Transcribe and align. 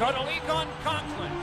Cuddly 0.00 0.40
Conklin. 0.82 1.39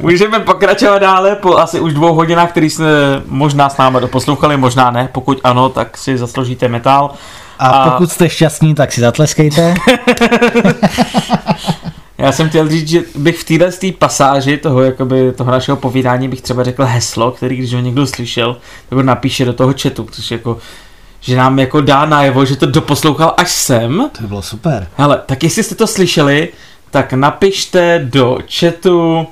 Můžeme 0.00 0.40
pokračovat 0.40 0.98
dále 0.98 1.36
po 1.36 1.56
asi 1.56 1.80
už 1.80 1.94
dvou 1.94 2.14
hodinách, 2.14 2.50
který 2.50 2.70
jsme 2.70 2.86
možná 3.26 3.68
s 3.68 3.76
námi 3.76 3.98
doposlouchali, 4.00 4.56
možná 4.56 4.90
ne. 4.90 5.08
Pokud 5.12 5.40
ano, 5.44 5.68
tak 5.68 5.98
si 5.98 6.18
zasloužíte 6.18 6.68
metal. 6.68 7.10
A, 7.58 7.68
a 7.68 7.90
pokud 7.90 8.12
jste 8.12 8.28
šťastní, 8.28 8.74
tak 8.74 8.92
si 8.92 9.00
zatleskejte. 9.00 9.74
Já 12.18 12.32
jsem 12.32 12.48
chtěl 12.48 12.68
říct, 12.68 12.88
že 12.88 13.02
bych 13.14 13.38
v 13.38 13.44
téhle 13.44 13.72
tý 13.72 13.92
pasáži 13.92 14.56
toho, 14.56 14.82
jakoby, 14.82 15.32
toho 15.32 15.50
našeho 15.50 15.76
povídání 15.76 16.28
bych 16.28 16.40
třeba 16.40 16.64
řekl 16.64 16.84
heslo, 16.84 17.30
který 17.30 17.56
když 17.56 17.74
ho 17.74 17.80
někdo 17.80 18.06
slyšel, 18.06 18.56
tak 18.88 18.96
ho 18.96 19.02
napíše 19.02 19.44
do 19.44 19.52
toho 19.52 19.74
chatu, 19.82 20.08
což 20.10 20.30
jako 20.30 20.58
že 21.20 21.36
nám 21.36 21.58
jako 21.58 21.80
dá 21.80 22.06
najevo, 22.06 22.44
že 22.44 22.56
to 22.56 22.66
doposlouchal 22.66 23.34
až 23.36 23.50
sem. 23.50 24.10
To 24.16 24.22
by 24.22 24.28
bylo 24.28 24.42
super. 24.42 24.86
Hele, 24.96 25.20
tak 25.26 25.42
jestli 25.42 25.62
jste 25.62 25.74
to 25.74 25.86
slyšeli, 25.86 26.48
tak 26.90 27.12
napište 27.12 28.00
do 28.04 28.38
chatu, 28.58 29.26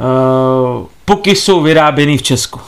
uh, 0.00 0.86
puky 1.04 1.36
jsou 1.36 1.60
vyráběny 1.62 2.18
v 2.18 2.22
Česku. 2.22 2.60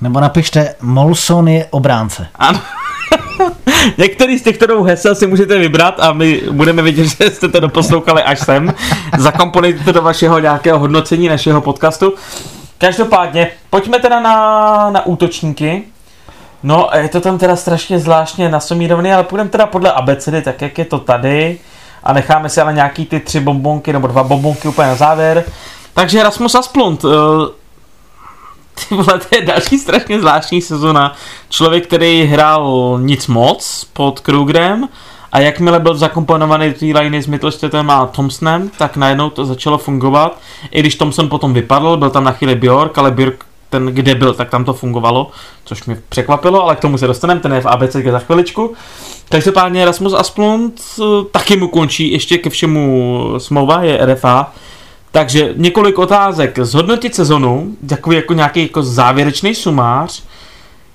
Nebo 0.00 0.20
napište, 0.20 0.74
Molson 0.80 1.48
je 1.48 1.66
obránce. 1.70 2.26
Ano. 2.34 2.60
Některý 3.98 4.38
z 4.38 4.42
těchto 4.42 4.66
dvou 4.66 4.82
hesel 4.82 5.14
si 5.14 5.26
můžete 5.26 5.58
vybrat 5.58 6.00
a 6.00 6.12
my 6.12 6.42
budeme 6.50 6.82
vidět, 6.82 7.04
že 7.18 7.30
jste 7.30 7.48
to 7.48 7.60
doposlouchali 7.60 8.22
až 8.22 8.40
sem. 8.40 8.74
Zakomponujte 9.18 9.84
to 9.84 9.92
do 9.92 10.02
vašeho 10.02 10.38
nějakého 10.38 10.78
hodnocení 10.78 11.28
našeho 11.28 11.60
podcastu. 11.60 12.14
Každopádně, 12.78 13.50
pojďme 13.70 13.98
teda 13.98 14.20
na, 14.20 14.90
na 14.90 15.06
útočníky. 15.06 15.82
No, 16.62 16.88
je 16.96 17.08
to 17.08 17.20
tam 17.20 17.38
teda 17.38 17.56
strašně 17.56 17.98
zvláštně 17.98 18.48
nasomírovaný, 18.48 19.12
ale 19.12 19.24
půjdeme 19.24 19.50
teda 19.50 19.66
podle 19.66 19.92
abecedy, 19.92 20.42
tak 20.42 20.62
jak 20.62 20.78
je 20.78 20.84
to 20.84 20.98
tady. 20.98 21.58
A 22.02 22.12
necháme 22.12 22.48
si 22.48 22.60
ale 22.60 22.72
nějaký 22.72 23.06
ty 23.06 23.20
tři 23.20 23.40
bombonky, 23.40 23.92
nebo 23.92 24.06
dva 24.06 24.22
bombonky 24.22 24.68
úplně 24.68 24.88
na 24.88 24.94
závěr. 24.94 25.44
Takže 25.94 26.22
Rasmus 26.22 26.54
Asplund, 26.54 27.04
eh, 27.04 27.08
ty 28.74 28.94
vole, 28.94 29.18
to 29.18 29.36
je 29.36 29.42
další 29.42 29.78
strašně 29.78 30.20
zvláštní 30.20 30.62
sezona. 30.62 31.14
Člověk, 31.48 31.86
který 31.86 32.24
hrál 32.24 32.96
nic 33.02 33.26
moc 33.26 33.86
pod 33.92 34.20
Krugerem 34.20 34.88
a 35.32 35.40
jakmile 35.40 35.80
byl 35.80 35.94
zakomponovaný 35.94 36.68
do 36.68 36.78
té 36.78 36.86
liney 36.86 37.22
s 37.22 37.26
Mittelstedtem 37.26 37.90
a 37.90 38.06
Thompsonem, 38.06 38.70
tak 38.78 38.96
najednou 38.96 39.30
to 39.30 39.44
začalo 39.44 39.78
fungovat. 39.78 40.38
I 40.70 40.80
když 40.80 40.94
Thompson 40.94 41.28
potom 41.28 41.54
vypadl, 41.54 41.96
byl 41.96 42.10
tam 42.10 42.24
na 42.24 42.32
chvíli 42.32 42.54
Bjork, 42.54 42.98
ale 42.98 43.10
Bjork 43.10 43.44
ten, 43.70 43.86
kde 43.86 44.14
byl, 44.14 44.34
tak 44.34 44.50
tam 44.50 44.64
to 44.64 44.74
fungovalo, 44.74 45.30
což 45.64 45.84
mě 45.84 46.02
překvapilo, 46.08 46.62
ale 46.62 46.76
k 46.76 46.80
tomu 46.80 46.98
se 46.98 47.06
dostaneme, 47.06 47.40
ten 47.40 47.52
je 47.52 47.60
v 47.60 47.66
ABC 47.66 47.96
za 48.10 48.18
chviličku. 48.18 48.74
Každopádně 49.28 49.84
Rasmus 49.84 50.12
Asplund 50.12 50.80
eh, 50.98 51.02
taky 51.30 51.56
mu 51.56 51.68
končí 51.68 52.12
ještě 52.12 52.38
ke 52.38 52.50
všemu 52.50 53.34
smlouva, 53.38 53.82
je 53.82 54.06
RFA, 54.06 54.52
takže 55.14 55.54
několik 55.56 55.98
otázek. 55.98 56.58
Zhodnotit 56.62 57.14
sezonu, 57.14 57.76
takový 57.88 58.16
jako 58.16 58.32
nějaký 58.32 58.62
jako 58.62 58.82
závěrečný 58.82 59.54
sumář. 59.54 60.22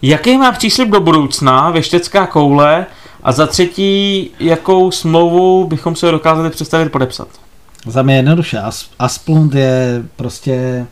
Jaký 0.01 0.37
má 0.37 0.51
příslip 0.51 0.89
do 0.89 0.99
budoucna, 0.99 1.69
věštecká 1.69 2.27
koule 2.27 2.85
a 3.23 3.31
za 3.31 3.47
třetí, 3.47 4.29
jakou 4.39 4.91
smlouvu 4.91 5.67
bychom 5.67 5.95
se 5.95 6.11
dokázali 6.11 6.49
představit 6.49 6.89
podepsat? 6.89 7.27
Za 7.85 8.01
mě 8.01 8.15
jednoduše. 8.15 8.57
As- 8.57 8.85
Asplund 8.99 9.55
je 9.55 10.03
prostě 10.15 10.85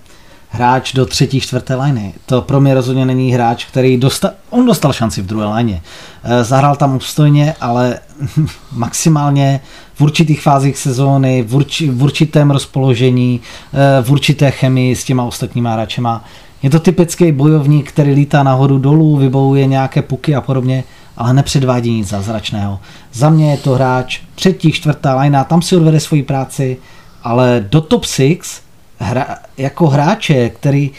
hráč 0.57 0.94
do 0.94 1.06
třetí, 1.06 1.41
čtvrté 1.41 1.75
liny. 1.75 2.13
To 2.25 2.41
pro 2.41 2.62
mě 2.62 2.73
rozhodně 2.73 3.06
není 3.06 3.31
hráč, 3.31 3.66
který 3.66 3.97
dostal, 3.97 4.31
on 4.50 4.66
dostal 4.66 4.94
šanci 4.94 5.22
v 5.22 5.25
druhé 5.25 5.56
lině. 5.56 5.81
Eh, 6.23 6.44
Zahrál 6.44 6.75
tam 6.75 6.95
obstojně, 6.95 7.56
ale 7.62 8.00
maximálně 8.72 9.59
v 9.95 10.01
určitých 10.01 10.41
fázích 10.41 10.78
sezóny, 10.78 11.44
v, 11.47 11.56
urči, 11.56 11.90
v 11.90 12.03
určitém 12.03 12.51
rozpoložení, 12.51 13.41
eh, 13.73 14.03
v 14.03 14.12
určité 14.12 14.51
chemii 14.51 14.95
s 14.95 15.03
těma 15.03 15.23
ostatníma 15.23 15.73
hráčema. 15.73 16.25
Je 16.63 16.69
to 16.69 16.79
typický 16.79 17.31
bojovník, 17.31 17.89
který 17.89 18.13
lítá 18.13 18.44
nahoru 18.44 18.78
dolů, 18.78 19.18
vybavuje 19.18 19.66
nějaké 19.66 20.01
puky 20.01 20.35
a 20.35 20.41
podobně, 20.41 20.84
ale 21.18 21.34
nepředvádí 21.34 21.91
nic 21.91 22.07
zázračného. 22.07 22.79
Za 23.13 23.29
mě 23.29 23.51
je 23.51 23.57
to 23.57 23.72
hráč 23.72 24.19
třetí, 24.35 24.72
čtvrtá 24.72 25.16
lajna, 25.16 25.44
tam 25.44 25.62
si 25.62 25.75
odvede 25.75 26.00
svoji 26.00 26.24
práci, 26.24 26.78
ale 27.24 27.66
do 27.69 27.81
top 27.81 28.06
6 28.06 28.67
hra, 29.00 29.25
jako 29.58 29.88
hráče, 29.88 30.50
který 30.50 30.91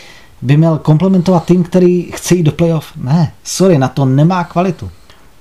by 0.43 0.57
měl 0.57 0.79
komplementovat 0.79 1.45
tým, 1.45 1.65
který 1.65 2.03
chce 2.03 2.35
jít 2.35 2.43
do 2.43 2.53
playoff, 2.53 2.87
ne, 2.97 3.33
sorry, 3.45 3.79
na 3.79 3.89
to 3.89 4.05
nemá 4.05 4.45
kvalitu. 4.45 4.91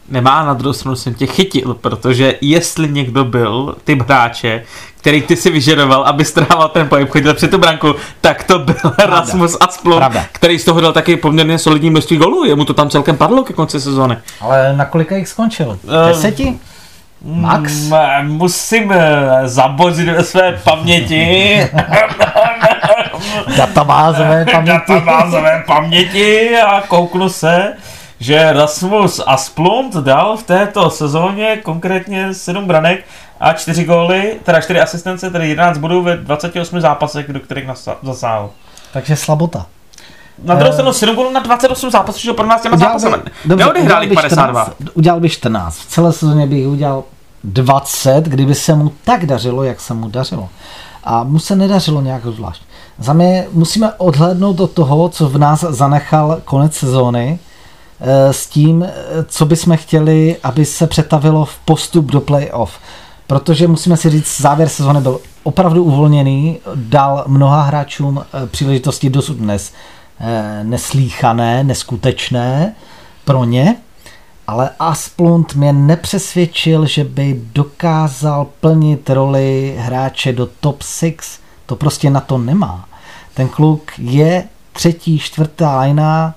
Nemá, 0.10 0.46
na 0.46 0.54
druhou 0.54 0.74
stranu 0.74 0.96
jsem 0.96 1.14
tě 1.14 1.26
chytil, 1.28 1.74
protože 1.74 2.36
jestli 2.42 2.90
někdo 2.90 3.26
byl 3.26 3.76
typ 3.84 4.02
hráče, 4.02 4.64
který 4.98 5.22
ty 5.22 5.36
si 5.36 5.52
vyžadoval, 5.52 6.04
aby 6.04 6.26
strával 6.26 6.70
ten 6.70 6.88
pohyb, 6.90 7.10
chodil 7.10 7.34
před 7.34 7.52
tu 7.52 7.58
branku, 7.58 7.96
tak 8.22 8.44
to 8.44 8.60
byl 8.60 8.76
Pravda. 8.96 9.06
Rasmus 9.06 9.58
Asplund, 9.60 9.98
Pravda. 9.98 10.26
který 10.32 10.60
z 10.60 10.66
toho 10.66 10.82
dal 10.82 10.94
taky 10.94 11.18
poměrně 11.18 11.60
solidní 11.60 11.90
množství 11.90 12.18
golů, 12.18 12.46
jemu 12.46 12.66
to 12.66 12.74
tam 12.74 12.90
celkem 12.90 13.18
padlo 13.18 13.44
ke 13.44 13.54
konci 13.54 13.82
sezóny. 13.82 14.18
Ale 14.42 14.74
na 14.76 14.86
kolika 14.86 15.16
jich 15.18 15.28
skončil? 15.28 15.80
Eh, 16.06 16.08
Deseti? 16.08 16.60
Max? 17.26 17.74
Mm, 18.22 18.32
Musím 18.38 18.92
eh, 18.92 19.42
zabořit 19.48 20.08
ve 20.10 20.24
své 20.24 20.52
paměti. 20.64 21.60
Databázové 23.58 24.46
paměti. 24.52 24.78
databázové 24.88 25.64
paměti 25.68 26.58
a 26.68 26.82
kouknu 26.88 27.30
se, 27.30 27.74
že 28.20 28.54
Rasmus 28.54 29.22
Asplund 29.26 29.94
dal 29.96 30.38
v 30.38 30.44
této 30.44 30.90
sezóně 30.90 31.58
konkrétně 31.64 32.34
7 32.34 32.66
branek 32.66 33.06
a 33.40 33.54
4 33.54 33.84
góly, 33.86 34.34
teda 34.44 34.62
4 34.62 34.80
asistence, 34.80 35.30
tedy 35.32 35.50
11 35.50 35.78
bodů 35.78 36.02
ve 36.02 36.18
28 36.18 36.82
zápasech, 36.82 37.28
do 37.34 37.40
kterých 37.40 37.66
zasáhl. 38.04 38.50
Takže 38.94 39.16
slabota. 39.16 39.66
Na 40.44 40.56
druhou 40.56 40.70
Eh, 40.70 40.74
stranu 40.74 40.94
7 40.94 41.16
gólů 41.16 41.32
na 41.32 41.40
28 41.40 41.92
zápasů, 41.92 42.20
že 42.20 42.34
pro 42.34 42.46
nás 42.46 42.62
těma 42.62 42.76
dobře, 42.76 43.22
neodehráli 43.56 44.08
udělal 44.08 44.08
by 44.08 44.16
52. 44.16 44.64
14, 44.64 44.76
udělal 44.94 45.20
by 45.20 45.30
14. 45.30 45.78
V 45.78 45.86
celé 45.86 46.14
sezóně 46.14 46.48
bych 46.48 46.68
udělal 46.68 47.04
20, 47.44 48.24
kdyby 48.24 48.56
se 48.56 48.76
mu 48.76 48.92
tak 49.04 49.26
dařilo, 49.26 49.64
jak 49.64 49.82
se 49.82 49.94
mu 49.94 50.10
dařilo. 50.10 50.50
A 51.04 51.24
mu 51.24 51.40
se 51.40 51.56
nedařilo 51.56 52.02
nějak 52.02 52.26
zvlášť. 52.26 52.62
Za 53.00 53.14
mě 53.14 53.48
musíme 53.52 53.94
odhlédnout 53.94 54.60
od 54.60 54.72
toho, 54.72 55.10
co 55.10 55.30
v 55.30 55.38
nás 55.38 55.60
zanechal 55.70 56.42
konec 56.46 56.76
sezóny, 56.76 57.40
eh, 58.00 58.34
s 58.34 58.48
tím, 58.48 58.84
eh, 58.84 58.94
co 59.28 59.46
bychom 59.46 59.78
chtěli, 59.78 60.36
aby 60.44 60.66
se 60.66 60.88
přetavilo 60.88 61.46
v 61.46 61.58
postup 61.66 62.06
do 62.06 62.22
playoff. 62.22 62.72
Protože 63.28 63.68
musíme 63.68 63.98
si 63.98 64.10
říct, 64.10 64.42
závěr 64.42 64.70
sezóny 64.70 65.02
byl 65.02 65.20
opravdu 65.44 65.84
uvolněný, 65.84 66.58
dal 66.76 67.24
mnoha 67.28 67.62
hráčům 67.62 68.26
příležitosti 68.52 69.10
dosud 69.10 69.38
dnes 69.38 69.72
neslíchané, 70.64 71.64
neskutečné 71.64 72.76
pro 73.26 73.44
ně, 73.44 73.76
ale 74.48 74.70
Asplund 74.80 75.56
mě 75.56 75.74
nepřesvědčil, 75.74 76.86
že 76.86 77.04
by 77.04 77.42
dokázal 77.54 78.48
plnit 78.60 79.10
roli 79.10 79.76
hráče 79.80 80.34
do 80.34 80.46
top 80.60 80.84
6. 80.84 81.42
To 81.66 81.76
prostě 81.76 82.10
na 82.10 82.20
to 82.20 82.38
nemá. 82.38 82.86
Ten 83.34 83.48
kluk 83.48 83.92
je 83.98 84.44
třetí, 84.74 85.20
čtvrtá 85.20 85.76
lajna 85.76 86.36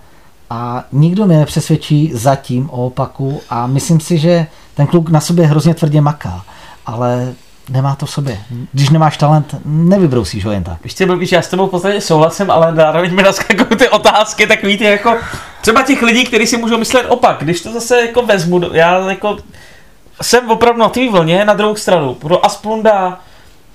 a 0.50 0.85
nikdo 0.93 1.26
mě 1.26 1.38
nepřesvědčí 1.38 2.11
zatím 2.15 2.71
o 2.71 2.87
opaku 2.87 3.41
a 3.50 3.67
myslím 3.67 4.00
si, 4.00 4.19
že 4.19 4.47
ten 4.75 4.87
kluk 4.87 5.11
na 5.11 5.21
sobě 5.21 5.47
hrozně 5.47 5.75
tvrdě 5.75 6.00
maká, 6.00 6.44
ale 6.87 7.35
nemá 7.71 7.95
to 7.95 8.07
v 8.07 8.11
sobě. 8.11 8.39
Když 8.73 8.91
nemáš 8.91 9.17
talent, 9.17 9.55
nevybrousíš 9.65 10.45
ho 10.45 10.53
jen 10.53 10.65
tak. 10.65 10.79
Co 10.95 11.07
blbý, 11.07 11.27
já 11.33 11.43
s 11.43 11.49
tebou 11.49 11.67
v 11.67 11.71
podstatě 11.71 12.01
souhlasím, 12.01 12.51
ale 12.51 12.75
zároveň 12.75 13.15
mi 13.15 13.23
naskakují 13.23 13.79
ty 13.79 13.89
otázky, 13.89 14.47
tak 14.47 14.63
víte, 14.63 14.85
jako 14.85 15.17
třeba 15.61 15.83
těch 15.83 16.03
lidí, 16.03 16.25
kteří 16.25 16.47
si 16.47 16.57
můžou 16.57 16.79
myslet 16.79 17.07
opak, 17.09 17.37
když 17.41 17.61
to 17.61 17.73
zase 17.73 18.01
jako 18.01 18.23
vezmu, 18.23 18.61
já 18.73 19.11
jako 19.11 19.37
jsem 20.23 20.51
opravdu 20.51 20.81
na 20.81 20.89
té 20.89 21.11
vlně 21.11 21.45
na 21.45 21.55
druhou 21.55 21.77
stranu. 21.77 22.15
Pro 22.15 22.47
Asplunda 22.47 23.21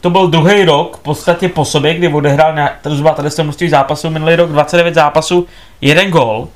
to 0.01 0.09
byl 0.09 0.27
druhý 0.27 0.65
rok 0.65 0.97
v 0.97 0.99
podstatě 0.99 1.49
po 1.49 1.65
sobě, 1.65 1.93
kdy 1.93 2.07
odehrál 2.07 2.53
nějak, 2.53 2.79
zhruba 2.85 3.13
tady 3.13 3.29
množství 3.43 3.69
zápasů, 3.69 4.09
minulý 4.09 4.35
rok 4.35 4.49
29 4.49 4.93
zápasů, 4.93 5.47
jeden 5.81 6.11
gol. 6.11 6.47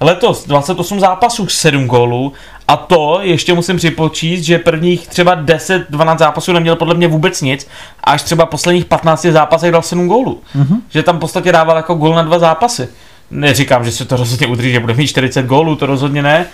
Letos 0.00 0.46
28 0.46 1.00
zápasů, 1.00 1.46
7 1.46 1.86
gólů 1.86 2.32
a 2.68 2.76
to 2.76 3.18
ještě 3.22 3.54
musím 3.54 3.76
připočíst, 3.76 4.44
že 4.44 4.58
prvních 4.58 5.08
třeba 5.08 5.44
10-12 5.44 6.18
zápasů 6.18 6.52
neměl 6.52 6.76
podle 6.76 6.94
mě 6.94 7.08
vůbec 7.08 7.42
nic 7.42 7.68
a 8.04 8.10
až 8.10 8.22
třeba 8.22 8.46
posledních 8.46 8.84
15 8.84 9.22
zápasech 9.22 9.72
dal 9.72 9.82
7 9.82 10.08
gólů. 10.08 10.40
Mm-hmm. 10.56 10.80
Že 10.88 11.02
tam 11.02 11.16
v 11.16 11.20
podstatě 11.20 11.52
dával 11.52 11.76
jako 11.76 11.94
gól 11.94 12.14
na 12.14 12.22
dva 12.22 12.38
zápasy. 12.38 12.88
Neříkám, 13.30 13.84
že 13.84 13.92
se 13.92 14.04
to 14.04 14.16
rozhodně 14.16 14.46
udrží, 14.46 14.72
že 14.72 14.80
bude 14.80 14.94
mít 14.94 15.06
40 15.06 15.46
gólů, 15.46 15.76
to 15.76 15.86
rozhodně 15.86 16.22
ne. 16.22 16.46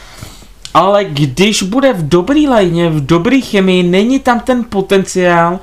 Ale 0.74 1.04
když 1.04 1.62
bude 1.62 1.92
v 1.92 2.08
dobrý 2.08 2.48
lajně, 2.48 2.90
v 2.90 3.06
dobrý 3.06 3.42
chemii, 3.42 3.82
není 3.82 4.18
tam 4.18 4.40
ten 4.40 4.64
potenciál, 4.64 5.60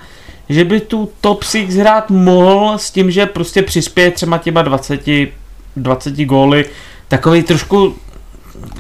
že 0.50 0.66
by 0.66 0.80
tu 0.80 1.10
top 1.22 1.44
6 1.44 1.70
hrát 1.70 2.10
mohl 2.10 2.78
s 2.78 2.92
tím, 2.92 3.12
že 3.12 3.26
prostě 3.26 3.62
přispěje 3.62 4.12
třeba 4.12 4.38
těma 4.38 4.62
20, 4.62 5.02
20 5.76 6.16
góly, 6.16 6.66
takový 7.10 7.44
trošku, 7.44 7.96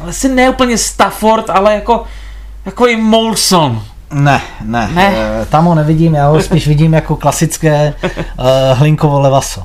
asi 0.01 0.29
ne 0.29 0.49
úplně 0.49 0.77
Stafford, 0.77 1.49
ale 1.49 1.73
jako 1.73 2.03
takový 2.63 2.95
Molson. 2.95 3.81
Ne, 4.13 4.41
ne, 4.61 4.89
Ne? 4.93 5.09
ne. 5.11 5.45
tam 5.49 5.65
ho 5.65 5.75
nevidím, 5.75 6.15
já 6.15 6.27
ho 6.27 6.41
spíš 6.41 6.67
vidím 6.67 6.93
jako 6.93 7.15
klasické 7.15 7.93
uh, 8.03 8.11
hlinkovo 8.73 9.19
levaso. 9.19 9.61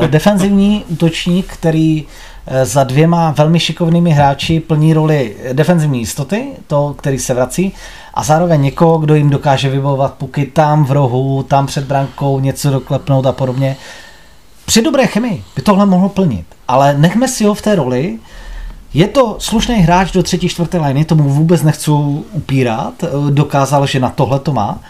Uh, 0.00 0.06
defenzivní 0.06 0.84
útočník, 0.88 1.52
který 1.52 2.04
eh, 2.46 2.64
za 2.64 2.84
dvěma 2.84 3.30
velmi 3.30 3.60
šikovnými 3.60 4.10
hráči 4.10 4.60
plní 4.60 4.94
roli 4.94 5.36
defenzivní 5.52 5.98
jistoty, 5.98 6.46
to, 6.66 6.94
který 6.98 7.18
se 7.18 7.34
vrací, 7.34 7.72
a 8.14 8.22
zároveň 8.22 8.62
někoho, 8.62 8.98
kdo 8.98 9.14
jim 9.14 9.30
dokáže 9.30 9.70
vybojovat 9.70 10.14
puky 10.14 10.46
tam 10.46 10.84
v 10.84 10.92
rohu, 10.92 11.42
tam 11.42 11.66
před 11.66 11.84
brankou, 11.84 12.40
něco 12.40 12.70
doklepnout 12.70 13.26
a 13.26 13.32
podobně. 13.32 13.76
Při 14.68 14.82
dobré 14.82 15.06
chemii 15.06 15.44
by 15.56 15.62
tohle 15.62 15.86
mohl 15.86 16.08
plnit, 16.08 16.46
ale 16.68 16.98
nechme 16.98 17.28
si 17.28 17.44
ho 17.44 17.54
v 17.54 17.62
té 17.62 17.74
roli. 17.74 18.18
Je 18.94 19.08
to 19.08 19.36
slušný 19.38 19.74
hráč 19.74 20.12
do 20.12 20.22
třetí, 20.22 20.48
čtvrté 20.48 20.78
liny, 20.78 21.04
tomu 21.04 21.28
vůbec 21.28 21.62
nechci 21.62 21.90
upírat, 22.32 22.94
dokázal, 23.30 23.86
že 23.86 24.00
na 24.00 24.10
tohle 24.10 24.38
to 24.38 24.52
má. 24.52 24.80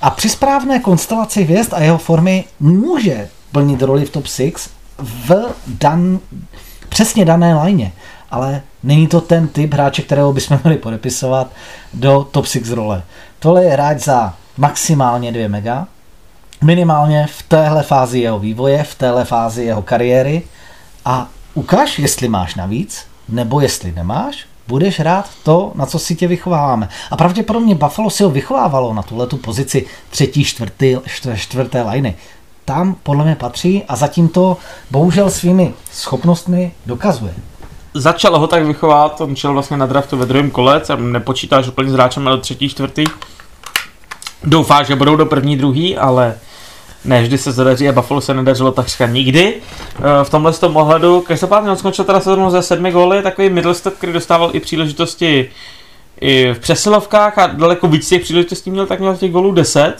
A 0.00 0.10
při 0.10 0.28
správné 0.28 0.78
konstelaci 0.78 1.42
hvězd 1.42 1.74
a 1.74 1.80
jeho 1.80 1.98
formy 1.98 2.44
může 2.60 3.28
plnit 3.52 3.82
roli 3.82 4.04
v 4.04 4.10
top 4.10 4.26
6 4.26 4.70
v 4.98 5.54
dan, 5.66 6.18
přesně 6.88 7.24
dané 7.24 7.54
lajně. 7.54 7.92
Ale 8.30 8.62
není 8.82 9.06
to 9.06 9.20
ten 9.20 9.48
typ 9.48 9.74
hráče, 9.74 10.02
kterého 10.02 10.32
bychom 10.32 10.60
měli 10.64 10.76
podepisovat 10.76 11.50
do 11.94 12.28
top 12.30 12.46
6 12.46 12.70
role. 12.70 13.02
Tohle 13.38 13.64
je 13.64 13.70
hráč 13.70 13.98
za 13.98 14.34
maximálně 14.56 15.32
2 15.32 15.48
mega, 15.48 15.86
minimálně 16.64 17.26
v 17.26 17.42
téhle 17.42 17.82
fázi 17.82 18.18
jeho 18.18 18.38
vývoje, 18.38 18.82
v 18.82 18.94
téhle 18.94 19.24
fázi 19.24 19.64
jeho 19.64 19.82
kariéry 19.82 20.42
a 21.04 21.28
ukaž, 21.54 21.98
jestli 21.98 22.28
máš 22.28 22.54
navíc, 22.54 23.06
nebo 23.28 23.60
jestli 23.60 23.92
nemáš, 23.92 24.46
budeš 24.68 25.00
rád 25.00 25.28
to, 25.42 25.72
na 25.74 25.86
co 25.86 25.98
si 25.98 26.14
tě 26.14 26.26
vychováváme. 26.26 26.88
A 27.10 27.16
pravděpodobně 27.16 27.74
Buffalo 27.74 28.10
si 28.10 28.22
ho 28.22 28.30
vychovávalo 28.30 28.94
na 28.94 29.02
tuhle 29.02 29.26
tu 29.26 29.36
pozici 29.36 29.86
třetí, 30.10 30.44
čtvrtý, 30.44 30.96
čtvrté 31.34 31.82
liny. 31.82 32.16
Tam 32.64 32.96
podle 33.02 33.24
mě 33.24 33.34
patří 33.36 33.84
a 33.88 33.96
zatím 33.96 34.28
to 34.28 34.56
bohužel 34.90 35.30
svými 35.30 35.74
schopnostmi 35.92 36.72
dokazuje. 36.86 37.34
Začal 37.94 38.38
ho 38.38 38.46
tak 38.46 38.64
vychovat, 38.64 39.20
on 39.20 39.36
šel 39.36 39.52
vlastně 39.52 39.76
na 39.76 39.86
draftu 39.86 40.16
ve 40.16 40.26
druhém 40.26 40.50
kole, 40.50 40.84
jsem 40.84 41.12
nepočítáš 41.12 41.68
úplně 41.68 41.90
s 41.90 41.92
hráčem, 41.92 42.28
ale 42.28 42.38
třetí, 42.38 42.68
čtvrtý. 42.68 43.04
Doufá, 44.44 44.82
že 44.82 44.96
budou 44.96 45.16
do 45.16 45.26
první, 45.26 45.56
druhý, 45.56 45.96
ale 45.96 46.34
ne, 47.04 47.22
vždy 47.22 47.38
se 47.38 47.52
zadaří 47.52 47.88
a 47.88 47.92
Buffalo 47.92 48.20
se 48.20 48.34
nedařilo 48.34 48.72
takřka 48.72 49.06
nikdy. 49.06 49.54
Eh, 49.54 50.24
V 50.24 50.30
tomhle 50.30 50.52
tom 50.52 50.76
ohledu, 50.76 51.20
každopádně 51.20 51.70
on 51.70 51.76
skončil 51.76 52.04
teda 52.04 52.20
sezónu 52.20 52.50
ze 52.50 52.62
sedmi 52.62 52.90
góly, 52.92 53.22
takový 53.22 53.50
Middlestat, 53.50 53.94
který 53.94 54.12
dostával 54.12 54.50
i 54.52 54.60
příležitosti 54.60 55.50
i 56.20 56.52
v 56.52 56.58
přesilovkách 56.58 57.38
a 57.38 57.46
daleko 57.46 57.88
víc 57.88 58.08
těch 58.08 58.22
příležitostí 58.22 58.70
měl, 58.70 58.86
tak 58.86 59.00
měl 59.00 59.16
těch 59.16 59.32
gólů 59.32 59.52
10. 59.52 59.94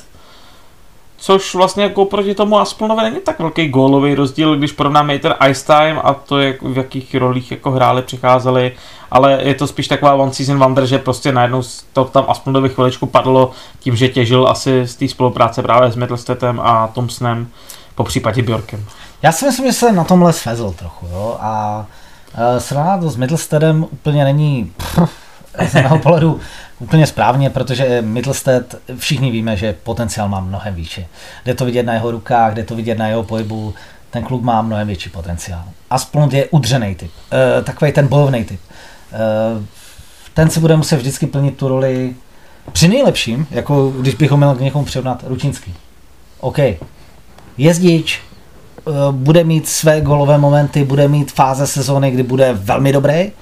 Což 1.21 1.55
vlastně 1.55 1.83
jako 1.83 2.05
proti 2.05 2.35
tomu 2.35 2.59
Asplonovi 2.59 3.03
není 3.03 3.17
tak 3.21 3.39
velký 3.39 3.69
gólový 3.69 4.15
rozdíl, 4.15 4.57
když 4.57 4.73
porovnáme 4.73 5.15
i 5.15 5.19
ten 5.19 5.35
ice 5.51 5.67
time 5.67 6.01
a 6.05 6.15
to, 6.15 6.39
jak, 6.39 6.63
v 6.63 6.77
jakých 6.77 7.15
rolích 7.15 7.51
jako 7.51 7.71
hráli, 7.71 8.03
přicházeli, 8.03 8.73
ale 9.11 9.39
je 9.43 9.55
to 9.55 9.67
spíš 9.67 9.89
taková 9.89 10.15
one 10.15 10.33
season 10.33 10.59
wonder, 10.59 10.87
že 10.87 10.99
prostě 10.99 11.33
najednou 11.33 11.63
to 11.93 12.05
tam 12.05 12.25
Asplonovi 12.29 12.69
chviličku 12.69 13.07
padlo 13.07 13.51
tím, 13.81 13.97
že 13.97 14.09
těžil 14.09 14.49
asi 14.49 14.87
z 14.87 14.97
té 14.97 15.09
spolupráce 15.09 15.63
právě 15.63 15.91
s 15.91 15.97
Middlestatem 15.97 16.61
a 16.61 16.87
Thompsonem, 16.87 17.49
po 17.95 18.05
případě 18.05 18.43
Bjorkem. 18.43 18.85
Já 19.23 19.33
si 19.33 19.47
myslím, 19.47 19.67
že 19.67 19.73
se 19.73 19.93
na 19.93 20.05
tomhle 20.05 20.33
svezl 20.33 20.73
trochu, 20.73 21.07
jo, 21.07 21.37
a 21.41 21.87
e, 22.35 22.61
srovnat 22.61 23.01
to 23.01 23.11
s 23.11 23.17
Middlestedem 23.17 23.87
úplně 23.91 24.25
není 24.25 24.73
pff, 24.77 25.28
z 25.69 25.75
mého 25.75 25.99
pohledu 25.99 26.41
úplně 26.79 27.07
správně, 27.07 27.51
protože 27.51 28.03
Middlested, 28.03 28.75
všichni 28.99 29.31
víme, 29.31 29.57
že 29.57 29.73
potenciál 29.73 30.29
má 30.29 30.41
mnohem 30.41 30.75
výše. 30.75 31.07
Jde 31.45 31.55
to 31.55 31.65
vidět 31.65 31.83
na 31.83 31.93
jeho 31.93 32.11
rukách, 32.11 32.55
jde 32.55 32.65
to 32.65 32.77
vidět 32.77 32.99
na 32.99 33.09
jeho 33.09 33.23
pohybu, 33.23 33.75
ten 34.11 34.25
kluk 34.25 34.43
má 34.43 34.63
mnohem 34.63 34.87
větší 34.87 35.11
potenciál. 35.11 35.65
Asplund 35.91 36.33
je 36.33 36.47
udřený 36.47 36.95
typ, 36.95 37.11
e, 37.33 37.63
takový 37.63 37.93
ten 37.93 38.07
bojovný 38.07 38.45
typ. 38.45 38.61
E, 39.13 39.19
ten 40.35 40.51
si 40.51 40.61
bude 40.61 40.77
muset 40.77 40.97
vždycky 40.97 41.27
plnit 41.27 41.57
tu 41.57 41.69
roli 41.69 42.15
při 42.73 42.89
nejlepším, 42.89 43.47
jako 43.51 43.91
když 43.91 44.15
bych 44.15 44.31
ho 44.31 44.37
měl 44.37 44.55
k 44.55 44.61
někomu 44.61 44.85
přirovnat, 44.85 45.25
Ručínský. 45.27 45.75
OK, 46.41 46.59
jezdič, 47.59 48.21
eh, 48.21 48.91
bude 49.11 49.45
mít 49.45 49.69
své 49.69 50.01
golové 50.01 50.39
momenty, 50.39 50.85
bude 50.85 51.09
mít 51.09 51.33
fáze 51.33 51.67
sezóny, 51.67 52.11
kdy 52.11 52.23
bude 52.23 52.53
velmi 52.53 52.93
dobrý, 52.93 53.33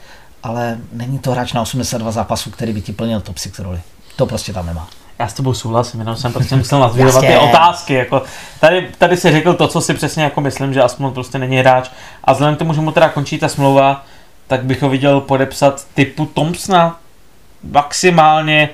ale 0.47 0.79
není 0.93 1.19
to 1.19 1.31
hráč 1.31 1.53
na 1.53 1.63
82 1.63 2.11
zápasů, 2.11 2.51
který 2.51 2.73
by 2.73 2.81
ti 2.81 2.93
plnil 2.93 3.21
top 3.21 3.39
6 3.39 3.59
roli. 3.59 3.81
To 4.17 4.27
prostě 4.27 4.53
tam 4.53 4.67
nemá. 4.67 4.89
Já 5.19 5.29
s 5.29 5.33
tebou 5.33 5.55
souhlasím, 5.55 6.01
jenom 6.01 6.17
jsem 6.17 6.33
prostě 6.33 6.57
myslel 6.57 6.81
nazvívat 6.81 7.21
ty 7.21 7.37
otázky. 7.37 7.95
Jako, 7.95 8.23
tady, 8.61 8.89
tady 8.99 9.17
si 9.17 9.33
řekl 9.33 9.55
to, 9.55 9.69
co 9.69 9.81
si 9.81 9.95
přesně 9.95 10.23
jako 10.25 10.41
myslím, 10.41 10.75
že 10.75 10.83
Asmund 10.83 11.15
prostě 11.15 11.39
není 11.39 11.57
hráč. 11.59 11.91
A 12.25 12.33
vzhledem 12.33 12.57
k 12.57 12.59
tomu, 12.59 12.75
že 12.75 12.81
mu 12.81 12.93
teda 12.93 13.09
končí 13.09 13.39
ta 13.39 13.49
smlouva, 13.49 14.05
tak 14.47 14.65
bych 14.65 14.83
ho 14.83 14.89
viděl 14.89 15.21
podepsat 15.21 15.87
typu 15.95 16.27
Thompsona, 16.27 16.99
maximálně 17.63 18.69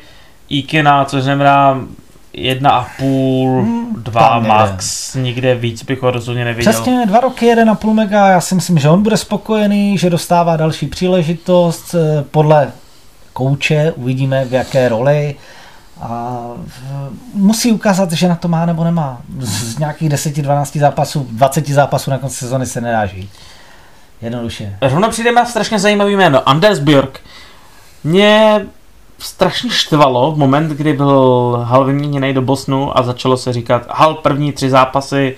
Ikena, 0.49 1.05
což 1.05 1.23
znamená 1.23 1.81
jedna 2.33 2.71
a 2.71 2.87
půl, 2.99 3.65
dva 3.99 4.29
tam 4.29 4.43
jeden. 4.45 4.49
max, 4.57 5.15
nikde 5.15 5.55
víc 5.55 5.83
bych 5.83 6.03
ho 6.03 6.11
rozhodně 6.11 6.45
neviděl. 6.45 6.73
Přesně 6.73 7.07
dva 7.07 7.21
roky, 7.21 7.47
jeden 7.47 7.71
a 7.71 7.75
půl 7.75 7.95
mega, 7.95 8.29
já 8.29 8.41
si 8.41 8.55
myslím, 8.55 8.79
že 8.79 8.89
on 8.89 9.03
bude 9.03 9.17
spokojený, 9.17 9.99
že 9.99 10.11
dostává 10.11 10.57
další 10.57 10.87
příležitost 10.87 11.95
eh, 11.95 12.25
podle 12.31 12.71
kouče, 13.33 13.93
uvidíme 13.97 14.45
v 14.45 14.53
jaké 14.53 14.89
roli 14.89 15.35
a 16.01 16.41
v- 16.67 17.11
musí 17.35 17.73
ukázat, 17.73 18.13
že 18.13 18.29
na 18.29 18.35
to 18.37 18.49
má 18.49 18.67
nebo 18.67 18.85
nemá. 18.85 19.21
Z 19.39 19.79
nějakých 19.79 20.09
10-12 20.09 20.81
zápasů, 20.81 21.27
20 21.31 21.69
zápasů 21.69 22.11
na 22.11 22.19
konci 22.19 22.37
sezony 22.37 22.67
se 22.67 22.81
nedá 22.81 23.07
žít. 23.07 23.31
Jednoduše. 24.23 24.77
Rovno 24.83 25.09
přijde 25.11 25.33
na 25.33 25.45
strašně 25.45 25.79
zajímavý 25.79 26.17
jméno. 26.17 26.49
Anders 26.49 26.79
Björk. 26.79 27.19
Mě 28.05 28.61
strašně 29.23 29.71
štvalo 29.71 30.33
v 30.33 30.39
moment, 30.39 30.69
kdy 30.69 30.93
byl 30.93 31.59
Hal 31.65 31.85
vyměněný 31.85 32.35
do 32.35 32.43
Bosnu 32.43 32.99
a 32.99 33.03
začalo 33.03 33.37
se 33.37 33.53
říkat 33.53 33.87
Hal 33.91 34.15
první 34.15 34.53
tři 34.53 34.71
zápasy 34.71 35.37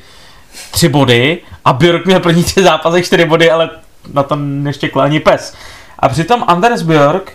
tři 0.70 0.88
body 0.88 1.40
a 1.64 1.72
Björk 1.72 2.06
měl 2.06 2.20
první 2.20 2.44
tři 2.44 2.62
zápasy 2.62 3.02
čtyři 3.02 3.24
body, 3.24 3.50
ale 3.50 3.70
na 4.12 4.22
tom 4.22 4.62
neštěkl 4.62 5.00
ani 5.00 5.20
pes. 5.20 5.54
A 5.98 6.08
přitom 6.08 6.44
Anders 6.46 6.82
Björk, 6.82 7.32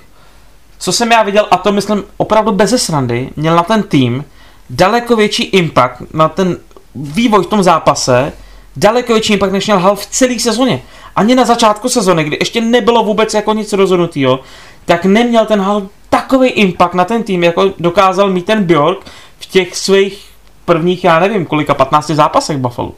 co 0.79 0.91
jsem 0.91 1.11
já 1.11 1.23
viděl, 1.23 1.47
a 1.51 1.57
to 1.57 1.71
myslím 1.71 2.03
opravdu 2.17 2.51
bez 2.51 2.83
srandy, 2.83 3.29
měl 3.35 3.55
na 3.55 3.63
ten 3.63 3.83
tým 3.83 4.25
daleko 4.69 5.15
větší 5.15 5.43
impact 5.43 6.01
na 6.13 6.29
ten 6.29 6.57
vývoj 6.95 7.43
v 7.43 7.47
tom 7.47 7.63
zápase, 7.63 8.33
daleko 8.75 9.13
větší 9.13 9.33
impact, 9.33 9.51
než 9.51 9.65
měl 9.65 9.79
Hal 9.79 9.95
v 9.95 10.05
celé 10.05 10.39
sezóně. 10.39 10.81
Ani 11.15 11.35
na 11.35 11.45
začátku 11.45 11.89
sezóny, 11.89 12.23
kdy 12.23 12.37
ještě 12.39 12.61
nebylo 12.61 13.03
vůbec 13.03 13.33
jako 13.33 13.53
nic 13.53 13.73
rozhodnutého, 13.73 14.39
tak 14.85 15.05
neměl 15.05 15.45
ten 15.45 15.61
Hal 15.61 15.87
takový 16.21 16.49
impact 16.49 16.93
na 16.93 17.05
ten 17.05 17.23
tým, 17.23 17.43
jako 17.43 17.65
dokázal 17.79 18.29
mít 18.29 18.45
ten 18.45 18.63
Bjork 18.63 18.99
v 19.39 19.45
těch 19.45 19.75
svých 19.75 20.25
prvních, 20.65 21.03
já 21.03 21.19
nevím, 21.19 21.45
kolika, 21.45 21.73
15 21.73 22.07
zápasech 22.07 22.57
Buffalo. 22.57 22.91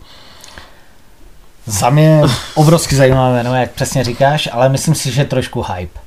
Za 1.66 1.90
mě 1.90 2.22
obrovsky 2.56 2.96
zajímavé 2.96 3.34
jméno, 3.34 3.56
jak 3.56 3.72
přesně 3.72 4.04
říkáš, 4.04 4.50
ale 4.51 4.70
myslím 4.70 4.96
si, 4.96 5.12
že 5.12 5.25
trošku 5.25 5.66
hype. 5.75 6.00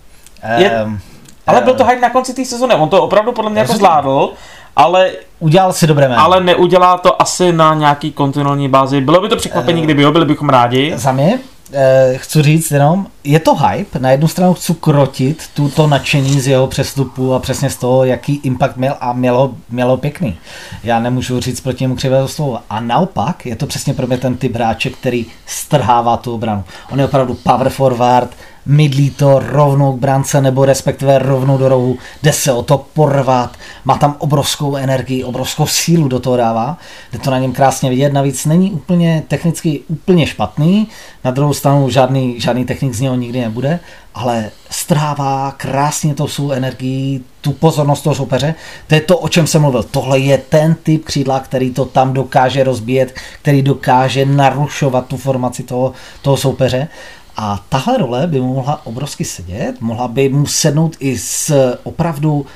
Je- 0.56 0.70
Ehm, 0.70 0.98
Ale 1.46 1.58
ehm, 1.58 1.64
byl 1.64 1.74
to 1.74 1.84
hype 1.84 2.00
na 2.00 2.10
konci 2.10 2.34
té 2.34 2.44
sezóny, 2.44 2.74
on 2.74 2.88
to 2.88 3.02
opravdu 3.02 3.32
podle 3.32 3.50
mě 3.50 3.60
jako 3.60 3.72
zvládl, 3.72 4.32
ale, 4.76 5.10
Udělal 5.38 5.72
si 5.72 5.86
dobré 5.86 6.08
jméno. 6.08 6.22
ale 6.22 6.40
neudělá 6.40 6.98
to 6.98 7.22
asi 7.22 7.52
na 7.52 7.74
nějaký 7.74 8.12
kontinuální 8.12 8.68
bázi. 8.68 9.00
Bylo 9.00 9.20
by 9.20 9.28
to 9.28 9.36
překvapení, 9.36 9.80
Eh. 9.80 9.84
kdyby 9.84 10.02
jo, 10.02 10.12
byli 10.12 10.24
bychom 10.24 10.48
rádi. 10.48 10.92
Za 10.96 11.12
mě 11.12 11.38
eh, 11.74 12.18
chci 12.18 12.42
říct 12.42 12.70
jenom, 12.70 13.06
je 13.24 13.38
to 13.38 13.54
hype, 13.54 13.98
na 13.98 14.10
jednu 14.10 14.28
stranu 14.28 14.54
chci 14.54 14.74
krotit 14.74 15.42
tuto 15.54 15.86
nadšení 15.86 16.40
z 16.40 16.46
jeho 16.46 16.66
přestupu 16.66 17.34
a 17.34 17.38
přesně 17.38 17.70
z 17.70 17.76
toho, 17.76 18.04
jaký 18.04 18.34
impact 18.34 18.76
měl 18.76 18.96
a 19.00 19.12
mělo, 19.12 19.54
mělo 19.70 19.96
pěkný. 19.96 20.36
Já 20.84 21.00
nemůžu 21.00 21.40
říct 21.40 21.60
proti 21.60 21.84
němu 21.84 21.96
křivého 21.96 22.28
slova. 22.28 22.62
A 22.70 22.80
naopak 22.80 23.46
je 23.46 23.56
to 23.56 23.66
přesně 23.66 23.94
pro 23.94 24.06
mě 24.06 24.18
ten 24.18 24.36
typ 24.36 24.54
hráče, 24.54 24.90
který 24.90 25.26
strhává 25.46 26.16
tu 26.16 26.34
obranu. 26.34 26.64
On 26.92 26.98
je 26.98 27.04
opravdu 27.04 27.34
power 27.34 27.68
forward, 27.68 28.30
mydlí 28.66 29.10
to 29.10 29.38
rovnou 29.38 29.92
k 29.92 30.00
brance 30.00 30.40
nebo 30.40 30.64
respektive 30.64 31.18
rovnou 31.18 31.58
do 31.58 31.68
rohu, 31.68 31.98
jde 32.22 32.32
se 32.32 32.52
o 32.52 32.62
to 32.62 32.86
porvat, 32.92 33.56
má 33.84 33.98
tam 33.98 34.16
obrovskou 34.18 34.76
energii, 34.76 35.24
obrovskou 35.24 35.66
sílu 35.66 36.08
do 36.08 36.20
toho 36.20 36.36
dává, 36.36 36.78
jde 37.12 37.18
to 37.18 37.30
na 37.30 37.38
něm 37.38 37.52
krásně 37.52 37.90
vidět, 37.90 38.12
navíc 38.12 38.46
není 38.46 38.72
úplně 38.72 39.22
technicky 39.28 39.80
úplně 39.88 40.26
špatný, 40.26 40.88
na 41.24 41.30
druhou 41.30 41.54
stranu 41.54 41.90
žádný, 41.90 42.40
žádný 42.40 42.64
technik 42.64 42.94
z 42.94 43.00
něho 43.00 43.14
nikdy 43.14 43.40
nebude, 43.40 43.80
ale 44.14 44.50
strává 44.70 45.54
krásně 45.56 46.14
to 46.14 46.28
svou 46.28 46.50
energii, 46.50 47.20
tu 47.40 47.52
pozornost 47.52 48.02
toho 48.02 48.14
soupeře. 48.14 48.54
To 48.86 48.94
je 48.94 49.00
to, 49.00 49.18
o 49.18 49.28
čem 49.28 49.46
jsem 49.46 49.62
mluvil. 49.62 49.82
Tohle 49.82 50.18
je 50.18 50.38
ten 50.38 50.76
typ 50.82 51.04
křídla, 51.04 51.40
který 51.40 51.70
to 51.70 51.84
tam 51.84 52.12
dokáže 52.12 52.64
rozbíjet, 52.64 53.14
který 53.42 53.62
dokáže 53.62 54.26
narušovat 54.26 55.06
tu 55.06 55.16
formaci 55.16 55.62
toho, 55.62 55.92
toho 56.22 56.36
soupeře. 56.36 56.88
A 57.36 57.64
tahle 57.68 57.98
role 57.98 58.26
by 58.26 58.40
mu 58.40 58.54
mohla 58.54 58.86
obrovsky 58.86 59.24
sedět, 59.24 59.80
mohla 59.80 60.08
by 60.08 60.28
mu 60.28 60.46
sednout 60.46 60.96
i 61.00 61.18
s 61.18 61.52
opravdu 61.82 62.46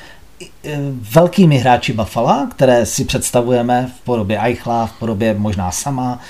e, 0.41 0.47
velkými 1.15 1.59
hráči 1.59 1.93
Buffalo, 1.93 2.47
které 2.51 2.87
si 2.87 3.05
představujeme 3.05 3.91
v 3.97 4.05
podobě 4.05 4.41
Eichla, 4.41 4.87
v 4.87 4.93
podobě 4.93 5.35
možná 5.35 5.71
sama, 5.71 6.21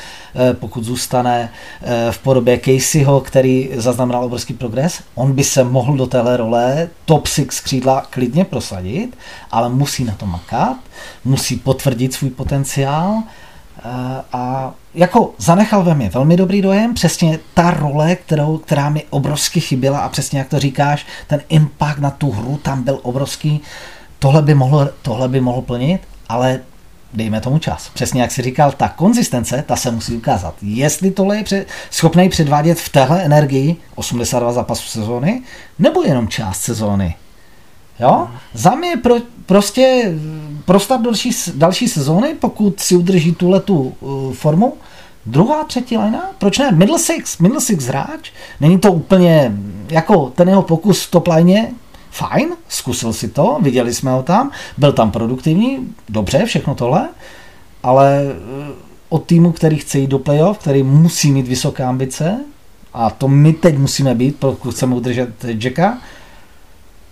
e, 0.50 0.54
pokud 0.54 0.84
zůstane, 0.84 1.52
e, 1.82 2.12
v 2.12 2.18
podobě 2.18 2.60
Caseyho, 2.64 3.20
který 3.20 3.70
zaznamenal 3.74 4.24
obrovský 4.24 4.54
progres. 4.54 5.02
On 5.14 5.32
by 5.32 5.44
se 5.44 5.64
mohl 5.64 5.96
do 5.96 6.06
téhle 6.06 6.36
role 6.36 6.88
top 7.04 7.26
6 7.26 7.60
křídla 7.60 8.06
klidně 8.10 8.44
prosadit, 8.44 9.18
ale 9.50 9.68
musí 9.68 10.04
na 10.04 10.14
to 10.14 10.26
makat, 10.26 10.76
musí 11.24 11.56
potvrdit 11.56 12.14
svůj 12.14 12.30
potenciál 12.30 13.22
a 14.32 14.74
jako 14.98 15.34
zanechal 15.38 15.82
ve 15.82 15.94
mě 15.94 16.08
velmi 16.08 16.36
dobrý 16.36 16.62
dojem, 16.62 16.94
přesně 16.94 17.38
ta 17.54 17.70
role, 17.70 18.16
kterou, 18.16 18.58
která 18.58 18.90
mi 18.90 19.04
obrovsky 19.10 19.60
chyběla 19.60 19.98
a 19.98 20.08
přesně 20.08 20.38
jak 20.38 20.48
to 20.48 20.58
říkáš, 20.58 21.06
ten 21.26 21.40
impact 21.48 21.98
na 21.98 22.10
tu 22.10 22.30
hru 22.30 22.56
tam 22.62 22.82
byl 22.82 22.98
obrovský, 23.02 23.60
tohle 24.18 24.42
by 24.42 24.54
mohl, 24.54 24.90
tohle 25.02 25.28
by 25.28 25.40
mohl 25.40 25.62
plnit, 25.62 26.00
ale 26.28 26.60
dejme 27.14 27.40
tomu 27.40 27.58
čas. 27.58 27.90
Přesně 27.94 28.22
jak 28.22 28.30
si 28.30 28.42
říkal, 28.42 28.72
ta 28.72 28.88
konzistence, 28.88 29.64
ta 29.66 29.76
se 29.76 29.90
musí 29.90 30.16
ukázat. 30.16 30.54
Jestli 30.62 31.10
tohle 31.10 31.36
je 31.36 31.44
před, 31.44 31.68
schopný 31.90 32.28
předvádět 32.28 32.80
v 32.80 32.88
téhle 32.88 33.22
energii 33.22 33.76
82 33.94 34.52
zápasů 34.52 34.88
sezóny, 34.88 35.42
nebo 35.78 36.02
jenom 36.02 36.28
část 36.28 36.60
sezóny. 36.60 37.14
Jo? 38.00 38.28
Za 38.54 38.74
mě 38.74 38.96
pro, 38.96 39.14
prostě 39.46 40.14
pro 40.64 40.80
start 40.80 41.02
další, 41.02 41.30
další 41.54 41.88
sezóny, 41.88 42.34
pokud 42.34 42.80
si 42.80 42.96
udrží 42.96 43.34
tuhle 43.34 43.60
tu 43.60 43.94
uh, 44.00 44.32
formu, 44.32 44.76
druhá, 45.30 45.64
třetí 45.64 45.96
lina, 45.98 46.30
proč 46.38 46.58
ne? 46.58 46.70
Middle 46.72 46.98
six, 46.98 47.38
middle 47.38 47.60
six 47.60 47.84
hráč, 47.84 48.30
není 48.60 48.78
to 48.78 48.92
úplně 48.92 49.52
jako 49.90 50.32
ten 50.34 50.48
jeho 50.48 50.62
pokus 50.62 51.04
v 51.04 51.10
top 51.10 51.28
line, 51.28 51.68
fajn, 52.10 52.48
zkusil 52.68 53.12
si 53.12 53.28
to, 53.28 53.58
viděli 53.62 53.94
jsme 53.94 54.10
ho 54.10 54.22
tam, 54.22 54.50
byl 54.78 54.92
tam 54.92 55.10
produktivní, 55.10 55.94
dobře, 56.08 56.44
všechno 56.44 56.74
tohle, 56.74 57.08
ale 57.82 58.22
uh, 58.24 58.74
od 59.08 59.24
týmu, 59.24 59.52
který 59.52 59.76
chce 59.76 59.98
jít 59.98 60.10
do 60.10 60.18
playoff, 60.18 60.58
který 60.58 60.82
musí 60.82 61.32
mít 61.32 61.48
vysoké 61.48 61.84
ambice, 61.84 62.40
a 62.94 63.10
to 63.10 63.28
my 63.28 63.52
teď 63.52 63.78
musíme 63.78 64.14
být, 64.14 64.36
pokud 64.38 64.74
chceme 64.74 64.94
udržet 64.94 65.44
Jacka, 65.44 65.98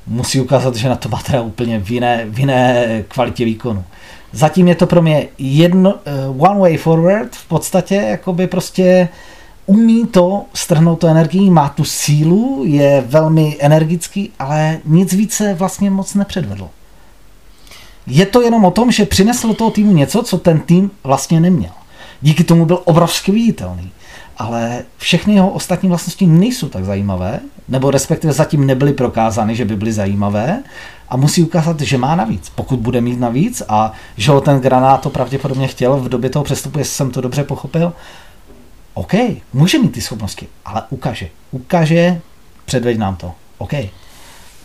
musí 0.06 0.40
ukázat, 0.40 0.76
že 0.76 0.88
na 0.88 0.96
to 0.96 1.08
má 1.08 1.22
teda 1.22 1.42
úplně 1.42 1.78
v 1.78 1.90
jiné, 1.90 2.26
v 2.28 2.38
jiné 2.38 3.04
kvalitě 3.08 3.44
výkonu. 3.44 3.84
Zatím 4.32 4.68
je 4.68 4.74
to 4.74 4.86
pro 4.86 5.02
mě 5.02 5.28
jedno, 5.38 5.94
uh, 6.28 6.48
one 6.48 6.60
way 6.60 6.76
forward, 6.76 7.36
v 7.36 7.48
podstatě 7.48 7.94
jakoby 7.94 8.46
prostě 8.46 9.08
umí 9.66 10.06
to 10.06 10.44
strhnout 10.54 11.00
tu 11.00 11.06
energii, 11.06 11.50
má 11.50 11.68
tu 11.68 11.84
sílu, 11.84 12.62
je 12.66 13.04
velmi 13.06 13.56
energický, 13.58 14.32
ale 14.38 14.78
nic 14.84 15.12
více 15.12 15.54
vlastně 15.54 15.90
moc 15.90 16.14
nepředvedl. 16.14 16.68
Je 18.06 18.26
to 18.26 18.42
jenom 18.42 18.64
o 18.64 18.70
tom, 18.70 18.92
že 18.92 19.06
přinesl 19.06 19.48
do 19.48 19.54
toho 19.54 19.70
týmu 19.70 19.92
něco, 19.92 20.22
co 20.22 20.38
ten 20.38 20.60
tým 20.60 20.90
vlastně 21.04 21.40
neměl. 21.40 21.72
Díky 22.22 22.44
tomu 22.44 22.66
byl 22.66 22.82
obrovsky 22.84 23.32
viditelný 23.32 23.90
ale 24.36 24.84
všechny 24.96 25.34
jeho 25.34 25.50
ostatní 25.50 25.88
vlastnosti 25.88 26.26
nejsou 26.26 26.68
tak 26.68 26.84
zajímavé, 26.84 27.40
nebo 27.68 27.90
respektive 27.90 28.32
zatím 28.32 28.66
nebyly 28.66 28.92
prokázány, 28.92 29.56
že 29.56 29.64
by 29.64 29.76
byly 29.76 29.92
zajímavé 29.92 30.62
a 31.08 31.16
musí 31.16 31.42
ukázat, 31.42 31.80
že 31.80 31.98
má 31.98 32.16
navíc, 32.16 32.52
pokud 32.54 32.80
bude 32.80 33.00
mít 33.00 33.20
navíc 33.20 33.62
a 33.68 33.92
že 34.16 34.30
ho 34.32 34.40
ten 34.40 34.60
granát 34.60 35.00
to 35.00 35.10
pravděpodobně 35.10 35.68
chtěl 35.68 35.96
v 35.96 36.08
době 36.08 36.30
toho 36.30 36.44
přestupu, 36.44 36.78
jestli 36.78 36.94
jsem 36.94 37.10
to 37.10 37.20
dobře 37.20 37.44
pochopil, 37.44 37.92
OK, 38.94 39.12
může 39.52 39.78
mít 39.78 39.92
ty 39.92 40.00
schopnosti, 40.00 40.48
ale 40.64 40.82
ukáže. 40.90 41.28
Ukáže, 41.50 42.20
předveď 42.64 42.98
nám 42.98 43.16
to. 43.16 43.34
OK. 43.58 43.72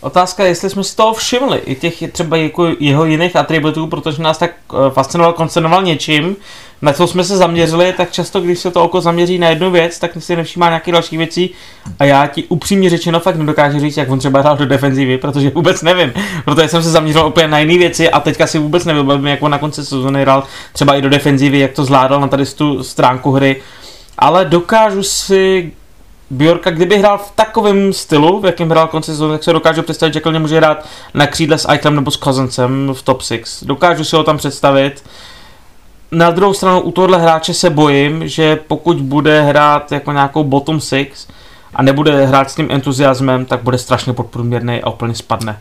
Otázka 0.02 0.42
je, 0.42 0.48
jestli 0.48 0.70
jsme 0.70 0.84
si 0.84 0.96
toho 0.96 1.12
všimli, 1.12 1.58
i 1.58 1.74
těch 1.74 2.12
třeba 2.12 2.36
jako 2.36 2.68
jeho 2.80 3.04
jiných 3.04 3.36
atributů, 3.36 3.86
protože 3.86 4.22
nás 4.22 4.38
tak 4.38 4.50
eh, 4.50 4.90
fascinoval, 4.90 5.32
koncernoval 5.32 5.82
něčím, 5.82 6.36
na 6.82 6.92
co 6.92 7.06
jsme 7.06 7.24
se 7.24 7.36
zaměřili, 7.36 7.92
tak 7.96 8.10
často, 8.10 8.40
když 8.40 8.58
se 8.58 8.70
to 8.70 8.84
oko 8.84 9.00
zaměří 9.00 9.38
na 9.38 9.48
jednu 9.48 9.70
věc, 9.70 9.98
tak 9.98 10.10
si 10.18 10.36
nevšímá 10.36 10.68
nějaké 10.68 10.92
další 10.92 11.16
věcí 11.16 11.50
a 11.98 12.04
já 12.04 12.26
ti 12.26 12.44
upřímně 12.44 12.90
řečeno 12.90 13.20
fakt 13.20 13.36
nedokážu 13.36 13.80
říct, 13.80 13.96
jak 13.96 14.10
on 14.10 14.18
třeba 14.18 14.40
hrál 14.40 14.56
do 14.56 14.66
defenzivy, 14.66 15.18
protože 15.18 15.50
vůbec 15.50 15.82
nevím, 15.82 16.12
protože 16.44 16.68
jsem 16.68 16.82
se 16.82 16.90
zaměřil 16.90 17.26
úplně 17.26 17.48
na 17.48 17.58
jiné 17.58 17.78
věci 17.78 18.10
a 18.10 18.20
teďka 18.20 18.46
si 18.46 18.58
vůbec 18.58 18.84
nevím, 18.84 19.26
jak 19.26 19.42
on 19.42 19.50
na 19.50 19.58
konci 19.58 19.84
sezóny 19.84 20.22
hrál 20.22 20.44
třeba 20.72 20.94
i 20.94 21.02
do 21.02 21.08
defenzivy, 21.08 21.58
jak 21.58 21.72
to 21.72 21.84
zvládal 21.84 22.20
na 22.20 22.28
tady 22.28 22.46
tu 22.46 22.82
stránku 22.82 23.32
hry, 23.32 23.62
ale 24.18 24.44
dokážu 24.44 25.02
si 25.02 25.72
Bjorka, 26.32 26.70
kdyby 26.70 26.98
hrál 26.98 27.18
v 27.18 27.32
takovém 27.34 27.92
stylu, 27.92 28.40
v 28.40 28.44
jakém 28.44 28.70
hrál 28.70 28.88
konci 28.88 29.10
sezóny, 29.10 29.32
tak 29.32 29.44
se 29.44 29.52
dokážu 29.52 29.82
představit, 29.82 30.14
že 30.14 30.20
klidně 30.20 30.38
může 30.38 30.56
hrát 30.56 30.86
na 31.14 31.26
křídle 31.26 31.58
s 31.58 31.68
Eiklem 31.68 31.94
nebo 31.94 32.10
s 32.10 32.18
Cousinsem 32.18 32.90
v 32.94 33.02
top 33.02 33.22
6. 33.22 33.64
Dokážu 33.64 34.04
si 34.04 34.16
ho 34.16 34.24
tam 34.24 34.38
představit. 34.38 35.04
Na 36.12 36.30
druhou 36.30 36.54
stranu 36.54 36.80
u 36.80 36.92
tohle 36.92 37.18
hráče 37.18 37.54
se 37.54 37.70
bojím, 37.70 38.28
že 38.28 38.56
pokud 38.56 38.96
bude 38.96 39.42
hrát 39.42 39.92
jako 39.92 40.12
nějakou 40.12 40.44
bottom 40.44 40.80
6 40.80 41.32
a 41.74 41.82
nebude 41.82 42.26
hrát 42.26 42.50
s 42.50 42.54
tím 42.54 42.68
entuziasmem, 42.70 43.44
tak 43.44 43.62
bude 43.62 43.78
strašně 43.78 44.12
podprůměrný 44.12 44.82
a 44.82 44.90
úplně 44.90 45.14
spadne. 45.14 45.58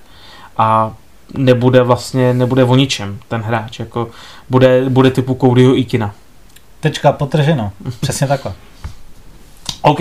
A 0.57 0.93
nebude 1.33 1.83
vlastně, 1.83 2.33
nebude 2.33 2.63
o 2.63 2.75
ničem 2.75 3.19
ten 3.27 3.41
hráč, 3.41 3.79
jako 3.79 4.07
bude, 4.49 4.89
bude 4.89 5.11
typu 5.11 5.37
Codyho 5.41 5.77
Ikina. 5.77 6.13
Tečka, 6.79 7.11
potrženo. 7.11 7.71
Přesně 7.99 8.27
takhle. 8.27 8.53
OK, 9.81 9.99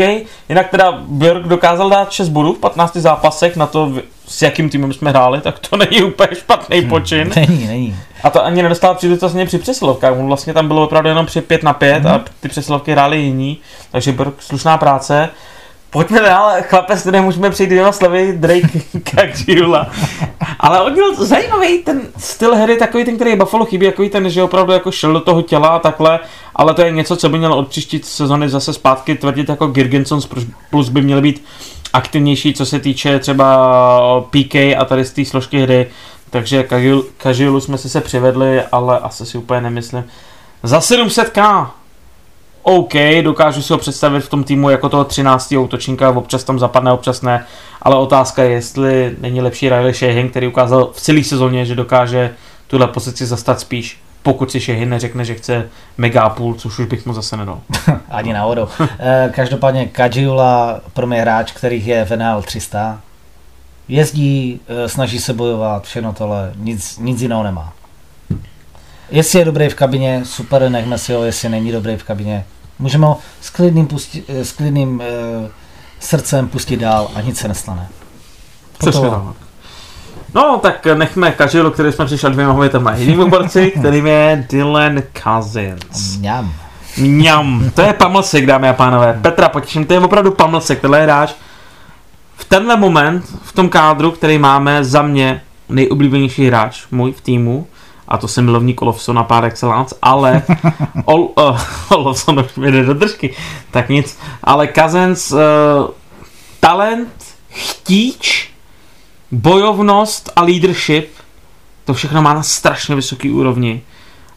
jinak 0.48 0.68
teda 0.70 0.92
Björk 1.06 1.48
dokázal 1.48 1.90
dát 1.90 2.12
6 2.12 2.28
bodů 2.28 2.52
v 2.52 2.58
15 2.58 2.96
zápasech 2.96 3.56
na 3.56 3.66
to, 3.66 3.92
s 4.26 4.42
jakým 4.42 4.70
týmem 4.70 4.92
jsme 4.92 5.10
hráli, 5.10 5.40
tak 5.40 5.58
to 5.58 5.76
není 5.76 6.02
úplně 6.02 6.28
špatný 6.34 6.78
hmm, 6.78 6.88
počin. 6.88 7.32
Není, 7.36 7.66
není. 7.66 7.96
A 8.22 8.30
to 8.30 8.44
ani 8.44 8.62
nedostal 8.62 8.94
příležitost 8.94 9.36
při 9.46 9.58
přesilovkách, 9.58 10.12
on 10.12 10.26
vlastně 10.26 10.54
tam 10.54 10.68
bylo 10.68 10.84
opravdu 10.84 11.08
jenom 11.08 11.26
při 11.26 11.40
5 11.40 11.62
na 11.62 11.72
5 11.72 12.04
hmm. 12.04 12.12
a 12.12 12.24
ty 12.40 12.48
přesilovky 12.48 12.92
hráli 12.92 13.18
jiní, 13.18 13.58
takže 13.92 14.12
Björk 14.12 14.34
slušná 14.38 14.78
práce. 14.78 15.28
Pojďme 15.92 16.20
dál, 16.20 16.52
chlape, 16.62 16.96
s 16.96 17.10
můžeme 17.20 17.50
přijít 17.50 17.66
dvěma 17.66 17.92
slovy, 17.92 18.32
Drake 18.32 18.80
Kajula. 19.44 19.90
Ale 20.60 20.80
on 20.80 20.92
měl 20.92 21.14
zajímavý 21.14 21.78
ten 21.78 22.02
styl 22.16 22.56
hry, 22.56 22.76
takový 22.76 23.04
ten, 23.04 23.16
který 23.16 23.36
Buffalo 23.36 23.64
chybí, 23.64 23.86
takový 23.86 24.08
ten, 24.08 24.30
že 24.30 24.42
opravdu 24.42 24.72
jako 24.72 24.90
šel 24.90 25.12
do 25.12 25.20
toho 25.20 25.42
těla 25.42 25.68
a 25.68 25.78
takhle, 25.78 26.20
ale 26.56 26.74
to 26.74 26.82
je 26.82 26.90
něco, 26.90 27.16
co 27.16 27.28
by 27.28 27.38
měl 27.38 27.52
od 27.52 27.68
příští 27.68 28.00
sezony 28.04 28.48
zase 28.48 28.72
zpátky 28.72 29.14
tvrdit 29.14 29.48
jako 29.48 29.66
Girgensons, 29.66 30.28
plus 30.70 30.88
by 30.88 31.02
měl 31.02 31.20
být 31.20 31.44
aktivnější, 31.92 32.54
co 32.54 32.66
se 32.66 32.80
týče 32.80 33.18
třeba 33.18 34.20
PK 34.30 34.54
a 34.54 34.84
tady 34.84 35.04
z 35.04 35.12
té 35.12 35.24
složky 35.24 35.62
hry, 35.62 35.90
takže 36.30 36.68
Kajilu 37.16 37.60
jsme 37.60 37.78
si 37.78 37.88
se 37.88 38.00
přivedli, 38.00 38.62
ale 38.62 38.98
asi 38.98 39.26
si 39.26 39.38
úplně 39.38 39.60
nemyslím. 39.60 40.04
Za 40.62 40.78
700k 40.78 41.70
OK, 42.62 42.92
dokážu 43.22 43.62
si 43.62 43.72
ho 43.72 43.78
představit 43.78 44.20
v 44.20 44.28
tom 44.28 44.44
týmu 44.44 44.70
jako 44.70 44.88
toho 44.88 45.04
13. 45.04 45.52
útočníka, 45.52 46.10
občas 46.10 46.44
tam 46.44 46.58
zapadne, 46.58 46.92
občas 46.92 47.22
ne, 47.22 47.44
ale 47.82 47.96
otázka 47.96 48.42
je, 48.42 48.50
jestli 48.50 49.16
není 49.20 49.40
lepší 49.40 49.68
Riley 49.68 49.94
Sheehan, 49.94 50.28
který 50.28 50.46
ukázal 50.46 50.90
v 50.92 51.00
celé 51.00 51.24
sezóně, 51.24 51.66
že 51.66 51.74
dokáže 51.74 52.34
tuhle 52.66 52.86
pozici 52.86 53.26
zastat 53.26 53.60
spíš, 53.60 54.00
pokud 54.22 54.50
si 54.50 54.60
Sheehan 54.60 54.88
neřekne, 54.88 55.24
že 55.24 55.34
chce 55.34 55.68
mega 55.98 56.28
půl, 56.28 56.54
což 56.54 56.78
už 56.78 56.86
bych 56.86 57.06
mu 57.06 57.14
zase 57.14 57.36
nedal. 57.36 57.60
Ani 58.10 58.32
náhodou. 58.32 58.68
Eh, 58.98 59.32
každopádně 59.34 59.86
Kajiula 59.86 60.80
pro 60.92 61.06
mě 61.06 61.20
hráč, 61.20 61.52
kterých 61.52 61.86
je 61.86 62.04
v 62.04 62.16
NL 62.16 62.42
300, 62.42 63.00
jezdí, 63.88 64.60
eh, 64.68 64.88
snaží 64.88 65.18
se 65.18 65.32
bojovat, 65.32 65.84
všechno 65.84 66.12
tohle, 66.12 66.52
nic, 66.56 66.98
nic 66.98 67.22
jiného 67.22 67.42
nemá. 67.42 67.72
Jestli 69.10 69.38
je 69.38 69.44
dobrý 69.44 69.68
v 69.68 69.74
kabině, 69.74 70.20
super, 70.24 70.70
nechme 70.70 70.98
si 70.98 71.12
ho, 71.12 71.24
jestli 71.24 71.48
není 71.48 71.72
dobrý 71.72 71.96
v 71.96 72.04
kabině. 72.04 72.44
Můžeme 72.78 73.06
ho 73.06 73.18
s 73.40 73.50
klidným, 73.50 73.86
pusti, 73.86 74.24
eh, 74.28 74.44
s 74.44 74.52
klidným 74.52 74.94
uh, 74.94 75.48
srdcem 76.00 76.48
pustit 76.48 76.76
dál 76.76 77.10
a 77.14 77.20
nic 77.20 77.38
se 77.38 77.48
nestane. 77.48 77.88
Přesně 78.78 79.10
tak. 79.10 79.20
No, 80.34 80.58
tak 80.62 80.86
nechme 80.86 81.32
Kažilu, 81.32 81.70
který 81.70 81.92
jsme 81.92 82.06
přišli 82.06 82.30
dvěma 82.30 82.52
hovětama 82.52 82.96
jiným 82.96 83.30
borci, 83.30 83.70
kterým 83.78 84.06
je 84.06 84.46
Dylan 84.50 85.02
Cousins. 85.22 86.16
Mňam. 86.16 86.52
Mňam. 86.96 87.70
To 87.74 87.82
je 87.82 87.92
pamlsek, 87.92 88.46
dámy 88.46 88.68
a 88.68 88.72
pánové. 88.72 89.18
Petra, 89.22 89.48
potěším, 89.48 89.86
to 89.86 89.94
je 89.94 90.00
opravdu 90.00 90.30
pamlsek, 90.30 90.80
tenhle 90.80 91.02
hráč 91.02 91.34
tenhle 92.50 92.76
moment, 92.76 93.24
v 93.42 93.52
tom 93.52 93.68
kádru, 93.68 94.10
který 94.10 94.38
máme 94.38 94.84
za 94.84 95.02
mě 95.02 95.42
nejoblíbenější 95.68 96.46
hráč 96.46 96.86
můj 96.90 97.12
v 97.12 97.20
týmu, 97.20 97.66
a 98.10 98.18
to 98.18 98.28
jsem 98.28 98.44
milovník 98.44 98.82
Olofsona 98.82 99.22
par 99.24 99.44
excellence, 99.44 99.96
ale 100.02 100.42
Ol, 101.04 101.28
uh, 101.38 101.60
Olofson 101.90 102.40
už 102.40 102.54
mi 102.54 102.72
jde 102.72 102.84
do 102.84 102.94
držky, 102.94 103.34
tak 103.70 103.88
nic, 103.88 104.18
ale 104.44 104.66
Kazens 104.66 105.32
uh, 105.32 105.38
talent, 106.60 107.24
chtíč, 107.48 108.50
bojovnost 109.30 110.32
a 110.36 110.42
leadership, 110.42 111.08
to 111.84 111.94
všechno 111.94 112.22
má 112.22 112.34
na 112.34 112.42
strašně 112.42 112.94
vysoký 112.94 113.30
úrovni. 113.30 113.82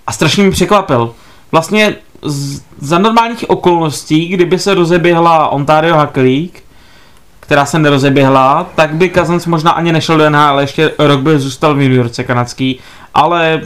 A 0.07 0.11
strašně 0.11 0.43
mi 0.43 0.51
překvapil. 0.51 1.15
Vlastně 1.51 1.95
z, 2.21 2.61
za 2.77 2.97
normálních 2.99 3.49
okolností, 3.49 4.27
kdyby 4.27 4.59
se 4.59 4.73
rozeběhla 4.73 5.47
Ontario 5.47 5.95
Hockey 5.95 6.23
League, 6.23 6.63
která 7.53 7.65
se 7.65 7.79
nerozeběhla, 7.79 8.69
tak 8.75 8.93
by 8.93 9.09
Kazans 9.09 9.45
možná 9.45 9.71
ani 9.71 9.91
nešel 9.91 10.17
do 10.17 10.29
NHL, 10.29 10.41
ale 10.41 10.63
ještě 10.63 10.91
rok 10.99 11.19
by 11.19 11.39
zůstal 11.39 11.73
v 11.73 11.77
New 11.77 11.91
Yorkce 11.91 12.23
kanadský, 12.23 12.79
ale 13.13 13.61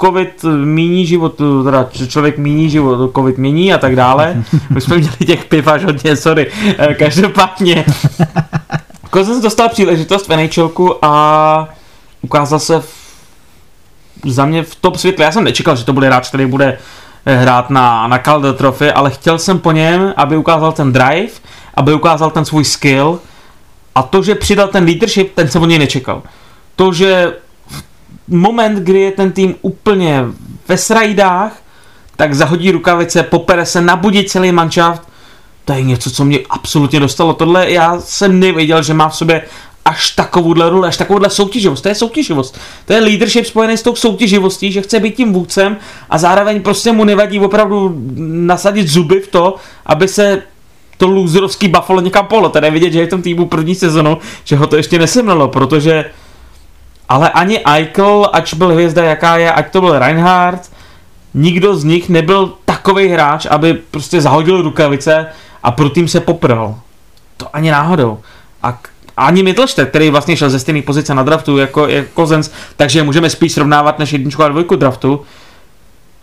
covid 0.00 0.44
míní 0.64 1.06
život, 1.06 1.40
teda 1.64 1.88
člověk 2.08 2.38
míní 2.38 2.70
život, 2.70 3.12
covid 3.14 3.38
mění 3.38 3.74
a 3.74 3.78
tak 3.78 3.96
dále. 3.96 4.44
My 4.70 4.80
jsme 4.80 4.96
měli 4.96 5.16
těch 5.26 5.44
piv 5.44 5.66
až 5.66 5.84
hodně, 5.84 6.16
sorry. 6.16 6.50
Eh, 6.78 6.94
Každopádně 6.94 7.84
Kozens 9.10 9.42
dostal 9.42 9.68
příležitost 9.68 10.28
v 10.28 10.36
NHLku 10.36 11.04
a 11.04 11.68
ukázal 12.22 12.58
se 12.58 12.80
v, 12.80 12.94
za 14.24 14.46
mě 14.46 14.62
v 14.62 14.74
top 14.74 14.96
světle. 14.96 15.24
Já 15.24 15.32
jsem 15.32 15.44
nečekal, 15.44 15.76
že 15.76 15.84
to 15.84 15.92
bude 15.92 16.06
hráč, 16.06 16.28
který 16.28 16.46
bude 16.46 16.66
eh, 16.66 16.78
hrát 17.26 17.70
na, 17.70 18.06
na 18.06 18.18
Calder 18.18 18.54
Trophy, 18.54 18.92
ale 18.92 19.10
chtěl 19.10 19.38
jsem 19.38 19.58
po 19.58 19.72
něm, 19.72 20.14
aby 20.16 20.36
ukázal 20.36 20.72
ten 20.72 20.92
drive, 20.92 21.32
aby 21.74 21.94
ukázal 21.94 22.30
ten 22.30 22.44
svůj 22.44 22.64
skill 22.64 23.20
a 23.94 24.02
to, 24.02 24.22
že 24.22 24.34
přidal 24.34 24.68
ten 24.68 24.84
leadership, 24.84 25.34
ten 25.34 25.48
jsem 25.48 25.62
od 25.62 25.66
něj 25.66 25.78
nečekal. 25.78 26.22
To, 26.76 26.92
že 26.92 27.32
moment, 28.28 28.78
kdy 28.78 29.00
je 29.00 29.12
ten 29.12 29.32
tým 29.32 29.54
úplně 29.62 30.24
ve 30.68 30.76
srajdách, 30.76 31.52
tak 32.16 32.34
zahodí 32.34 32.70
rukavice, 32.70 33.22
popere 33.22 33.66
se, 33.66 33.80
nabudí 33.80 34.24
celý 34.24 34.52
manšaft. 34.52 35.02
To 35.64 35.72
je 35.72 35.82
něco, 35.82 36.10
co 36.10 36.24
mě 36.24 36.38
absolutně 36.50 37.00
dostalo. 37.00 37.32
Tohle 37.32 37.70
já 37.70 38.00
jsem 38.00 38.40
nevěděl, 38.40 38.82
že 38.82 38.94
má 38.94 39.08
v 39.08 39.16
sobě 39.16 39.42
až 39.86 40.10
takovouhle 40.10 40.70
roli, 40.70 40.88
až 40.88 40.96
takovouhle 40.96 41.30
soutěživost. 41.30 41.82
To 41.82 41.88
je 41.88 41.94
soutěživost. 41.94 42.58
To 42.84 42.92
je 42.92 43.00
leadership 43.00 43.46
spojený 43.46 43.76
s 43.76 43.82
tou 43.82 43.94
soutěživostí, 43.94 44.72
že 44.72 44.82
chce 44.82 45.00
být 45.00 45.16
tím 45.16 45.32
vůdcem 45.32 45.76
a 46.10 46.18
zároveň 46.18 46.62
prostě 46.62 46.92
mu 46.92 47.04
nevadí 47.04 47.40
opravdu 47.40 47.94
nasadit 48.46 48.88
zuby 48.88 49.20
v 49.20 49.28
to, 49.28 49.54
aby 49.86 50.08
se 50.08 50.42
to 50.96 51.08
loserovský 51.08 51.68
Buffalo 51.68 52.00
někam 52.00 52.26
polo. 52.26 52.48
Tady 52.48 52.70
vidět, 52.70 52.92
že 52.92 53.00
je 53.00 53.06
v 53.06 53.10
tom 53.10 53.22
týmu 53.22 53.46
první 53.46 53.74
sezonu, 53.74 54.18
že 54.44 54.56
ho 54.56 54.66
to 54.66 54.76
ještě 54.76 54.98
nesemlelo, 54.98 55.48
protože 55.48 56.04
ale 57.08 57.30
ani 57.30 57.60
Eichel, 57.66 58.30
ač 58.32 58.54
byl 58.54 58.68
hvězda 58.68 59.04
jaká 59.04 59.36
je, 59.36 59.52
ať 59.52 59.72
to 59.72 59.80
byl 59.80 59.98
Reinhardt, 59.98 60.70
nikdo 61.34 61.76
z 61.76 61.84
nich 61.84 62.08
nebyl 62.08 62.52
takový 62.64 63.08
hráč, 63.08 63.46
aby 63.50 63.74
prostě 63.74 64.20
zahodil 64.20 64.62
rukavice 64.62 65.26
a 65.62 65.70
pro 65.70 65.90
tým 65.90 66.08
se 66.08 66.20
popral. 66.20 66.80
To 67.36 67.46
ani 67.52 67.70
náhodou. 67.70 68.18
A 68.62 68.78
ani 69.16 69.42
Mittelstedt, 69.42 69.90
který 69.90 70.10
vlastně 70.10 70.36
šel 70.36 70.50
ze 70.50 70.58
stejné 70.58 70.82
pozice 70.82 71.14
na 71.14 71.22
draftu 71.22 71.58
jako, 71.58 71.86
jako 71.86 72.08
Kozens, 72.14 72.50
takže 72.76 73.02
můžeme 73.02 73.30
spíš 73.30 73.52
srovnávat 73.52 73.98
než 73.98 74.12
jedničku 74.12 74.42
a 74.42 74.48
dvojku 74.48 74.76
draftu. 74.76 75.20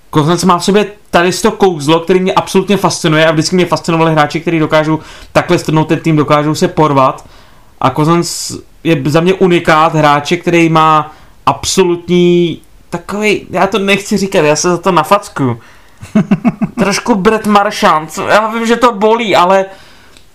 Kozens 0.09 0.43
má 0.43 0.57
v 0.57 0.65
sobě 0.65 0.85
tady 1.09 1.31
to 1.31 1.51
kouzlo, 1.51 1.99
který 1.99 2.19
mě 2.19 2.33
absolutně 2.33 2.77
fascinuje 2.77 3.25
a 3.25 3.31
vždycky 3.31 3.55
mě 3.55 3.65
fascinovali 3.65 4.11
hráči, 4.11 4.41
kteří 4.41 4.59
dokážou 4.59 4.99
takhle 5.31 5.59
strnout 5.59 5.87
ten 5.87 5.99
tým, 5.99 6.15
dokážou 6.15 6.55
se 6.55 6.67
porvat. 6.67 7.25
A 7.81 7.89
Kozens 7.89 8.57
je 8.83 9.01
za 9.05 9.21
mě 9.21 9.33
unikát 9.33 9.95
hráče, 9.95 10.37
který 10.37 10.69
má 10.69 11.11
absolutní 11.45 12.61
takový, 12.89 13.47
já 13.49 13.67
to 13.67 13.79
nechci 13.79 14.17
říkat, 14.17 14.39
já 14.39 14.55
se 14.55 14.69
za 14.69 14.77
to 14.77 14.91
nafacku. 14.91 15.59
Trošku 16.79 17.15
Brett 17.15 17.47
Marchand, 17.47 18.19
já 18.29 18.47
vím, 18.47 18.65
že 18.65 18.75
to 18.75 18.91
bolí, 18.91 19.35
ale 19.35 19.65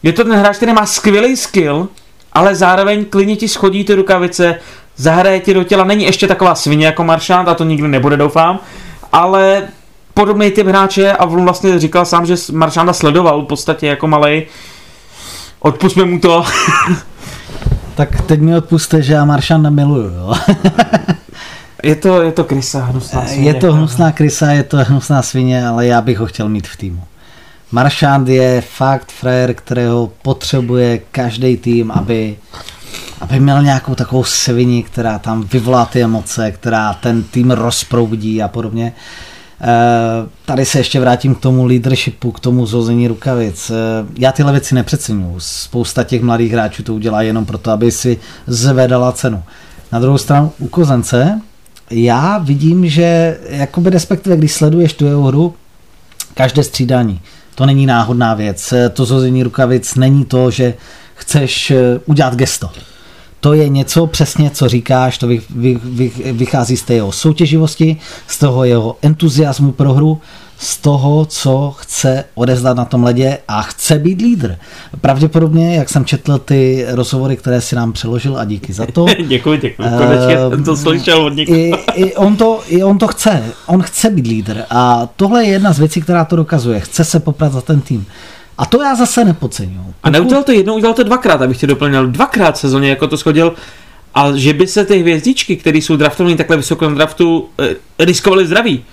je 0.02 0.12
to 0.12 0.24
ten 0.24 0.32
hráč, 0.32 0.56
který 0.56 0.72
má 0.72 0.86
skvělý 0.86 1.36
skill, 1.36 1.88
ale 2.32 2.54
zároveň 2.54 3.04
klidně 3.04 3.36
ti 3.36 3.48
schodí 3.48 3.84
ty 3.84 3.94
rukavice, 3.94 4.54
zahraje 4.96 5.40
ti 5.40 5.54
do 5.54 5.64
těla, 5.64 5.84
není 5.84 6.04
ještě 6.04 6.26
taková 6.26 6.54
svině 6.54 6.86
jako 6.86 7.04
Marchand 7.04 7.48
a 7.48 7.54
to 7.54 7.64
nikdy 7.64 7.88
nebude, 7.88 8.16
doufám, 8.16 8.58
ale 9.12 9.68
podobný 10.14 10.50
typ 10.50 10.66
hráče 10.66 11.12
a 11.12 11.24
on 11.24 11.44
vlastně 11.44 11.78
říkal 11.78 12.04
sám, 12.04 12.26
že 12.26 12.34
Marchanda 12.52 12.92
sledoval 12.92 13.42
v 13.42 13.46
podstatě 13.46 13.86
jako 13.86 14.06
malej. 14.06 14.46
Odpustme 15.60 16.04
mu 16.04 16.18
to. 16.18 16.44
Tak 17.94 18.20
teď 18.22 18.40
mi 18.40 18.56
odpuste, 18.56 19.02
že 19.02 19.12
já 19.12 19.24
Maršanda 19.24 19.70
miluju, 19.70 20.10
jo. 20.14 20.34
je 21.82 21.96
to, 21.96 22.22
je 22.22 22.32
to 22.32 22.44
krysa, 22.44 22.84
hnusná 22.84 23.26
svině. 23.26 23.48
Je 23.48 23.54
to 23.54 23.72
hnusná 23.72 24.12
krysa, 24.12 24.50
je 24.50 24.62
to 24.62 24.76
hnusná 24.76 25.22
svině, 25.22 25.66
ale 25.66 25.86
já 25.86 26.00
bych 26.00 26.18
ho 26.18 26.26
chtěl 26.26 26.48
mít 26.48 26.66
v 26.66 26.76
týmu. 26.76 27.02
Maršand 27.72 28.28
je 28.28 28.60
fakt 28.60 29.12
frajer, 29.12 29.54
kterého 29.54 30.12
potřebuje 30.22 31.00
každý 31.10 31.56
tým, 31.56 31.90
aby, 31.90 32.36
aby 33.20 33.40
měl 33.40 33.62
nějakou 33.62 33.94
takovou 33.94 34.24
svini, 34.24 34.82
která 34.82 35.18
tam 35.18 35.42
vyvolá 35.42 35.84
ty 35.84 36.02
emoce, 36.02 36.50
která 36.52 36.94
ten 36.94 37.22
tým 37.22 37.50
rozproudí 37.50 38.42
a 38.42 38.48
podobně. 38.48 38.92
Eh, 39.60 40.28
tady 40.44 40.64
se 40.64 40.78
ještě 40.78 41.00
vrátím 41.00 41.34
k 41.34 41.40
tomu 41.40 41.66
leadershipu, 41.66 42.32
k 42.32 42.40
tomu 42.40 42.66
zhození 42.66 43.08
rukavic. 43.08 43.70
Eh, 43.70 43.74
já 44.18 44.32
tyhle 44.32 44.52
věci 44.52 44.74
nepřeceňuju. 44.74 45.34
Spousta 45.38 46.04
těch 46.04 46.22
mladých 46.22 46.52
hráčů 46.52 46.82
to 46.82 46.94
udělá 46.94 47.22
jenom 47.22 47.46
proto, 47.46 47.70
aby 47.70 47.90
si 47.90 48.18
zvedala 48.46 49.12
cenu. 49.12 49.42
Na 49.92 49.98
druhou 49.98 50.18
stranu 50.18 50.52
u 50.58 50.68
Kozence 50.68 51.40
já 51.90 52.38
vidím, 52.38 52.88
že 52.88 53.38
jakoby 53.48 53.90
respektive, 53.90 54.36
když 54.36 54.52
sleduješ 54.52 54.92
tu 54.92 55.04
jeho 55.04 55.22
hru, 55.22 55.54
každé 56.34 56.62
střídání, 56.62 57.20
to 57.58 57.66
není 57.66 57.86
náhodná 57.86 58.34
věc. 58.34 58.72
Eh, 58.72 58.88
to 58.88 59.04
zhození 59.04 59.42
rukavic 59.42 59.94
není 59.94 60.24
to, 60.24 60.50
že 60.50 60.74
chceš 61.14 61.72
udělat 62.06 62.34
gesto 62.34 62.70
to 63.40 63.52
je 63.52 63.68
něco 63.68 64.06
přesně, 64.06 64.50
co 64.50 64.68
říkáš, 64.68 65.18
to 65.18 65.26
vy, 65.26 65.42
vy, 65.50 65.78
vy, 65.84 66.12
vychází 66.32 66.76
z 66.76 66.82
té 66.82 66.94
jeho 66.94 67.12
soutěživosti, 67.12 67.96
z 68.26 68.38
toho 68.38 68.64
jeho 68.64 68.96
entuziasmu 69.02 69.72
pro 69.72 69.92
hru, 69.92 70.20
z 70.58 70.76
toho, 70.76 71.24
co 71.24 71.74
chce 71.78 72.24
odezdat 72.34 72.76
na 72.76 72.84
tom 72.84 73.04
ledě 73.04 73.38
a 73.48 73.62
chce 73.62 73.98
být 73.98 74.20
lídr. 74.22 74.56
Pravděpodobně, 75.00 75.76
jak 75.76 75.88
jsem 75.88 76.04
četl 76.04 76.38
ty 76.38 76.86
rozhovory, 76.88 77.36
které 77.36 77.60
si 77.60 77.76
nám 77.76 77.92
přeložil 77.92 78.38
a 78.38 78.44
díky 78.44 78.72
za 78.72 78.86
to. 78.86 79.06
děkuji, 79.26 79.58
děkuji. 79.58 79.88
Konečně 79.98 80.46
uh, 80.46 80.52
jsem 80.52 80.64
to 80.64 80.76
slyšel 80.76 81.26
od 81.26 81.38
I, 81.38 81.72
i, 81.94 82.14
on 82.14 82.36
to, 82.36 82.60
I 82.68 82.82
on 82.82 82.98
to 82.98 83.08
chce. 83.08 83.44
On 83.66 83.82
chce 83.82 84.10
být 84.10 84.26
lídr 84.26 84.62
a 84.70 85.08
tohle 85.16 85.44
je 85.44 85.50
jedna 85.50 85.72
z 85.72 85.78
věcí, 85.78 86.00
která 86.00 86.24
to 86.24 86.36
dokazuje. 86.36 86.80
Chce 86.80 87.04
se 87.04 87.20
poprat 87.20 87.52
za 87.52 87.60
ten 87.60 87.80
tým. 87.80 88.06
A 88.58 88.66
to 88.66 88.82
já 88.82 88.94
zase 88.94 89.24
nepodceňuji. 89.24 89.78
Pokud... 89.78 89.94
A 90.02 90.10
neudělal 90.10 90.44
to 90.44 90.52
jednou, 90.52 90.74
udělal 90.74 90.94
to 90.94 91.02
dvakrát, 91.02 91.42
abych 91.42 91.58
tě 91.58 91.66
doplnil. 91.66 92.06
Dvakrát 92.06 92.58
sezóně 92.58 92.90
jako 92.90 93.06
to 93.06 93.16
schodil. 93.16 93.54
A 94.14 94.36
že 94.36 94.52
by 94.52 94.66
se 94.66 94.84
ty 94.84 94.98
hvězdičky, 94.98 95.56
které 95.56 95.78
jsou 95.78 95.96
draftované 95.96 96.36
takhle 96.36 96.56
vysoko 96.56 96.88
na 96.88 96.94
draftu, 96.94 97.48
eh, 97.58 98.04
riskovali 98.04 98.46
zdraví. 98.46 98.84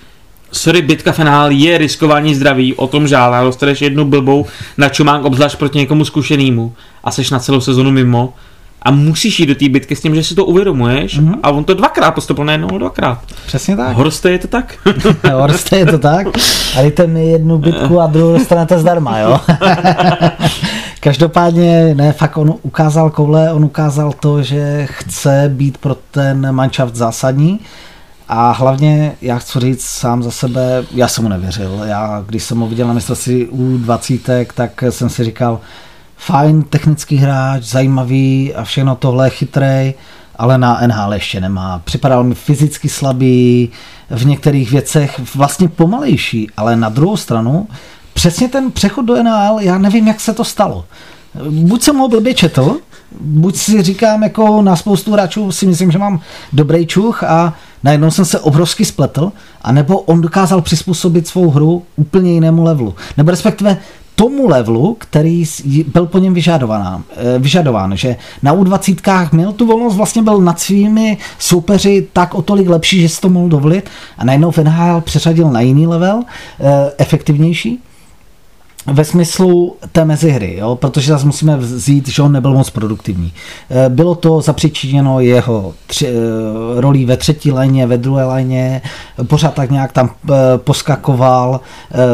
Sorry, 0.52 0.82
bitka 0.82 1.12
finál 1.12 1.50
je 1.50 1.78
riskování 1.78 2.34
zdraví, 2.34 2.74
o 2.74 2.86
tom 2.86 3.08
žádná, 3.08 3.44
dostaneš 3.44 3.82
jednu 3.82 4.04
blbou 4.04 4.46
na 4.78 4.88
čumánk, 4.88 5.24
obzvlášť 5.24 5.58
proti 5.58 5.78
někomu 5.78 6.04
zkušenému 6.04 6.74
a 7.04 7.10
seš 7.10 7.30
na 7.30 7.38
celou 7.38 7.60
sezonu 7.60 7.90
mimo 7.90 8.34
a 8.82 8.90
musíš 8.90 9.40
jít 9.40 9.46
do 9.46 9.54
té 9.54 9.68
bitky 9.68 9.96
s 9.96 10.00
tím, 10.00 10.14
že 10.14 10.24
si 10.24 10.34
to 10.34 10.44
uvědomuješ 10.44 11.20
mm-hmm. 11.20 11.38
a 11.42 11.50
on 11.50 11.64
to 11.64 11.74
dvakrát 11.74 12.10
postupil, 12.10 12.44
nejednou 12.44 12.78
dvakrát. 12.78 13.18
Přesně 13.46 13.76
tak. 13.76 13.96
Horste 13.96 14.30
je 14.30 14.38
to 14.38 14.48
tak? 14.48 14.78
Horste 15.32 15.78
je 15.78 15.86
to 15.86 15.98
tak. 15.98 16.26
A 16.76 16.80
dejte 16.80 17.06
mi 17.06 17.26
jednu 17.26 17.58
bitku 17.58 18.00
a 18.00 18.06
druhou 18.06 18.32
dostanete 18.38 18.78
zdarma, 18.78 19.18
jo? 19.18 19.40
Každopádně, 21.00 21.94
ne, 21.94 22.12
fakt 22.12 22.36
on 22.36 22.54
ukázal 22.62 23.10
koule, 23.10 23.52
on 23.52 23.64
ukázal 23.64 24.12
to, 24.20 24.42
že 24.42 24.86
chce 24.90 25.50
být 25.54 25.78
pro 25.78 25.96
ten 26.10 26.52
manšaft 26.52 26.96
zásadní 26.96 27.60
a 28.28 28.52
hlavně 28.52 29.12
já 29.22 29.38
chci 29.38 29.60
říct 29.60 29.84
sám 29.84 30.22
za 30.22 30.30
sebe, 30.30 30.84
já 30.94 31.08
jsem 31.08 31.24
mu 31.24 31.30
nevěřil. 31.30 31.80
Já, 31.84 32.24
když 32.26 32.42
jsem 32.42 32.60
ho 32.60 32.66
viděl 32.66 32.88
na 32.88 32.94
mistrovství 32.94 33.46
u 33.46 33.78
20, 33.78 34.52
tak 34.54 34.84
jsem 34.90 35.08
si 35.08 35.24
říkal, 35.24 35.60
fajn 36.16 36.62
technický 36.62 37.16
hráč, 37.16 37.62
zajímavý 37.62 38.54
a 38.54 38.64
všechno 38.64 38.96
tohle 38.96 39.30
chytrej, 39.30 39.94
ale 40.36 40.58
na 40.58 40.80
NHL 40.86 41.14
ještě 41.14 41.40
nemá. 41.40 41.80
Připadal 41.84 42.24
mi 42.24 42.34
fyzicky 42.34 42.88
slabý, 42.88 43.70
v 44.10 44.26
některých 44.26 44.70
věcech 44.70 45.20
vlastně 45.34 45.68
pomalejší, 45.68 46.50
ale 46.56 46.76
na 46.76 46.88
druhou 46.88 47.16
stranu 47.16 47.68
přesně 48.14 48.48
ten 48.48 48.72
přechod 48.72 49.02
do 49.02 49.22
NHL, 49.22 49.58
já 49.60 49.78
nevím, 49.78 50.08
jak 50.08 50.20
se 50.20 50.32
to 50.32 50.44
stalo. 50.44 50.84
Buď 51.50 51.82
jsem 51.82 51.96
ho 51.96 52.08
blbě 52.08 52.34
četl, 52.34 52.76
buď 53.20 53.56
si 53.56 53.82
říkám, 53.82 54.22
jako 54.22 54.62
na 54.62 54.76
spoustu 54.76 55.12
hráčů 55.12 55.52
si 55.52 55.66
myslím, 55.66 55.90
že 55.90 55.98
mám 55.98 56.20
dobrý 56.52 56.86
čuch 56.86 57.22
a 57.22 57.54
najednou 57.82 58.10
jsem 58.10 58.24
se 58.24 58.40
obrovsky 58.40 58.84
spletl, 58.84 59.32
anebo 59.62 60.00
on 60.00 60.20
dokázal 60.20 60.62
přizpůsobit 60.62 61.26
svou 61.26 61.50
hru 61.50 61.82
úplně 61.96 62.32
jinému 62.32 62.64
levelu. 62.64 62.94
Nebo 63.16 63.30
respektive 63.30 63.78
tomu 64.16 64.48
levelu, 64.48 64.96
který 64.98 65.44
byl 65.92 66.06
po 66.06 66.18
něm 66.18 66.34
vyžadován, 66.34 67.02
eh, 67.16 67.38
vyžadován, 67.38 67.96
že 67.96 68.16
na 68.42 68.54
U20 68.54 69.32
měl 69.32 69.52
tu 69.52 69.66
volnost, 69.66 69.96
vlastně 69.96 70.22
byl 70.22 70.40
nad 70.40 70.60
svými 70.60 71.18
soupeři 71.38 72.08
tak 72.12 72.34
o 72.34 72.42
tolik 72.42 72.68
lepší, 72.68 73.00
že 73.00 73.08
si 73.08 73.20
to 73.20 73.28
mohl 73.28 73.48
dovolit 73.48 73.90
a 74.18 74.24
najednou 74.24 74.50
v 74.50 74.58
NHL 74.58 75.00
přeřadil 75.00 75.50
na 75.50 75.60
jiný 75.60 75.86
level, 75.86 76.22
eh, 76.60 76.92
efektivnější 76.98 77.82
ve 78.92 79.04
smyslu 79.04 79.76
té 79.92 80.04
mezihry, 80.04 80.56
jo? 80.58 80.76
protože 80.76 81.12
zase 81.12 81.26
musíme 81.26 81.56
vzít, 81.56 82.08
že 82.08 82.22
on 82.22 82.32
nebyl 82.32 82.52
moc 82.52 82.70
produktivní. 82.70 83.32
Eh, 83.70 83.88
bylo 83.88 84.14
to 84.14 84.40
zapříčiněno 84.40 85.20
jeho 85.20 85.74
tři, 85.86 86.06
eh, 86.06 86.80
rolí 86.80 87.04
ve 87.04 87.16
třetí 87.16 87.52
léně, 87.52 87.86
ve 87.86 87.98
druhé 87.98 88.24
léně, 88.24 88.82
pořád 89.26 89.54
tak 89.54 89.70
nějak 89.70 89.92
tam 89.92 90.10
eh, 90.30 90.34
poskakoval. 90.56 91.60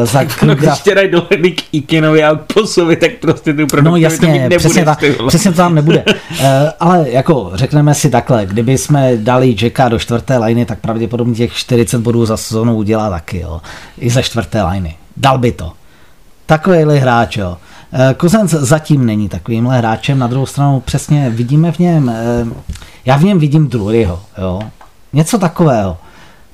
Za 0.03 0.23
no, 0.45 0.55
když 0.55 0.79
tě 0.83 0.95
dají 0.95 1.11
do 1.11 1.21
k 1.21 1.61
Ikinovi 1.71 2.23
a 2.23 2.35
Posovi, 2.35 2.95
tak 2.95 3.11
prostě 3.21 3.53
tu 3.53 3.67
No 3.81 3.95
jasně, 3.95 4.49
přesně, 4.57 4.85
ta, 4.85 4.97
přesně 5.27 5.51
to 5.51 5.57
tam 5.57 5.75
nebude. 5.75 6.03
Ale 6.79 7.09
jako 7.09 7.51
řekneme 7.53 7.93
si 7.93 8.09
takhle, 8.09 8.45
kdyby 8.45 8.77
jsme 8.77 9.17
dali 9.17 9.55
Jacka 9.61 9.89
do 9.89 9.99
čtvrté 9.99 10.37
lajny, 10.37 10.65
tak 10.65 10.79
pravděpodobně 10.79 11.35
těch 11.35 11.53
40 11.53 12.01
bodů 12.01 12.25
za 12.25 12.37
sezonu 12.37 12.75
udělá 12.75 13.09
taky, 13.09 13.39
jo. 13.39 13.61
I 13.97 14.09
ze 14.09 14.23
čtvrté 14.23 14.61
lajny. 14.61 14.95
Dal 15.17 15.37
by 15.37 15.51
to. 15.51 15.71
Takovýhle 16.45 16.97
hráč, 16.97 17.37
jo. 17.37 17.57
Eh, 17.93 18.13
Kozenc 18.13 18.51
zatím 18.51 19.05
není 19.05 19.29
takovýmhle 19.29 19.77
hráčem, 19.77 20.19
na 20.19 20.27
druhou 20.27 20.45
stranu 20.45 20.79
přesně 20.79 21.29
vidíme 21.29 21.71
v 21.71 21.79
něm, 21.79 22.09
eh, 22.09 22.45
já 23.05 23.17
v 23.17 23.23
něm 23.23 23.39
vidím 23.39 23.67
Druryho, 23.67 24.19
jo. 24.37 24.61
Něco 25.13 25.37
takového. 25.37 25.97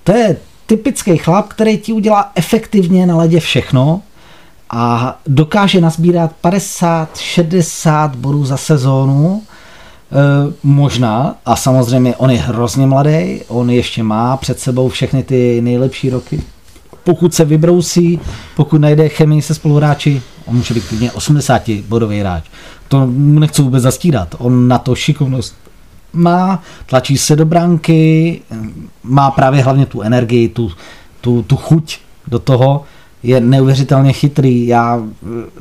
To 0.04 0.12
je 0.12 0.38
typický 0.66 1.18
chlap, 1.18 1.48
který 1.48 1.78
ti 1.78 1.94
udělá 1.94 2.32
efektivně 2.36 3.06
na 3.06 3.18
ledě 3.18 3.40
všechno 3.40 4.02
a 4.70 5.16
dokáže 5.28 5.82
nazbírat 5.82 6.32
50-60 6.42 8.16
bodů 8.16 8.46
za 8.46 8.58
sezónu, 8.58 9.42
E, 10.12 10.54
možná, 10.64 11.36
a 11.46 11.56
samozřejmě 11.56 12.16
on 12.16 12.32
je 12.32 12.38
hrozně 12.38 12.88
mladý, 12.88 13.42
on 13.48 13.70
ještě 13.70 14.04
má 14.04 14.38
před 14.38 14.60
sebou 14.60 14.90
všechny 14.90 15.24
ty 15.24 15.62
nejlepší 15.62 16.10
roky 16.10 16.42
pokud 17.04 17.34
se 17.34 17.46
vybrousí, 17.46 18.20
pokud 18.56 18.82
najde 18.82 19.10
chemii 19.10 19.42
se 19.42 19.54
spoluhráči, 19.54 20.22
on 20.46 20.56
může 20.56 20.74
být 20.74 20.88
klidně 20.88 21.12
80 21.12 21.70
bodový 21.70 22.20
hráč. 22.20 22.44
To 22.88 23.08
nechci 23.16 23.62
vůbec 23.62 23.84
zastírat. 23.84 24.36
On 24.38 24.68
na 24.68 24.78
to 24.78 24.96
šikovnost 24.96 25.56
má, 26.14 26.64
tlačí 26.86 27.18
se 27.18 27.36
do 27.36 27.46
branky, 27.46 28.42
má 29.04 29.32
právě 29.32 29.64
hlavně 29.64 29.86
tu 29.86 30.02
energii, 30.02 30.50
tu, 30.50 30.72
tu, 31.22 31.44
tu 31.44 31.56
chuť 31.56 31.98
do 32.28 32.40
toho, 32.40 32.84
je 33.24 33.42
neuvěřitelně 33.42 34.14
chytrý. 34.14 34.68
Já, 34.68 35.04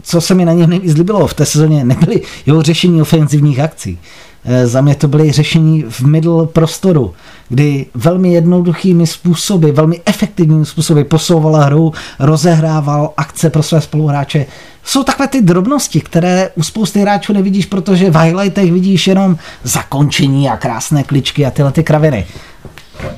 co 0.02 0.20
se 0.20 0.34
mi 0.34 0.44
na 0.44 0.52
něm 0.52 0.70
nejvíc 0.70 0.94
líbilo 0.94 1.26
v 1.26 1.34
té 1.34 1.46
sezóně, 1.46 1.84
nebyly 1.84 2.22
jeho 2.46 2.62
řešení 2.62 3.02
ofenzivních 3.02 3.60
akcí. 3.60 3.98
Eh, 4.44 4.66
za 4.66 4.80
mě 4.80 4.94
to 4.94 5.08
byly 5.08 5.32
řešení 5.32 5.84
v 5.88 6.00
middle 6.00 6.46
prostoru, 6.46 7.14
kdy 7.48 7.86
velmi 7.94 8.32
jednoduchými 8.32 9.06
způsoby, 9.06 9.70
velmi 9.70 10.00
efektivními 10.06 10.66
způsoby 10.66 11.02
posouvala 11.02 11.64
hru, 11.64 11.92
rozehrával 12.18 13.12
akce 13.16 13.50
pro 13.50 13.62
své 13.62 13.80
spoluhráče. 13.80 14.46
Jsou 14.84 15.04
takové 15.04 15.28
ty 15.28 15.42
drobnosti, 15.42 16.00
které 16.00 16.50
u 16.54 16.62
spousty 16.62 17.00
hráčů 17.00 17.32
nevidíš, 17.32 17.66
protože 17.66 18.10
v 18.10 18.16
highlightech 18.16 18.72
vidíš 18.72 19.06
jenom 19.06 19.36
zakončení 19.62 20.48
a 20.48 20.56
krásné 20.56 21.04
kličky 21.04 21.46
a 21.46 21.50
tyhle 21.50 21.72
ty 21.72 21.84
kraviny. 21.84 22.26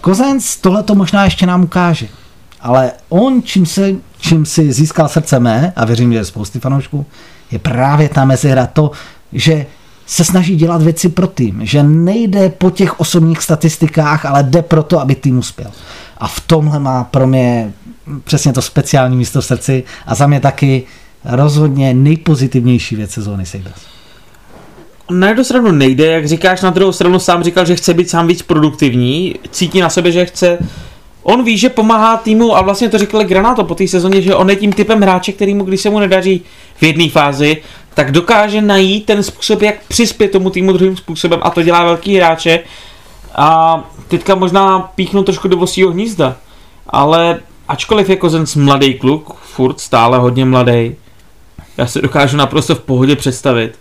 Kozenc 0.00 0.56
tohle 0.56 0.83
to 0.83 0.94
možná 0.94 1.24
ještě 1.24 1.46
nám 1.46 1.64
ukáže. 1.64 2.09
Ale 2.61 2.92
on, 3.09 3.42
čím, 3.42 3.66
se, 3.66 3.92
čím 4.20 4.46
si 4.46 4.72
získal 4.72 5.09
srdce 5.09 5.40
mé, 5.40 5.72
a 5.76 5.85
věřím, 5.85 6.12
že 6.12 6.24
spousty 6.24 6.61
fanoušků, 6.61 7.06
je 7.50 7.59
právě 7.59 8.09
ta 8.09 8.24
mezihra 8.24 8.66
to, 8.66 8.90
že 9.33 9.66
se 10.11 10.25
snaží 10.25 10.57
dělat 10.57 10.83
věci 10.83 11.09
pro 11.09 11.27
tým, 11.27 11.66
že 11.66 11.83
nejde 11.83 12.49
po 12.49 12.70
těch 12.70 13.01
osobních 13.01 13.42
statistikách, 13.42 14.27
ale 14.27 14.42
jde 14.42 14.62
pro 14.62 14.83
to, 14.83 15.01
aby 15.01 15.14
tým 15.14 15.38
uspěl. 15.38 15.70
A 16.18 16.29
v 16.29 16.40
tomhle 16.40 16.79
má 16.79 17.05
pro 17.05 17.27
mě 17.27 17.73
přesně 18.25 18.53
to 18.53 18.62
speciální 18.62 19.16
místo 19.16 19.40
v 19.40 19.44
srdci 19.44 19.85
a 20.07 20.14
za 20.14 20.27
mě 20.27 20.40
taky 20.40 20.83
rozhodně 21.25 21.94
nejpozitivnější 21.94 22.96
věc 22.96 23.11
sezóny 23.11 23.46
Sabres. 23.46 23.75
Na 25.11 25.29
jednu 25.29 25.44
stranu 25.44 25.73
nejde, 25.73 26.07
jak 26.07 26.29
říkáš, 26.29 26.62
na 26.62 26.70
druhou 26.70 26.92
stranu 26.92 27.18
sám 27.18 27.42
říkal, 27.42 27.66
že 27.66 27.77
chce 27.77 27.94
být 27.94 28.11
sám 28.11 28.27
víc 28.27 28.42
produktivní, 28.42 29.35
cítí 29.51 29.81
na 29.81 29.90
sebe, 29.90 30.12
že 30.12 30.27
chce 30.27 30.59
On 31.22 31.44
ví, 31.44 31.59
že 31.59 31.68
pomáhá 31.68 32.16
týmu 32.16 32.56
a 32.56 32.62
vlastně 32.62 32.88
to 32.88 32.98
řekl 32.98 33.24
Granato 33.24 33.64
po 33.64 33.74
té 33.74 33.88
sezóně, 33.88 34.22
že 34.22 34.35
on 34.35 34.50
je 34.50 34.56
tím 34.56 34.72
typem 34.72 35.00
hráče, 35.00 35.33
který 35.33 35.54
mu, 35.54 35.64
když 35.64 35.80
se 35.80 35.90
mu 35.90 35.98
nedaří 35.98 36.42
v 36.76 36.83
jedné 36.83 37.09
fázi, 37.09 37.56
tak 37.94 38.12
dokáže 38.12 38.62
najít 38.62 39.06
ten 39.06 39.22
způsob, 39.22 39.62
jak 39.62 39.74
přispět 39.88 40.28
tomu 40.28 40.50
týmu 40.50 40.72
druhým 40.72 40.96
způsobem 40.96 41.40
a 41.42 41.50
to 41.50 41.62
dělá 41.62 41.85
velký 41.85 42.16
hráče. 42.16 42.61
A 43.35 43.80
teďka 44.09 44.35
možná 44.35 44.78
píchnu 44.78 45.22
trošku 45.22 45.48
do 45.48 45.56
vosího 45.56 45.90
hnízda, 45.90 46.37
ale 46.88 47.40
ačkoliv 47.68 48.09
je 48.09 48.16
Kozenc 48.16 48.54
mladý 48.54 48.94
kluk, 48.94 49.35
furt 49.35 49.80
stále 49.80 50.18
hodně 50.18 50.44
mladý, 50.44 50.94
já 51.76 51.87
se 51.87 52.02
dokážu 52.02 52.37
naprosto 52.37 52.74
v 52.74 52.80
pohodě 52.80 53.16
představit, 53.16 53.78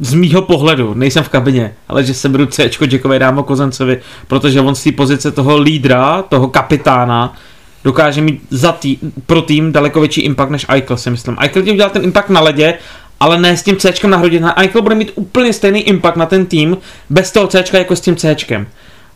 z 0.00 0.14
mýho 0.14 0.42
pohledu, 0.42 0.94
nejsem 0.94 1.24
v 1.24 1.28
kabině, 1.28 1.74
ale 1.88 2.04
že 2.04 2.14
se 2.14 2.28
beru 2.28 2.46
C 2.46 2.62
Jackovi 2.62 3.18
dámo 3.18 3.42
Kozencovi, 3.42 4.00
protože 4.26 4.60
on 4.60 4.74
z 4.74 4.84
té 4.84 4.92
pozice 4.92 5.30
toho 5.30 5.58
lídra, 5.58 6.22
toho 6.22 6.48
kapitána, 6.48 7.36
dokáže 7.84 8.20
mít 8.20 8.42
za 8.50 8.72
tý, 8.72 8.98
pro 9.26 9.42
tým 9.42 9.72
daleko 9.72 10.00
větší 10.00 10.20
impact 10.20 10.50
než 10.50 10.66
Eichel, 10.68 10.96
si 10.96 11.10
myslím. 11.10 11.36
Eichel 11.40 11.62
tím 11.62 11.74
udělal 11.74 11.90
ten 11.90 12.04
impact 12.04 12.28
na 12.28 12.40
ledě, 12.40 12.74
ale 13.20 13.40
ne 13.40 13.56
s 13.56 13.62
tím 13.62 13.76
C 13.76 13.92
na 14.06 14.16
hrodě. 14.16 14.42
Eichel 14.56 14.82
bude 14.82 14.94
mít 14.94 15.12
úplně 15.14 15.52
stejný 15.52 15.80
impact 15.80 16.16
na 16.16 16.26
ten 16.26 16.46
tým 16.46 16.76
bez 17.10 17.32
toho 17.32 17.46
C 17.46 17.64
jako 17.72 17.96
s 17.96 18.00
tím 18.00 18.16
C. 18.16 18.36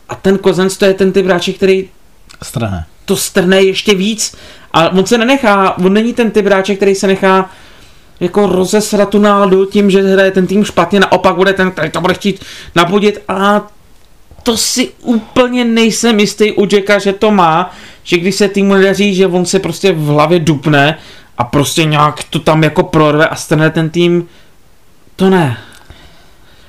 A 0.09 0.15
ten 0.15 0.37
Kozenc 0.37 0.77
to 0.77 0.85
je 0.85 0.93
ten 0.93 1.11
typ 1.11 1.25
hráče, 1.25 1.53
který 1.53 1.89
strhne. 2.43 2.85
to 3.05 3.15
strhne 3.15 3.61
ještě 3.61 3.95
víc. 3.95 4.35
A 4.73 4.89
on 4.89 5.05
se 5.05 5.17
nenechá, 5.17 5.77
on 5.77 5.93
není 5.93 6.13
ten 6.13 6.31
typ 6.31 6.45
hráče, 6.45 6.75
který 6.75 6.95
se 6.95 7.07
nechá 7.07 7.49
jako 8.19 8.47
rozesrat 8.47 9.09
tu 9.09 9.19
náladu 9.19 9.65
tím, 9.65 9.91
že 9.91 10.01
hraje 10.01 10.31
ten 10.31 10.47
tým 10.47 10.63
špatně, 10.63 10.99
naopak 10.99 11.35
bude 11.35 11.53
ten, 11.53 11.71
který 11.71 11.89
to 11.89 12.01
bude 12.01 12.13
chtít 12.13 12.45
nabudit 12.75 13.23
a 13.27 13.67
to 14.43 14.57
si 14.57 14.91
úplně 15.01 15.65
nejsem 15.65 16.19
jistý 16.19 16.51
u 16.51 16.67
Jacka, 16.75 16.99
že 16.99 17.13
to 17.13 17.31
má, 17.31 17.71
že 18.03 18.17
když 18.17 18.35
se 18.35 18.47
týmu 18.47 18.73
nedaří, 18.73 19.15
že 19.15 19.27
on 19.27 19.45
se 19.45 19.59
prostě 19.59 19.91
v 19.91 20.05
hlavě 20.05 20.39
dupne 20.39 20.97
a 21.37 21.43
prostě 21.43 21.85
nějak 21.85 22.23
to 22.23 22.39
tam 22.39 22.63
jako 22.63 22.83
prorve 22.83 23.27
a 23.27 23.35
strne 23.35 23.69
ten 23.69 23.89
tým, 23.89 24.27
to 25.15 25.29
ne. 25.29 25.57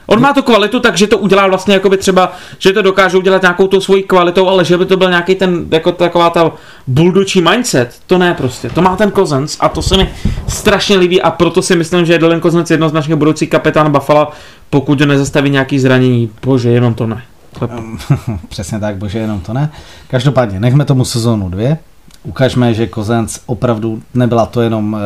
On 0.06 0.20
má 0.20 0.32
tu 0.32 0.42
kvalitu, 0.42 0.80
takže 0.80 1.06
to 1.06 1.18
udělá 1.18 1.46
vlastně 1.46 1.74
jako 1.74 1.88
by 1.88 1.96
třeba, 1.96 2.32
že 2.58 2.72
to 2.72 2.82
dokáže 2.82 3.18
udělat 3.18 3.42
nějakou 3.42 3.66
tou 3.66 3.80
svojí 3.80 4.02
kvalitou, 4.02 4.48
ale 4.48 4.64
že 4.64 4.78
by 4.78 4.86
to 4.86 4.96
byl 4.96 5.08
nějaký 5.08 5.34
ten, 5.34 5.66
jako 5.70 5.92
taková 5.92 6.30
ta 6.30 6.52
buldočí 6.86 7.40
mindset, 7.40 7.94
to 8.06 8.18
ne 8.18 8.34
prostě. 8.34 8.70
To 8.70 8.82
má 8.82 8.96
ten 8.96 9.10
Kozenc 9.10 9.56
a 9.60 9.68
to 9.68 9.82
se 9.82 9.96
mi 9.96 10.08
strašně 10.48 10.96
líbí 10.96 11.22
a 11.22 11.30
proto 11.30 11.62
si 11.62 11.76
myslím, 11.76 12.06
že 12.06 12.12
je 12.12 12.18
Dylan 12.18 12.40
Kozenc 12.40 12.70
jednoznačně 12.70 13.16
budoucí 13.16 13.46
kapitán 13.46 13.92
Buffalo, 13.92 14.28
pokud 14.70 15.00
nezastaví 15.00 15.50
nějaký 15.50 15.78
zranění. 15.78 16.30
Bože, 16.42 16.70
jenom 16.70 16.94
to 16.94 17.06
ne. 17.06 17.22
Přesně 18.48 18.80
tak, 18.80 18.96
bože, 18.96 19.18
jenom 19.18 19.40
to 19.40 19.52
ne. 19.52 19.70
Každopádně, 20.08 20.60
nechme 20.60 20.84
tomu 20.84 21.04
sezónu 21.04 21.48
dvě. 21.48 21.78
Ukažme, 22.24 22.74
že 22.74 22.86
Kozenc 22.86 23.38
opravdu 23.46 24.02
nebyla 24.14 24.46
to 24.46 24.60
jenom 24.60 24.96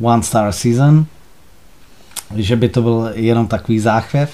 uh, 0.00 0.10
one 0.12 0.22
star 0.22 0.52
season, 0.52 1.04
že 2.36 2.56
by 2.56 2.68
to 2.68 2.82
byl 2.82 3.10
jenom 3.14 3.46
takový 3.46 3.80
záchvěv, 3.80 4.30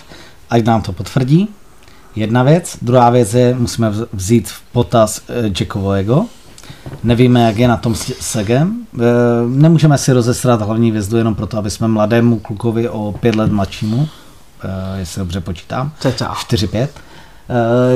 ať 0.50 0.64
nám 0.64 0.83
to 0.83 0.92
potvrdí. 0.92 1.48
Jedna 2.16 2.42
věc. 2.42 2.78
Druhá 2.83 3.11
věc 3.11 3.35
je, 3.35 3.54
musíme 3.54 3.92
vzít 4.12 4.48
v 4.48 4.62
potaz 4.72 5.20
uh, 5.28 5.37
Jackovo 5.61 5.92
ego. 5.92 6.24
Nevíme, 7.04 7.42
jak 7.42 7.57
je 7.59 7.68
na 7.68 7.76
tom 7.76 7.94
s 7.94 8.14
Segem. 8.20 8.87
Uh, 8.92 9.00
nemůžeme 9.46 9.98
si 9.98 10.12
rozesrat 10.12 10.62
hlavní 10.62 10.90
hvězdu 10.90 11.16
jenom 11.16 11.35
proto, 11.35 11.59
aby 11.59 11.70
jsme 11.70 11.88
mladému 11.88 12.38
klukovi 12.38 12.88
o 12.88 13.14
pět 13.20 13.35
let 13.35 13.52
mladšímu 13.52 13.96
uh, 13.96 14.09
jestli 14.98 15.18
dobře 15.18 15.40
počítám, 15.40 15.92
4-5, 16.00 16.83
uh, 16.83 16.88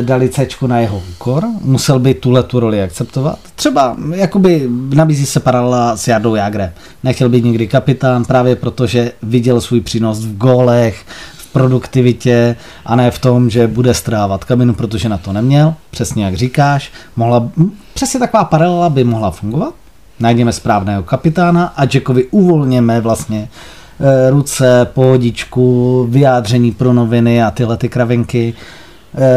dali 0.01 0.29
C 0.29 0.47
na 0.67 0.79
jeho 0.79 1.03
úkor, 1.11 1.45
musel 1.61 1.99
by 1.99 2.15
tuhle 2.15 2.43
tu 2.43 2.61
roli 2.61 2.83
akceptovat. 2.83 3.39
Třeba 3.55 3.97
jakoby 4.15 4.69
nabízí 4.95 5.27
se 5.27 5.41
paralela 5.41 5.97
s 5.97 6.09
Jardou 6.09 6.35
Jagrem. 6.35 6.71
Nechtěl 7.05 7.29
být 7.29 7.45
nikdy 7.45 7.67
kapitán 7.67 8.25
právě 8.25 8.57
protože 8.57 9.13
viděl 9.23 9.61
svůj 9.61 9.81
přínos 9.81 10.25
v 10.25 10.37
gólech, 10.37 11.05
v 11.37 11.53
produktivitě 11.53 12.57
a 12.85 12.97
ne 12.97 13.11
v 13.11 13.19
tom, 13.19 13.51
že 13.51 13.67
bude 13.67 13.95
strávat 13.95 14.45
kabinu, 14.45 14.75
protože 14.75 15.09
na 15.09 15.19
to 15.19 15.33
neměl. 15.33 15.75
Přesně 15.91 16.25
jak 16.25 16.35
říkáš, 16.35 16.93
mohla, 17.17 17.49
přesně 17.95 18.21
taková 18.21 18.45
paralela 18.45 18.89
by 18.89 19.05
mohla 19.05 19.31
fungovat. 19.31 19.75
Najdeme 20.21 20.53
správného 20.53 21.03
kapitána 21.03 21.73
a 21.77 21.83
Jackovi 21.83 22.27
uvolněme 22.31 23.01
vlastně 23.01 23.49
Eh, 24.01 24.31
ruce, 24.31 24.87
pohodičku, 24.95 26.07
vyjádření 26.11 26.73
pro 26.73 26.93
noviny 26.93 27.43
a 27.43 27.51
tyhle 27.51 27.77
ty 27.77 27.89
kravinky 27.89 28.55
eh, 28.55 28.63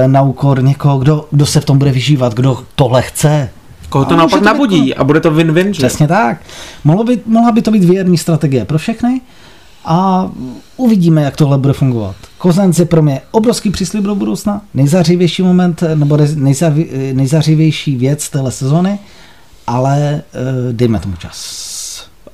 na 0.08 0.22
úkor 0.22 0.64
někoho, 0.64 0.98
kdo, 0.98 1.28
kdo 1.32 1.46
se 1.46 1.60
v 1.60 1.66
tom 1.66 1.78
bude 1.78 1.92
vyžívat, 1.92 2.34
kdo 2.34 2.64
tohle 2.76 3.02
chce. 3.02 3.50
Koho 3.90 4.06
to 4.06 4.16
naopak 4.16 4.40
může 4.40 4.40
to 4.40 4.40
být 4.40 4.46
nabudí 4.46 4.96
a 4.96 5.04
bude 5.04 5.20
to 5.20 5.32
win-win, 5.32 5.68
že? 5.72 5.78
Přesně 5.78 6.08
tak. 6.08 6.42
Mohlo 6.84 7.04
by, 7.04 7.20
mohla 7.26 7.52
by 7.52 7.62
to 7.62 7.72
být 7.72 7.84
věrní 7.84 8.18
strategie 8.18 8.66
pro 8.66 8.78
všechny 8.78 9.22
a 9.86 10.30
uvidíme, 10.78 11.22
jak 11.22 11.36
tohle 11.36 11.58
bude 11.58 11.74
fungovat. 11.74 12.16
Kozenc 12.38 12.80
je 12.80 12.86
pro 12.86 13.02
mě 13.02 13.22
obrovský 13.32 13.70
příslip 13.70 14.04
do 14.04 14.16
budoucna, 14.16 14.62
nejzařivější 14.74 15.44
moment, 15.44 15.84
nebo 15.96 16.18
nejzaři, 16.36 17.12
nejzařivější 17.14 17.96
věc 17.96 18.30
téhle 18.30 18.52
sezony, 18.52 19.00
ale 19.68 20.22
dejme 20.72 21.00
tomu 21.00 21.16
čas. 21.16 21.72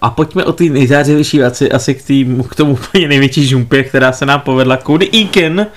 A 0.01 0.09
pojďme 0.09 0.43
o 0.43 0.51
ty 0.51 0.69
nejzářivější 0.69 1.37
věci 1.37 1.71
asi 1.71 1.95
k, 1.95 2.03
tým, 2.03 2.43
k 2.43 2.55
tomu 2.55 2.71
úplně 2.71 3.07
největší 3.07 3.47
žumpě, 3.47 3.83
která 3.83 4.11
se 4.11 4.25
nám 4.25 4.39
povedla. 4.39 4.77
Cody 4.77 5.09
Eakin, 5.13 5.67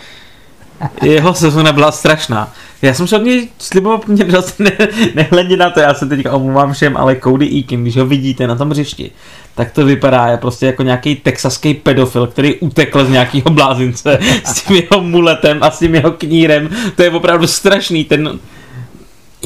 jeho 1.03 1.35
sezona 1.35 1.73
byla 1.73 1.93
strašná. 1.93 2.53
Já 2.83 2.95
jsem 2.95 3.07
se 3.07 3.16
od 3.16 3.23
něj 3.25 3.49
sliboval 3.59 4.01
mě 4.07 4.25
dost 4.25 4.59
ne, 4.61 4.71
nehledě 5.14 5.57
na 5.57 5.71
to, 5.71 5.81
já 5.81 5.95
se 5.95 6.07
teďka 6.07 6.33
omluvám 6.33 6.73
všem, 6.73 6.97
ale 6.97 7.16
Cody 7.25 7.51
Eakin, 7.57 7.83
když 7.83 7.97
ho 7.97 8.07
vidíte 8.07 8.47
na 8.47 8.55
tom 8.57 8.71
hřišti, 8.71 9.11
tak 9.55 9.71
to 9.71 9.85
vypadá 9.85 10.27
je 10.27 10.37
prostě 10.37 10.66
jako 10.66 10.83
nějaký 10.83 11.16
texaský 11.16 11.75
pedofil, 11.75 12.27
který 12.27 12.55
utekl 12.55 13.05
z 13.05 13.09
nějakého 13.11 13.51
blázince 13.51 14.19
s 14.45 14.62
tím 14.62 14.77
jeho 14.77 15.03
muletem 15.03 15.59
a 15.61 15.71
s 15.71 15.79
tím 15.79 15.95
jeho 15.95 16.11
knírem. 16.11 16.69
To 16.97 17.03
je 17.03 17.11
opravdu 17.11 17.47
strašný, 17.47 18.05
ten, 18.05 18.38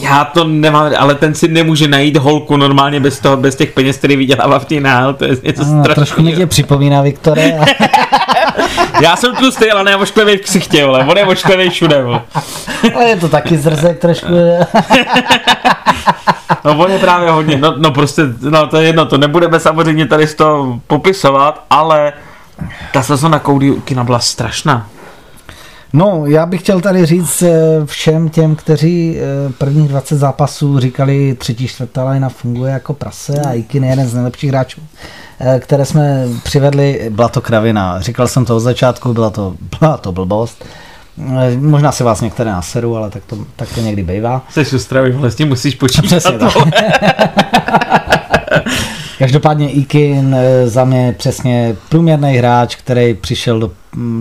já 0.03 0.25
to 0.25 0.45
nemám, 0.45 0.93
ale 0.99 1.15
ten 1.15 1.35
si 1.35 1.49
nemůže 1.49 1.89
najít 1.89 2.17
holku 2.17 2.57
normálně 2.57 3.01
bez 3.01 3.21
toho, 3.21 3.37
bez 3.37 3.57
těch 3.57 3.73
peněz, 3.73 3.97
který 3.97 4.17
vydělává 4.17 4.59
v 4.59 4.65
té 4.65 4.81
nál, 4.81 5.15
to 5.15 5.25
je 5.25 5.31
něco 5.31 5.63
No, 5.65 5.67
strašného. 5.67 5.95
trošku 5.95 6.23
mě 6.23 6.37
tě 6.37 6.47
připomíná, 6.47 7.03
Viktore. 7.03 7.53
Já 9.01 9.17
jsem 9.17 9.37
tu 9.37 9.51
stejl, 9.51 9.73
ale 9.73 9.85
ne 9.85 9.97
ošklivý 9.97 10.37
v 10.37 10.41
ksichtě, 10.41 10.87
vole. 10.87 11.07
on 11.11 11.19
je 11.19 11.27
ošklivý 11.27 11.71
všude, 11.71 12.03
vole. 12.03 12.23
ale 12.95 13.05
je 13.05 13.17
to 13.17 13.29
taky 13.29 13.59
zrzek 13.59 13.99
trošku. 13.99 14.33
No 16.65 16.79
on 16.79 16.91
je 16.91 16.99
právě 16.99 17.31
hodně, 17.31 17.57
no, 17.57 17.75
no 17.77 17.91
prostě, 17.91 18.23
no 18.41 18.67
to 18.67 18.77
je 18.77 18.87
jedno, 18.87 19.07
to 19.07 19.19
nebudeme 19.19 19.61
samozřejmě 19.61 20.07
tady 20.07 20.27
z 20.27 20.35
toho 20.35 20.81
popisovat, 20.87 21.65
ale 21.71 22.13
ta 22.93 23.03
sezona 23.03 23.39
Cody 23.39 23.73
Kina 23.85 24.05
byla 24.05 24.19
strašná. 24.19 24.87
No, 25.97 26.27
já 26.27 26.47
bych 26.47 26.61
chtěl 26.61 26.81
tady 26.81 27.07
říct 27.07 27.43
eh, 27.43 27.53
všem 27.85 28.29
těm, 28.29 28.57
kteří 28.57 29.19
eh, 29.19 29.53
prvních 29.59 29.89
20 29.89 30.17
zápasů 30.17 30.79
říkali 30.79 31.35
třetí, 31.35 31.69
čtvrtá 31.69 32.05
lajna 32.05 32.29
funguje 32.29 32.73
jako 32.73 32.95
prase 32.95 33.41
a 33.41 33.53
Ikin 33.53 33.85
je 33.85 33.91
jeden 33.91 34.09
z 34.09 34.15
nejlepších 34.15 34.51
hráčů, 34.51 34.81
eh, 35.41 35.61
které 35.61 35.85
jsme 35.85 36.27
přivedli, 36.43 37.11
byla 37.11 37.29
to 37.29 37.41
kravina. 37.41 38.01
Říkal 38.01 38.29
jsem 38.29 38.45
to 38.45 38.57
od 38.57 38.61
začátku, 38.61 39.15
byla 39.15 39.31
to, 39.31 39.55
byla 39.81 39.97
to 39.97 40.13
blbost. 40.13 40.65
Možná 41.59 41.93
si 41.93 42.05
vás 42.05 42.21
některé 42.21 42.51
naseru, 42.51 42.97
ale 42.97 43.11
tak 43.11 43.23
to, 43.27 43.37
tak 43.57 43.69
to 43.75 43.81
někdy 43.81 44.03
bývá. 44.03 44.47
Jsi 44.51 44.77
ustravý, 44.77 45.13
vole, 45.13 45.31
s 45.31 45.35
tím 45.35 45.49
musíš 45.49 45.75
počítat. 45.75 46.07
Přesně 46.07 46.39
tak. 46.39 46.53
Každopádně 49.19 49.71
Ikin 49.71 50.37
za 50.65 50.85
mě 50.85 51.15
přesně 51.19 51.77
průměrný 51.89 52.37
hráč, 52.37 52.77
který 52.77 53.15
přišel 53.15 53.61
do, 53.61 53.71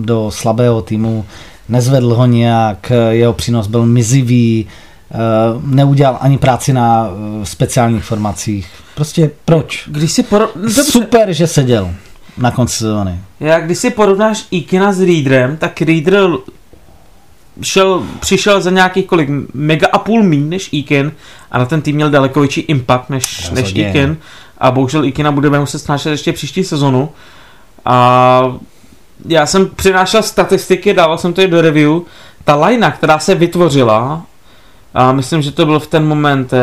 do 0.01 0.31
slabého 0.31 0.81
týmu, 0.81 1.25
nezvedl 1.69 2.13
ho 2.13 2.25
nějak, 2.25 2.91
eh, 2.91 3.15
jeho 3.15 3.33
přínos 3.33 3.67
byl 3.67 3.85
mizivý, 3.85 4.67
eh, 5.11 5.15
neudělal 5.63 6.17
ani 6.21 6.37
práci 6.37 6.73
na 6.73 7.07
eh, 7.41 7.45
speciálních 7.45 8.03
formacích. 8.03 8.67
Prostě 8.95 9.31
proč? 9.45 9.89
Když 9.91 10.11
si 10.11 10.23
poro... 10.23 10.49
Dobře. 10.55 10.83
Super, 10.83 11.33
že 11.33 11.47
seděl 11.47 11.91
na 12.37 12.51
konci 12.51 12.77
sezóny. 12.77 13.19
Já, 13.39 13.59
když 13.59 13.77
si 13.77 13.89
porovnáš 13.89 14.45
Ikina 14.51 14.93
s 14.93 15.01
Readerem, 15.01 15.57
tak 15.57 15.81
Reader 15.81 16.29
šel, 17.61 18.03
přišel 18.19 18.61
za 18.61 18.69
nějakých 18.69 19.05
kolik, 19.05 19.29
mega 19.53 19.87
a 19.91 19.97
půl 19.97 20.23
míň 20.23 20.49
než 20.49 20.69
Ikin 20.71 21.11
a 21.51 21.57
na 21.57 21.65
ten 21.65 21.81
tým 21.81 21.95
měl 21.95 22.09
daleko 22.09 22.39
větší 22.39 22.61
impact 22.61 23.09
než, 23.09 23.49
než 23.49 23.49
Rozhodně. 23.49 23.89
Ikin 23.89 24.17
a 24.57 24.71
bohužel 24.71 25.05
Ikina 25.05 25.31
budeme 25.31 25.59
muset 25.59 25.79
snášet 25.79 26.09
ještě 26.09 26.33
příští 26.33 26.63
sezonu 26.63 27.09
a 27.85 28.55
já 29.27 29.45
jsem 29.45 29.69
přinášel 29.69 30.23
statistiky, 30.23 30.93
dával 30.93 31.17
jsem 31.17 31.33
to 31.33 31.41
i 31.41 31.47
do 31.47 31.61
review, 31.61 32.01
ta 32.43 32.65
linea, 32.65 32.91
která 32.91 33.19
se 33.19 33.35
vytvořila, 33.35 34.21
a 34.93 35.11
myslím, 35.11 35.41
že 35.41 35.51
to 35.51 35.65
byl 35.65 35.79
v 35.79 35.87
ten 35.87 36.05
moment, 36.05 36.53
eh, 36.53 36.57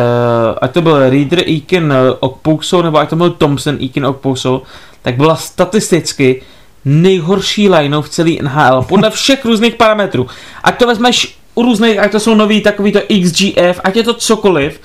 ať 0.63 0.73
to 0.73 0.83
byl 0.83 1.11
Reader, 1.11 1.39
Eakin, 1.49 1.95
Okpousou, 2.21 2.83
nebo 2.83 2.99
ať 2.99 3.11
to 3.11 3.17
byl 3.17 3.31
Thompson, 3.31 3.79
Eakin, 3.83 4.07
Okpousou, 4.07 4.63
tak 5.03 5.17
byla 5.17 5.37
statisticky 5.37 6.43
nejhorší 6.85 7.69
lineou 7.69 8.03
v 8.03 8.09
celé 8.09 8.31
NHL, 8.43 8.83
podle 8.83 9.11
všech 9.11 9.45
různých 9.45 9.75
parametrů. 9.75 10.27
Ať 10.65 10.79
to 10.79 10.87
vezmeš 10.87 11.39
u 11.55 11.63
různých, 11.63 11.99
ať 11.99 12.13
to 12.13 12.21
jsou 12.21 12.35
nový 12.35 12.61
takový 12.61 12.93
to 12.93 13.01
XGF, 13.23 13.81
ať 13.85 13.97
je 13.97 14.03
to 14.03 14.15
cokoliv, 14.15 14.81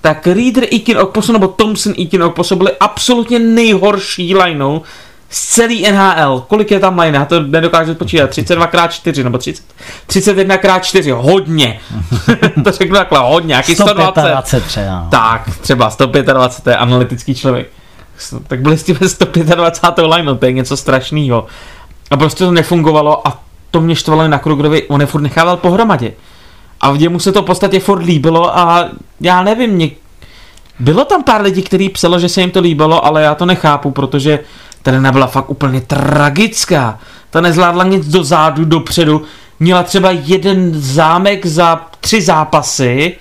tak 0.00 0.26
Reader, 0.26 0.64
Eakin, 0.72 0.98
Okpousou 0.98 1.32
nebo 1.32 1.48
Thompson, 1.48 1.94
Eakin, 1.98 2.22
Okpousou 2.22 2.56
byly 2.56 2.72
absolutně 2.80 3.38
nejhorší 3.38 4.34
lineou 4.34 4.82
z 5.30 5.48
celý 5.48 5.92
NHL. 5.92 6.44
Kolik 6.48 6.70
je 6.70 6.80
tam 6.80 6.98
line? 6.98 7.18
Já 7.18 7.24
to 7.24 7.40
nedokážu 7.40 7.94
počítat. 7.94 8.30
32x4 8.30 9.24
nebo 9.24 9.38
30, 9.38 9.64
31x4. 10.08 11.14
Hodně. 11.14 11.80
to 12.64 12.72
řeknu 12.72 12.96
takhle, 12.96 13.18
hodně. 13.18 13.48
Nějaký 13.48 13.74
120. 13.74 14.20
125 14.20 14.64
třeba. 14.64 15.08
Tak, 15.10 15.50
třeba 15.60 15.90
125, 15.90 16.64
to 16.64 16.70
je 16.70 16.76
analytický 16.76 17.34
člověk. 17.34 17.70
Tak 18.46 18.60
byli 18.60 18.78
s 18.78 18.84
tím 18.84 18.96
125. 19.06 20.06
line, 20.06 20.34
to 20.34 20.46
je 20.46 20.52
něco 20.52 20.76
strašného. 20.76 21.46
A 22.10 22.16
prostě 22.16 22.44
to 22.44 22.50
nefungovalo 22.50 23.28
a 23.28 23.42
to 23.70 23.80
mě 23.80 23.96
štvalo 23.96 24.28
na 24.28 24.38
Krugerovi, 24.38 24.82
on 24.82 25.00
je 25.00 25.06
furt 25.06 25.20
nechával 25.20 25.56
pohromadě. 25.56 26.12
A 26.80 26.90
v 26.90 26.98
němu 26.98 27.18
se 27.18 27.32
to 27.32 27.42
v 27.42 27.44
podstatě 27.44 27.80
furt 27.80 28.02
líbilo 28.02 28.58
a 28.58 28.88
já 29.20 29.42
nevím, 29.42 29.70
mě... 29.70 29.90
bylo 30.78 31.04
tam 31.04 31.22
pár 31.22 31.42
lidí, 31.42 31.62
kteří 31.62 31.88
psalo, 31.88 32.18
že 32.18 32.28
se 32.28 32.40
jim 32.40 32.50
to 32.50 32.60
líbilo, 32.60 33.04
ale 33.04 33.22
já 33.22 33.34
to 33.34 33.46
nechápu, 33.46 33.90
protože 33.90 34.38
ta 34.82 34.90
Lena 34.90 35.12
byla 35.12 35.26
fakt 35.26 35.50
úplně 35.50 35.80
tragická. 35.80 36.98
Ta 37.30 37.40
nezvládla 37.40 37.84
nic 37.84 38.08
do 38.08 38.24
zádu, 38.24 38.64
dopředu. 38.64 39.22
Měla 39.60 39.82
třeba 39.82 40.10
jeden 40.10 40.70
zámek 40.80 41.46
za 41.46 41.80
tři 42.00 42.22
zápasy 42.22 43.16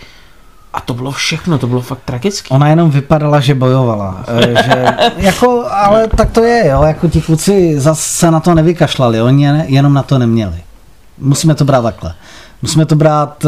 a 0.74 0.82
to 0.82 0.94
bylo 0.94 1.12
všechno, 1.12 1.58
to 1.58 1.68
bylo 1.68 1.82
fakt 1.82 2.00
tragické. 2.06 2.50
Ona 2.50 2.68
jenom 2.68 2.92
vypadala, 2.92 3.40
že 3.40 3.56
bojovala. 3.56 4.24
eh, 4.28 4.64
že, 4.64 4.86
jako, 5.18 5.66
ale 5.72 6.08
tak 6.08 6.32
to 6.32 6.44
je, 6.44 6.68
jo, 6.68 6.84
jako 6.84 7.08
ti 7.08 7.22
kluci 7.22 7.80
zase 7.80 8.32
na 8.32 8.40
to 8.40 8.54
nevykašlali, 8.56 9.22
oni 9.22 9.44
je- 9.44 9.66
jenom 9.68 9.94
na 9.94 10.04
to 10.04 10.18
neměli. 10.18 10.56
Musíme 11.18 11.56
to 11.56 11.66
brát 11.66 11.82
takhle. 11.82 12.14
Musíme 12.62 12.86
to 12.86 12.96
brát 12.96 13.46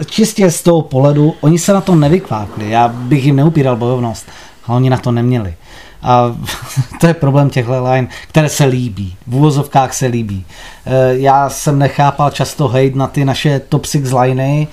eh, 0.00 0.04
čistě 0.04 0.50
z 0.50 0.62
toho 0.62 0.82
pohledu, 0.82 1.34
oni 1.40 1.58
se 1.58 1.72
na 1.72 1.80
to 1.80 1.94
nevykvákli, 1.94 2.70
já 2.70 2.88
bych 2.88 3.24
jim 3.24 3.36
neupíral 3.36 3.76
bojovnost, 3.76 4.26
ale 4.66 4.76
oni 4.76 4.90
na 4.90 4.96
to 4.96 5.12
neměli. 5.12 5.54
A 6.02 6.36
to 7.00 7.06
je 7.06 7.14
problém 7.14 7.50
těchto 7.50 7.84
line, 7.84 8.08
které 8.28 8.48
se 8.48 8.64
líbí. 8.64 9.16
V 9.26 9.34
úvozovkách 9.34 9.94
se 9.94 10.06
líbí. 10.06 10.44
Eh, 10.86 10.90
Já 11.12 11.50
jsem 11.50 11.78
nechápal 11.78 12.30
často 12.30 12.68
hate 12.68 12.90
na 12.94 13.06
ty 13.06 13.24
naše 13.24 13.60
top 13.60 13.86
6 13.86 14.12
liney, 14.12 14.66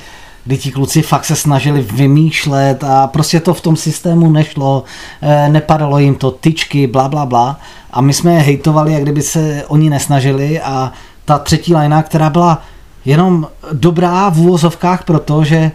kdy 0.46 0.58
ti 0.58 0.72
kluci 0.72 1.02
fakt 1.02 1.26
se 1.26 1.36
snažili 1.36 1.82
vymýšlet 1.82 2.84
a 2.84 3.08
prostě 3.08 3.40
to 3.40 3.54
v 3.54 3.62
tom 3.62 3.76
systému 3.76 4.32
nešlo, 4.32 4.84
eh, 5.22 5.50
nepadalo 5.50 6.00
jim 6.00 6.16
to, 6.16 6.32
tyčky, 6.32 6.88
bla, 6.88 7.10
bla, 7.10 7.26
bla. 7.26 7.60
A 7.92 8.02
my 8.02 8.14
jsme 8.14 8.34
je 8.34 8.40
hejtovali, 8.40 8.94
jak 8.94 9.04
kdyby 9.04 9.22
se 9.22 9.64
oni 9.68 9.90
nesnažili 9.90 10.62
a 10.62 10.92
ta 11.26 11.38
třetí 11.38 11.74
lajna, 11.74 12.04
která 12.04 12.30
byla 12.30 12.62
jenom 13.06 13.48
dobrá 13.74 14.30
v 14.30 14.40
úvozovkách, 14.40 15.04
protože 15.04 15.72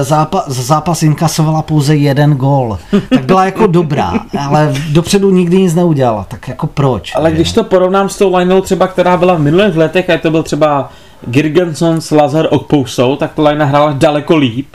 zápas, 0.00 0.48
zápas 0.48 1.02
inkasovala 1.02 1.62
pouze 1.62 1.96
jeden 1.96 2.34
gól. 2.34 2.78
Tak 3.08 3.24
byla 3.24 3.44
jako 3.44 3.66
dobrá, 3.66 4.12
ale 4.48 4.74
dopředu 4.92 5.30
nikdy 5.30 5.60
nic 5.60 5.74
neudělala. 5.74 6.26
Tak 6.28 6.48
jako 6.48 6.66
proč? 6.66 7.12
Ale 7.14 7.30
že? 7.30 7.36
když 7.36 7.52
to 7.52 7.64
porovnám 7.64 8.08
s 8.08 8.18
tou 8.18 8.36
lineou 8.36 8.60
třeba, 8.60 8.86
která 8.86 9.16
byla 9.16 9.34
v 9.34 9.40
minulých 9.40 9.76
letech, 9.76 10.10
a 10.10 10.18
to 10.18 10.30
byl 10.30 10.42
třeba 10.42 10.90
Girgensson 11.26 12.00
s 12.00 12.10
Lazar 12.10 12.46
Okpousou, 12.50 13.16
tak 13.16 13.34
ta 13.34 13.42
linea 13.42 13.66
hrála 13.66 13.92
daleko 13.92 14.36
líp 14.36 14.66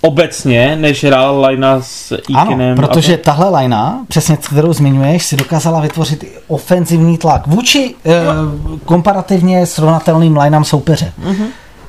obecně, 0.00 0.76
než 0.76 1.04
hrála 1.04 1.48
linea 1.48 1.80
s 1.80 2.18
Ikinem. 2.28 2.60
Ano, 2.60 2.76
protože 2.76 3.16
tahle 3.16 3.50
lajna, 3.50 4.04
přesně 4.08 4.36
kterou 4.36 4.72
zmiňuješ, 4.72 5.26
si 5.26 5.36
dokázala 5.36 5.80
vytvořit 5.80 6.24
i 6.24 6.28
ofenzivní 6.46 7.18
tlak 7.18 7.46
vůči 7.46 7.94
eh, 8.06 8.10
komparativně 8.84 9.66
srovnatelným 9.66 10.36
lineám 10.36 10.64
soupeře. 10.64 11.12
Mhm. 11.18 11.46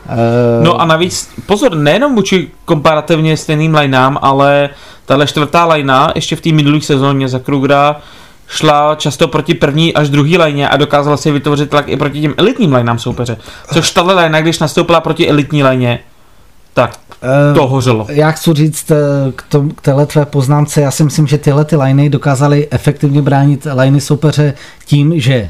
Eh, 0.09 0.63
No 0.63 0.81
a 0.81 0.85
navíc, 0.85 1.29
pozor, 1.45 1.75
nejenom 1.75 2.15
vůči 2.15 2.47
komparativně 2.65 3.37
stejným 3.37 3.75
lineám, 3.75 4.19
ale 4.21 4.69
tahle 5.05 5.27
čtvrtá 5.27 5.65
linea 5.65 6.11
ještě 6.15 6.35
v 6.35 6.41
té 6.41 6.51
minulé 6.51 6.81
sezóně 6.81 7.27
za 7.27 7.39
Krugera 7.39 7.95
šla 8.47 8.95
často 8.95 9.27
proti 9.27 9.53
první 9.53 9.93
až 9.93 10.09
druhý 10.09 10.37
lině 10.37 10.69
a 10.69 10.77
dokázala 10.77 11.17
si 11.17 11.31
vytvořit 11.31 11.69
tlak 11.69 11.87
i 11.89 11.97
proti 11.97 12.21
těm 12.21 12.33
elitním 12.37 12.73
lineám 12.73 12.99
soupeře. 12.99 13.37
Což 13.73 13.91
tahle 13.91 14.23
linea, 14.23 14.41
když 14.41 14.59
nastoupila 14.59 15.01
proti 15.01 15.29
elitní 15.29 15.63
lině, 15.63 15.99
tak 16.73 16.97
eh, 17.23 17.53
to 17.53 17.67
hořelo. 17.67 18.07
Já 18.09 18.31
chci 18.31 18.53
říct 18.53 18.91
eh, 18.91 18.95
k, 19.35 19.41
tom, 19.41 19.69
k 19.71 19.81
téhle 19.81 20.05
tvé 20.05 20.25
poznámce, 20.25 20.81
já 20.81 20.91
si 20.91 21.03
myslím, 21.03 21.27
že 21.27 21.37
tyhle 21.37 21.65
ty 21.65 21.75
liney 21.75 22.09
dokázaly 22.09 22.67
efektivně 22.71 23.21
bránit 23.21 23.67
liney 23.75 24.01
soupeře 24.01 24.53
tím, 24.85 25.19
že 25.19 25.49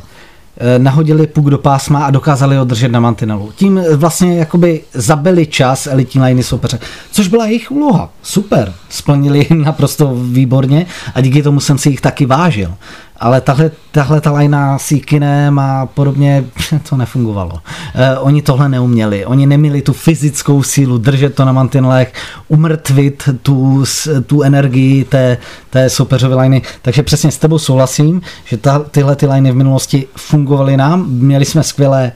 nahodili 0.77 1.27
puk 1.27 1.45
do 1.45 1.57
pásma 1.57 2.05
a 2.05 2.11
dokázali 2.11 2.55
ho 2.55 2.65
držet 2.65 2.91
na 2.91 2.99
mantinelu. 2.99 3.51
Tím 3.55 3.81
vlastně 3.95 4.39
jakoby 4.39 4.81
zabili 4.93 5.45
čas 5.45 5.87
elitní 5.87 6.21
liny 6.21 6.43
soupeře, 6.43 6.79
což 7.11 7.27
byla 7.27 7.45
jejich 7.45 7.71
úloha. 7.71 8.09
Super, 8.23 8.73
splnili 8.89 9.47
naprosto 9.55 10.15
výborně 10.15 10.85
a 11.15 11.21
díky 11.21 11.43
tomu 11.43 11.59
jsem 11.59 11.77
si 11.77 11.89
jich 11.89 12.01
taky 12.01 12.25
vážil 12.25 12.73
ale 13.19 13.41
tahle, 13.41 13.71
tahle 13.91 14.21
ta 14.21 14.32
lajna 14.32 14.79
s 14.79 14.91
Ikinem 14.91 15.60
a 15.60 15.86
podobně, 15.86 16.45
to 16.89 16.97
nefungovalo. 16.97 17.60
Eh, 17.95 18.17
oni 18.17 18.41
tohle 18.41 18.69
neuměli, 18.69 19.25
oni 19.25 19.47
neměli 19.47 19.82
tu 19.82 19.93
fyzickou 19.93 20.63
sílu 20.63 20.97
držet 20.97 21.36
to 21.36 21.45
na 21.45 21.51
mantinelech, 21.51 22.13
umrtvit 22.47 23.29
tu, 23.41 23.84
tu 24.25 24.41
energii 24.41 25.03
té, 25.03 25.38
té 25.69 25.89
soupeřové 25.89 26.36
lajny, 26.36 26.62
takže 26.82 27.03
přesně 27.03 27.32
s 27.32 27.38
tebou 27.38 27.58
souhlasím, 27.60 28.21
že 28.45 28.58
ta, 28.58 28.79
tyhle 28.79 29.15
ty 29.15 29.25
lajny 29.25 29.51
v 29.51 29.55
minulosti 29.55 30.08
fungovaly 30.15 30.77
nám, 30.77 31.10
měli 31.10 31.45
jsme 31.45 31.63
skvělé 31.63 32.12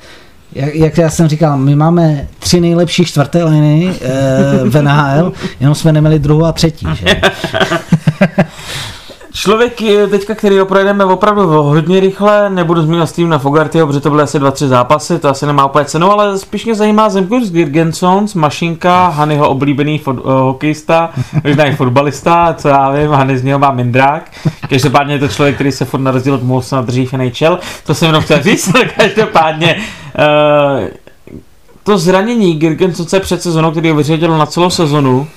jak, 0.55 0.75
jak 0.75 0.97
já 0.97 1.09
jsem 1.09 1.27
říkal, 1.27 1.57
my 1.57 1.75
máme 1.75 2.27
tři 2.39 2.59
nejlepší 2.59 3.05
čtvrté 3.05 3.43
liny 3.43 3.95
e, 4.01 4.69
v 4.69 4.81
NHL, 4.81 5.33
jenom 5.59 5.75
jsme 5.75 5.91
neměli 5.91 6.19
druhou 6.19 6.45
a 6.45 6.51
třetí. 6.51 6.87
Že? 6.93 7.05
Člověk 9.33 9.81
teďka, 10.09 10.35
který 10.35 10.59
ho 10.59 10.65
projedeme 10.65 11.05
opravdu 11.05 11.47
hodně 11.47 11.99
rychle, 11.99 12.49
nebudu 12.49 12.81
zmínit 12.81 13.07
s 13.07 13.11
tím 13.11 13.29
na 13.29 13.37
Fogartyho, 13.37 13.87
protože 13.87 13.99
to 13.99 14.09
byly 14.09 14.23
asi 14.23 14.39
dva, 14.39 14.51
tři 14.51 14.67
zápasy, 14.67 15.19
to 15.19 15.29
asi 15.29 15.45
nemá 15.45 15.65
úplně 15.65 15.85
cenu, 15.85 16.11
ale 16.11 16.37
spíš 16.37 16.65
mě 16.65 16.75
zajímá 16.75 17.09
Zemkurs 17.09 17.49
Girgensons, 17.49 18.33
Mašinka, 18.33 19.07
Hanyho 19.07 19.49
oblíbený 19.49 19.97
fot, 19.97 20.17
uh, 20.17 20.31
hokejista, 20.31 21.09
možná 21.43 21.65
i 21.65 21.75
fotbalista, 21.75 22.55
co 22.57 22.67
já 22.67 22.91
vím, 22.91 23.11
Hany 23.11 23.37
z 23.37 23.43
něho 23.43 23.59
má 23.59 23.71
mindrák. 23.71 24.31
Každopádně 24.69 25.13
je 25.13 25.19
to 25.19 25.27
člověk, 25.27 25.55
který 25.55 25.71
se 25.71 25.85
furt 25.85 26.01
na 26.01 26.11
rozdíl 26.11 26.33
od 26.33 26.43
Molsona 26.43 26.81
drží 26.81 27.05
v 27.05 27.13
NHL, 27.13 27.59
to 27.85 27.93
jsem 27.93 28.07
jenom 28.07 28.23
chtěl 28.23 28.43
říct, 28.43 28.71
každopádně 28.97 29.75
uh, 29.75 30.87
to 31.83 31.97
zranění 31.97 32.55
Girgensonce 32.55 33.19
před 33.19 33.41
sezónou, 33.41 33.71
který 33.71 33.89
ho 33.89 33.95
vyřadil 33.95 34.37
na 34.37 34.45
celou 34.45 34.69
sezonu, 34.69 35.27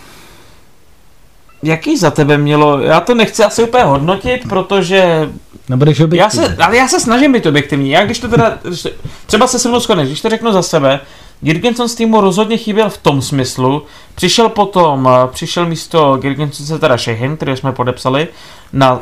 jaký 1.66 1.96
za 1.96 2.10
tebe 2.10 2.38
mělo, 2.38 2.80
já 2.80 3.00
to 3.00 3.14
nechci 3.14 3.44
asi 3.44 3.62
úplně 3.62 3.84
hodnotit, 3.84 4.48
protože 4.48 5.30
Nebudeš 5.68 6.02
já 6.12 6.30
se, 6.30 6.56
ale 6.56 6.76
já 6.76 6.88
se 6.88 7.00
snažím 7.00 7.32
být 7.32 7.46
objektivní. 7.46 7.90
Já 7.90 8.04
když 8.04 8.18
to 8.18 8.28
teda, 8.28 8.58
když 8.62 8.82
to, 8.82 8.90
třeba 9.26 9.46
se 9.46 9.58
se 9.58 9.68
mnou 9.68 9.80
shodneš, 9.80 10.08
když 10.08 10.20
to 10.20 10.30
řeknu 10.30 10.52
za 10.52 10.62
sebe, 10.62 11.00
Girgenson 11.40 11.88
z 11.88 11.94
týmu 11.94 12.20
rozhodně 12.20 12.56
chyběl 12.56 12.90
v 12.90 12.98
tom 12.98 13.22
smyslu, 13.22 13.82
přišel 14.14 14.48
potom, 14.48 15.08
přišel 15.32 15.66
místo 15.66 16.20
se 16.50 16.78
teda 16.78 16.96
Shehin, 16.96 17.36
který 17.36 17.56
jsme 17.56 17.72
podepsali, 17.72 18.28
na 18.72 19.00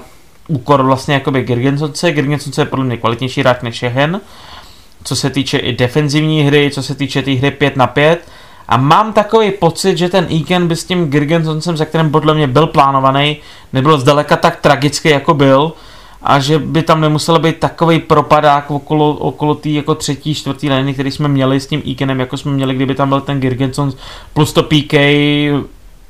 úkor 0.48 0.82
vlastně 0.82 1.14
jakoby 1.14 1.42
Girgensonce. 1.42 2.12
Girgensonce 2.12 2.62
je 2.62 2.66
podle 2.66 2.84
mě 2.84 2.96
kvalitnější 2.96 3.40
hráč 3.40 3.62
než 3.62 3.78
Shehin, 3.78 4.20
co 5.04 5.16
se 5.16 5.30
týče 5.30 5.58
i 5.58 5.72
defenzivní 5.72 6.42
hry, 6.42 6.70
co 6.74 6.82
se 6.82 6.94
týče 6.94 7.20
té 7.20 7.24
tý 7.24 7.36
hry 7.36 7.50
5 7.50 7.76
na 7.76 7.86
5, 7.86 8.28
a 8.68 8.76
mám 8.76 9.12
takový 9.12 9.50
pocit, 9.50 9.98
že 9.98 10.08
ten 10.08 10.26
Iken 10.28 10.68
by 10.68 10.76
s 10.76 10.84
tím 10.84 11.10
Girgensoncem, 11.10 11.76
za 11.76 11.84
kterým 11.84 12.10
podle 12.10 12.34
mě 12.34 12.46
byl 12.46 12.66
plánovaný, 12.66 13.36
nebyl 13.72 13.98
zdaleka 13.98 14.36
tak 14.36 14.60
tragický, 14.60 15.08
jako 15.08 15.34
byl, 15.34 15.72
a 16.22 16.38
že 16.38 16.58
by 16.58 16.82
tam 16.82 17.00
nemusel 17.00 17.38
být 17.38 17.58
takový 17.58 17.98
propadák 17.98 18.70
okolo, 18.70 19.10
okolo 19.10 19.54
té 19.54 19.68
jako 19.68 19.94
třetí, 19.94 20.34
čtvrtý 20.34 20.70
liny, 20.70 20.94
který 20.94 21.10
jsme 21.10 21.28
měli 21.28 21.60
s 21.60 21.66
tím 21.66 21.82
Ikenem, 21.84 22.20
jako 22.20 22.36
jsme 22.36 22.52
měli, 22.52 22.74
kdyby 22.74 22.94
tam 22.94 23.08
byl 23.08 23.20
ten 23.20 23.40
Girgenson 23.40 23.92
plus 24.32 24.52
to 24.52 24.62
PK, 24.62 24.94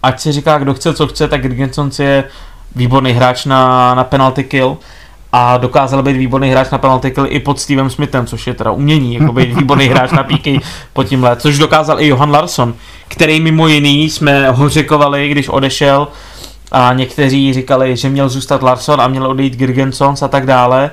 ať 0.03 0.21
si 0.21 0.33
říká, 0.33 0.59
kdo 0.59 0.75
chce, 0.75 0.95
co 0.95 1.07
chce, 1.07 1.29
tak 1.29 1.43
Girgenson 1.43 1.91
je 1.99 2.25
výborný 2.77 3.13
hráč 3.13 3.45
na, 3.45 3.95
na 3.95 4.05
penalty 4.05 4.45
kill 4.45 4.77
a 5.37 5.57
dokázal 5.57 6.03
být 6.03 6.17
výborný 6.17 6.51
hráč 6.51 6.71
na 6.71 6.79
penalty 6.79 7.11
kill 7.11 7.27
i 7.29 7.41
pod 7.41 7.61
Stevem 7.61 7.91
Smithem, 7.91 8.27
což 8.27 8.47
je 8.47 8.55
teda 8.55 8.71
umění, 8.71 9.15
jako 9.15 9.33
být 9.33 9.57
výborný 9.57 9.87
hráč 9.87 10.11
na 10.11 10.23
PK 10.23 10.47
pod 10.93 11.05
tímhle, 11.05 11.37
což 11.37 11.59
dokázal 11.59 12.01
i 12.01 12.07
Johan 12.09 12.31
Larsson, 12.31 12.75
který 13.09 13.41
mimo 13.41 13.69
jiný 13.69 14.11
jsme 14.11 14.51
ho 14.51 14.69
řekovali, 14.69 15.29
když 15.29 15.49
odešel 15.49 16.09
a 16.73 16.93
někteří 16.93 17.53
říkali, 17.53 17.97
že 17.97 18.09
měl 18.09 18.29
zůstat 18.29 18.63
Larsson 18.63 19.01
a 19.01 19.09
měl 19.09 19.27
odejít 19.27 19.57
Girgensons 19.57 20.23
a 20.23 20.29
tak 20.29 20.47
dále. 20.47 20.91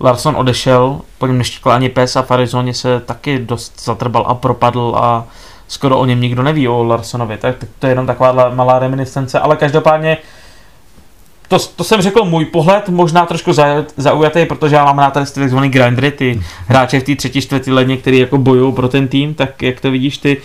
Larson 0.00 0.36
odešel, 0.36 1.00
po 1.18 1.26
něm 1.26 1.38
neštěkl 1.38 1.70
ani 1.70 1.88
pes 1.88 2.16
a 2.16 2.22
v 2.22 2.30
Arizoně 2.30 2.74
se 2.74 3.00
taky 3.00 3.38
dost 3.38 3.82
zatrbal 3.84 4.24
a 4.28 4.34
propadl 4.34 4.94
a 4.96 5.24
skoro 5.68 5.98
o 5.98 6.04
něm 6.04 6.20
nikdo 6.20 6.42
neví, 6.42 6.68
o 6.68 6.84
Larsonovi, 6.84 7.36
tak 7.36 7.56
to 7.78 7.86
je 7.86 7.90
jenom 7.90 8.06
taková 8.06 8.50
malá 8.54 8.78
reminiscence, 8.78 9.40
ale 9.40 9.56
každopádně 9.56 10.16
to, 11.52 11.58
to 11.58 11.84
jsem 11.84 12.02
řekl 12.02 12.24
můj 12.24 12.44
pohled, 12.44 12.88
možná 12.88 13.26
trošku 13.26 13.52
zaujatý, 13.96 14.46
protože 14.46 14.76
já 14.76 14.84
mám 14.84 14.96
na 14.96 15.10
tady 15.10 15.26
takzvaný 15.26 15.68
grindery, 15.68 16.10
ty 16.10 16.42
hráče 16.66 17.00
v 17.00 17.02
té 17.02 17.16
třetí, 17.16 17.40
čtvrtý 17.40 17.70
ledně, 17.72 17.96
který 17.96 18.18
jako 18.18 18.38
bojují 18.38 18.72
pro 18.72 18.88
ten 18.88 19.08
tým, 19.08 19.34
tak 19.34 19.62
jak 19.62 19.80
to 19.80 19.90
vidíš 19.90 20.18
ty, 20.18 20.36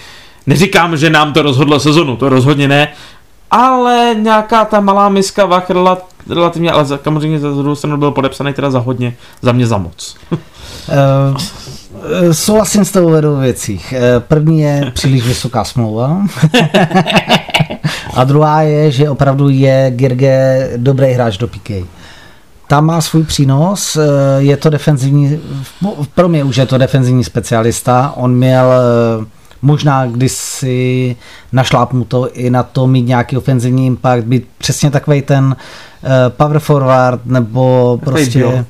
neříkám, 0.48 0.98
že 0.98 1.10
nám 1.10 1.34
to 1.34 1.42
rozhodlo 1.42 1.80
sezonu, 1.80 2.18
to 2.18 2.30
rozhodně 2.30 2.68
ne, 2.68 2.88
ale 3.52 4.16
nějaká 4.20 4.66
ta 4.66 4.80
malá 4.80 5.10
miska 5.10 5.46
vach 5.46 5.70
relativně, 6.30 6.72
ale 6.72 6.86
samozřejmě 6.86 7.40
za 7.40 7.52
druhou 7.52 7.76
stranu 7.76 7.98
byl 7.98 8.12
podepsaný 8.12 8.54
teda 8.54 8.72
za 8.72 8.80
hodně, 8.80 9.16
za 9.42 9.52
mě 9.52 9.68
za 9.68 9.78
moc. 9.78 10.16
uh, 10.32 10.38
souhlasím 12.32 12.86
s 12.86 12.92
tou 12.92 13.40
věcích. 13.40 13.94
Uh, 13.98 14.24
první 14.24 14.62
je 14.62 14.92
příliš 14.94 15.28
vysoká 15.28 15.64
smlouva. 15.64 16.22
A 18.18 18.24
druhá 18.24 18.62
je, 18.62 18.92
že 18.92 19.10
opravdu 19.10 19.50
je 19.50 19.92
Girge 19.96 20.70
dobrý 20.78 21.14
hráč 21.14 21.38
do 21.38 21.48
PK. 21.48 21.70
Tam 22.68 22.86
má 22.86 23.02
svůj 23.02 23.24
přínos, 23.24 23.96
eh, 23.96 24.02
je 24.38 24.58
to 24.58 24.70
defenzivní, 24.70 25.40
pro 26.16 26.30
mě 26.30 26.44
už 26.44 26.58
je 26.58 26.66
to 26.66 26.78
defenzivní 26.78 27.24
specialista, 27.24 28.14
on 28.16 28.36
měl 28.36 28.72
eh, 28.72 29.26
možná 29.62 30.06
kdysi 30.06 31.16
našlápnu 31.52 32.04
to 32.04 32.30
i 32.34 32.50
na 32.50 32.64
to 32.64 32.88
mít 32.88 33.08
nějaký 33.08 33.38
ofenzivní 33.38 33.88
impact, 33.88 34.24
být 34.24 34.48
přesně 34.58 34.92
takový 34.92 35.22
ten 35.22 35.56
eh, 36.04 36.08
power 36.30 36.60
forward 36.60 37.22
nebo 37.26 38.00
prostě 38.04 38.66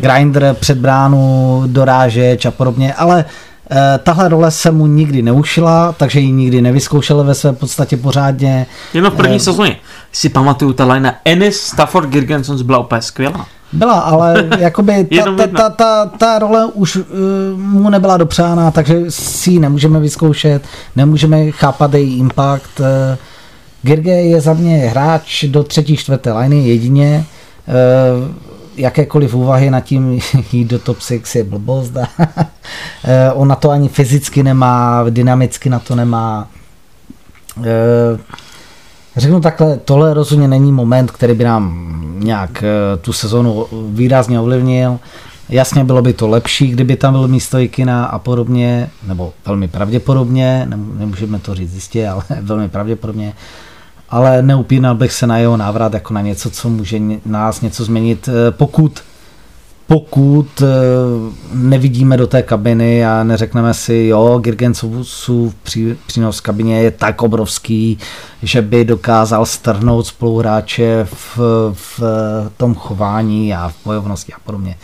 grinder 0.00 0.56
před 0.60 0.78
bránu, 0.78 1.62
dorážeč 1.66 2.44
a 2.44 2.50
podobně, 2.50 2.94
ale 2.94 3.24
tahle 4.02 4.28
role 4.28 4.50
se 4.50 4.70
mu 4.70 4.86
nikdy 4.86 5.22
neušila, 5.22 5.92
takže 5.92 6.20
ji 6.20 6.32
nikdy 6.32 6.62
nevyzkoušel 6.62 7.24
ve 7.24 7.34
své 7.34 7.52
podstatě 7.52 7.96
pořádně. 7.96 8.66
Jenom 8.94 9.12
v 9.12 9.14
první 9.14 9.34
uh, 9.34 9.40
sezóně. 9.40 9.76
Si 10.12 10.28
pamatuju, 10.28 10.72
ta 10.72 10.92
line 10.92 11.14
Ennis 11.24 11.60
Stafford 11.60 12.08
Girgensons 12.08 12.62
byla 12.62 12.78
úplně 12.78 13.02
skvělá. 13.02 13.46
Byla, 13.72 14.00
ale 14.00 14.48
jakoby 14.58 15.04
ta, 15.04 15.34
ta, 15.36 15.46
ta, 15.46 15.70
ta, 15.70 16.06
ta 16.06 16.38
role 16.38 16.66
už 16.66 16.96
uh, 16.96 17.04
mu 17.56 17.90
nebyla 17.90 18.16
dopřána, 18.16 18.70
takže 18.70 18.96
si 19.08 19.50
ji 19.50 19.58
nemůžeme 19.58 20.00
vyzkoušet, 20.00 20.62
nemůžeme 20.96 21.50
chápat 21.50 21.94
její 21.94 22.18
impact. 22.18 22.80
Uh, 22.80 22.86
Girge 23.82 24.10
je 24.10 24.40
za 24.40 24.54
mě 24.54 24.76
hráč 24.76 25.44
do 25.44 25.62
třetí, 25.62 25.96
čtvrté 25.96 26.32
liney 26.32 26.68
jedině. 26.68 27.24
Uh, 27.68 28.49
jakékoliv 28.76 29.34
úvahy 29.34 29.70
nad 29.70 29.80
tím 29.80 30.20
jít 30.52 30.64
do 30.64 30.78
top 30.78 31.00
6 31.00 31.36
je 31.36 31.44
blbost. 31.44 31.92
Eh, 33.04 33.32
on 33.32 33.48
na 33.48 33.54
to 33.54 33.70
ani 33.70 33.88
fyzicky 33.88 34.42
nemá, 34.42 35.04
dynamicky 35.10 35.70
na 35.70 35.78
to 35.78 35.94
nemá. 35.94 36.48
Eh, 37.64 38.18
řeknu 39.16 39.40
takhle, 39.40 39.76
tohle 39.76 40.14
rozhodně 40.14 40.48
není 40.48 40.72
moment, 40.72 41.10
který 41.10 41.34
by 41.34 41.44
nám 41.44 41.90
nějak 42.18 42.62
eh, 42.62 42.96
tu 42.96 43.12
sezonu 43.12 43.66
výrazně 43.88 44.40
ovlivnil. 44.40 44.98
Jasně 45.48 45.84
bylo 45.84 46.02
by 46.02 46.12
to 46.12 46.28
lepší, 46.28 46.68
kdyby 46.68 46.96
tam 46.96 47.12
byl 47.12 47.28
místo 47.28 47.58
Ikina 47.58 48.04
a 48.04 48.18
podobně, 48.18 48.90
nebo 49.06 49.32
velmi 49.46 49.68
pravděpodobně, 49.68 50.66
nemůžeme 50.98 51.38
to 51.38 51.54
říct 51.54 51.74
jistě, 51.74 52.08
ale 52.08 52.22
velmi 52.40 52.68
pravděpodobně 52.68 53.32
ale 54.10 54.42
neupínal 54.42 54.94
bych 54.94 55.12
se 55.12 55.26
na 55.26 55.38
jeho 55.38 55.56
návrat 55.56 55.94
jako 55.94 56.14
na 56.14 56.20
něco, 56.20 56.50
co 56.50 56.68
může 56.68 57.00
nás 57.26 57.60
něco 57.60 57.84
změnit, 57.84 58.28
eh, 58.28 58.50
pokud 58.50 59.00
pokud 59.90 60.62
eh, 60.62 60.66
nevidíme 61.54 62.16
do 62.16 62.26
té 62.26 62.42
kabiny 62.42 63.06
a 63.06 63.24
neřekneme 63.24 63.74
si, 63.74 63.94
jo, 63.94 64.38
Girgensův 64.38 65.54
přínos 66.06 66.38
v 66.38 66.42
kabině 66.42 66.82
je 66.82 66.90
tak 66.90 67.22
obrovský, 67.22 67.98
že 68.42 68.62
by 68.62 68.84
dokázal 68.84 69.46
strhnout 69.46 70.06
spoluhráče 70.06 71.06
v, 71.12 71.38
v 71.72 72.00
tom 72.56 72.74
chování 72.74 73.54
a 73.54 73.68
v 73.68 73.74
bojovnosti 73.84 74.32
a 74.32 74.36
podobně. 74.44 74.76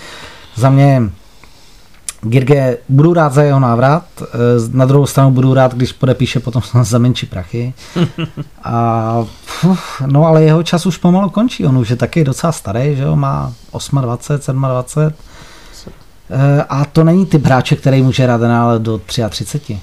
Za 0.55 0.70
mě 0.70 1.03
Girge, 2.29 2.79
budu 2.89 3.14
rád 3.14 3.33
za 3.33 3.43
jeho 3.43 3.61
návrat, 3.61 4.05
eh, 4.22 4.27
na 4.72 4.85
druhou 4.85 5.07
stranu 5.07 5.31
budu 5.31 5.55
rád, 5.55 5.74
když 5.74 5.93
podepíše 5.93 6.41
potom 6.41 6.62
za 6.83 6.99
menší 6.99 7.27
prachy. 7.27 7.74
A, 8.64 9.24
no 10.07 10.27
ale 10.27 10.43
jeho 10.43 10.62
čas 10.62 10.87
už 10.87 10.97
pomalu 10.97 11.31
končí, 11.31 11.66
on 11.66 11.79
už 11.79 11.91
je 11.91 11.97
taky 11.97 12.24
docela 12.24 12.53
starý, 12.53 12.97
že 12.97 13.03
jo, 13.03 13.16
má 13.16 13.53
28, 14.01 14.62
27. 14.62 15.12
Eh, 16.31 16.64
a 16.68 16.85
to 16.85 17.05
není 17.05 17.27
typ 17.27 17.45
hráče, 17.45 17.77
který 17.77 18.03
může 18.03 18.22
hrát 18.22 18.43
ale 18.43 18.79
do 18.79 18.99
33. 18.99 19.81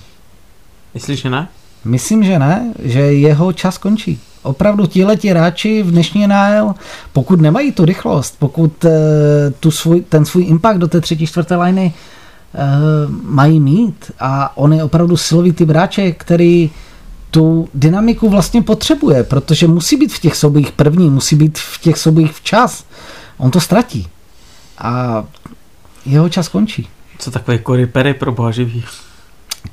Myslíš, 0.93 1.21
že 1.21 1.29
ne? 1.29 1.47
Myslím, 1.85 2.23
že 2.23 2.39
ne, 2.39 2.73
že 2.83 2.99
jeho 2.99 3.53
čas 3.53 3.77
končí. 3.77 4.19
Opravdu 4.43 4.87
tihleti 4.87 5.27
hráči 5.27 5.83
v 5.83 5.91
dnešní 5.91 6.27
NHL, 6.27 6.75
pokud 7.13 7.41
nemají 7.41 7.71
tu 7.71 7.85
rychlost, 7.85 8.35
pokud 8.39 8.85
eh, 8.85 8.91
tu 9.59 9.71
svůj, 9.71 10.01
ten 10.01 10.25
svůj 10.25 10.43
impact 10.43 10.77
do 10.77 10.87
té 10.87 11.01
třetí, 11.01 11.27
čtvrté 11.27 11.55
liny 11.55 11.93
mají 13.23 13.59
mít 13.59 14.11
a 14.19 14.57
on 14.57 14.73
je 14.73 14.83
opravdu 14.83 15.17
silový 15.17 15.51
typ 15.51 15.69
hráče, 15.69 16.11
který 16.11 16.71
tu 17.31 17.69
dynamiku 17.73 18.29
vlastně 18.29 18.61
potřebuje, 18.61 19.23
protože 19.23 19.67
musí 19.67 19.95
být 19.95 20.13
v 20.13 20.19
těch 20.19 20.35
soubojích 20.35 20.71
první, 20.71 21.09
musí 21.09 21.35
být 21.35 21.57
v 21.57 21.81
těch 21.81 21.97
soubojích 21.97 22.33
včas. 22.33 22.83
On 23.37 23.51
to 23.51 23.59
ztratí. 23.59 24.07
A 24.77 25.23
jeho 26.05 26.29
čas 26.29 26.47
končí. 26.47 26.87
Co 27.19 27.31
takový 27.31 27.59
Cory 27.65 27.85
Perry 27.87 28.13
pro 28.13 28.31
boha 28.31 28.51
živý? 28.51 28.83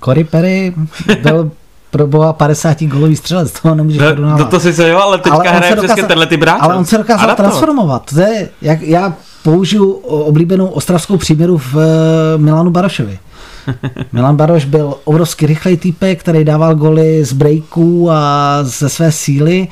Cory 0.04 0.24
Perry 0.24 0.74
byl 1.22 1.50
pro 1.90 2.06
boha 2.06 2.32
50 2.32 2.82
golový 2.82 3.16
střelec, 3.16 3.60
toho 3.60 3.74
nemůžeš 3.74 4.00
No, 4.00 4.06
porovnávat. 4.08 4.38
no 4.38 4.46
to 4.46 4.60
si 4.60 4.72
se 4.74 4.88
jo, 4.88 4.98
ale 4.98 5.18
teďka 5.18 5.36
Ale 5.36 5.50
hraje 5.50 5.76
přesně 5.76 6.02
tenhle 6.02 6.26
ty 6.26 6.36
bráče. 6.36 6.60
Ale 6.60 6.74
on 6.76 6.84
se 6.84 6.98
dokázal 6.98 7.36
transformovat. 7.36 8.10
To 8.14 8.20
je, 8.20 8.48
jak 8.62 8.82
já 8.82 9.14
použiju 9.42 9.92
oblíbenou 9.92 10.66
ostravskou 10.66 11.16
příměru 11.16 11.58
v 11.58 11.76
eh, 11.76 12.38
Milanu 12.38 12.70
Barošovi. 12.70 13.18
Milan 14.12 14.36
Baroš 14.36 14.64
byl 14.64 14.94
obrovský 15.04 15.46
rychlej 15.46 15.76
týpek, 15.76 16.20
který 16.20 16.44
dával 16.44 16.74
goly 16.74 17.24
z 17.24 17.32
breaků 17.32 18.10
a 18.10 18.58
ze 18.62 18.88
své 18.88 19.12
síly 19.12 19.68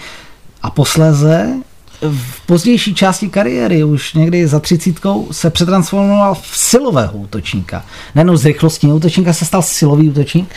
a 0.62 0.70
posléze 0.70 1.54
v 2.02 2.46
pozdější 2.46 2.94
části 2.94 3.28
kariéry, 3.28 3.84
už 3.84 4.14
někdy 4.14 4.46
za 4.46 4.60
třicítkou, 4.60 5.28
se 5.32 5.50
přetransformoval 5.50 6.34
v 6.34 6.58
silového 6.58 7.12
útočníka. 7.12 7.84
Nejenom 8.14 8.36
z 8.36 8.44
rychlostního 8.44 8.96
útočníka 8.96 9.32
se 9.32 9.44
stal 9.44 9.62
silový 9.62 10.08
útočník 10.08 10.54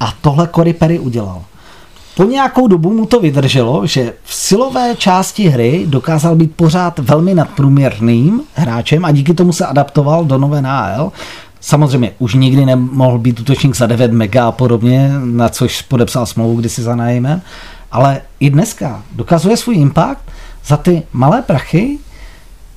a 0.00 0.12
tohle 0.20 0.48
Cory 0.54 0.72
Perry 0.72 0.98
udělal. 0.98 1.44
Po 2.16 2.24
nějakou 2.24 2.66
dobu 2.66 2.92
mu 2.92 3.06
to 3.06 3.20
vydrželo, 3.20 3.86
že 3.86 4.12
v 4.24 4.34
silové 4.34 4.96
části 4.96 5.48
hry 5.48 5.84
dokázal 5.88 6.34
být 6.36 6.56
pořád 6.56 6.98
velmi 6.98 7.34
nadprůměrným 7.34 8.40
hráčem 8.54 9.04
a 9.04 9.10
díky 9.10 9.34
tomu 9.34 9.52
se 9.52 9.66
adaptoval 9.66 10.24
do 10.24 10.38
nové 10.38 10.62
NAL. 10.62 11.12
Samozřejmě 11.60 12.12
už 12.18 12.34
nikdy 12.34 12.66
nemohl 12.66 13.18
být 13.18 13.40
útočník 13.40 13.76
za 13.76 13.86
9 13.86 14.12
mega 14.12 14.48
a 14.48 14.52
podobně, 14.52 15.10
na 15.24 15.48
což 15.48 15.82
podepsal 15.82 16.26
smlouvu 16.26 16.56
kdysi 16.56 16.82
za 16.82 16.96
nájemem, 16.96 17.42
ale 17.92 18.20
i 18.40 18.50
dneska 18.50 19.02
dokazuje 19.12 19.56
svůj 19.56 19.76
impact 19.76 20.20
za 20.66 20.76
ty 20.76 21.02
malé 21.12 21.42
prachy. 21.42 21.98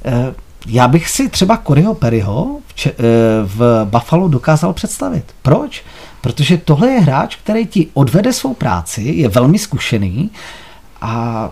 Eh, 0.06 0.34
Já 0.68 0.88
bych 0.88 1.10
si 1.10 1.30
třeba 1.30 1.60
Coryho 1.68 1.94
Perryho 1.94 2.58
eh, 2.88 2.92
v 3.44 3.86
Buffalo 3.86 4.28
dokázal 4.28 4.74
představit. 4.74 5.24
Proč? 5.42 5.84
Protože 6.26 6.58
tohle 6.58 6.92
je 6.92 7.00
hráč, 7.00 7.36
který 7.36 7.66
ti 7.68 7.88
odvede 7.94 8.34
svou 8.34 8.54
práci, 8.54 9.02
je 9.02 9.30
velmi 9.30 9.60
zkušený 9.60 10.32
a 11.02 11.52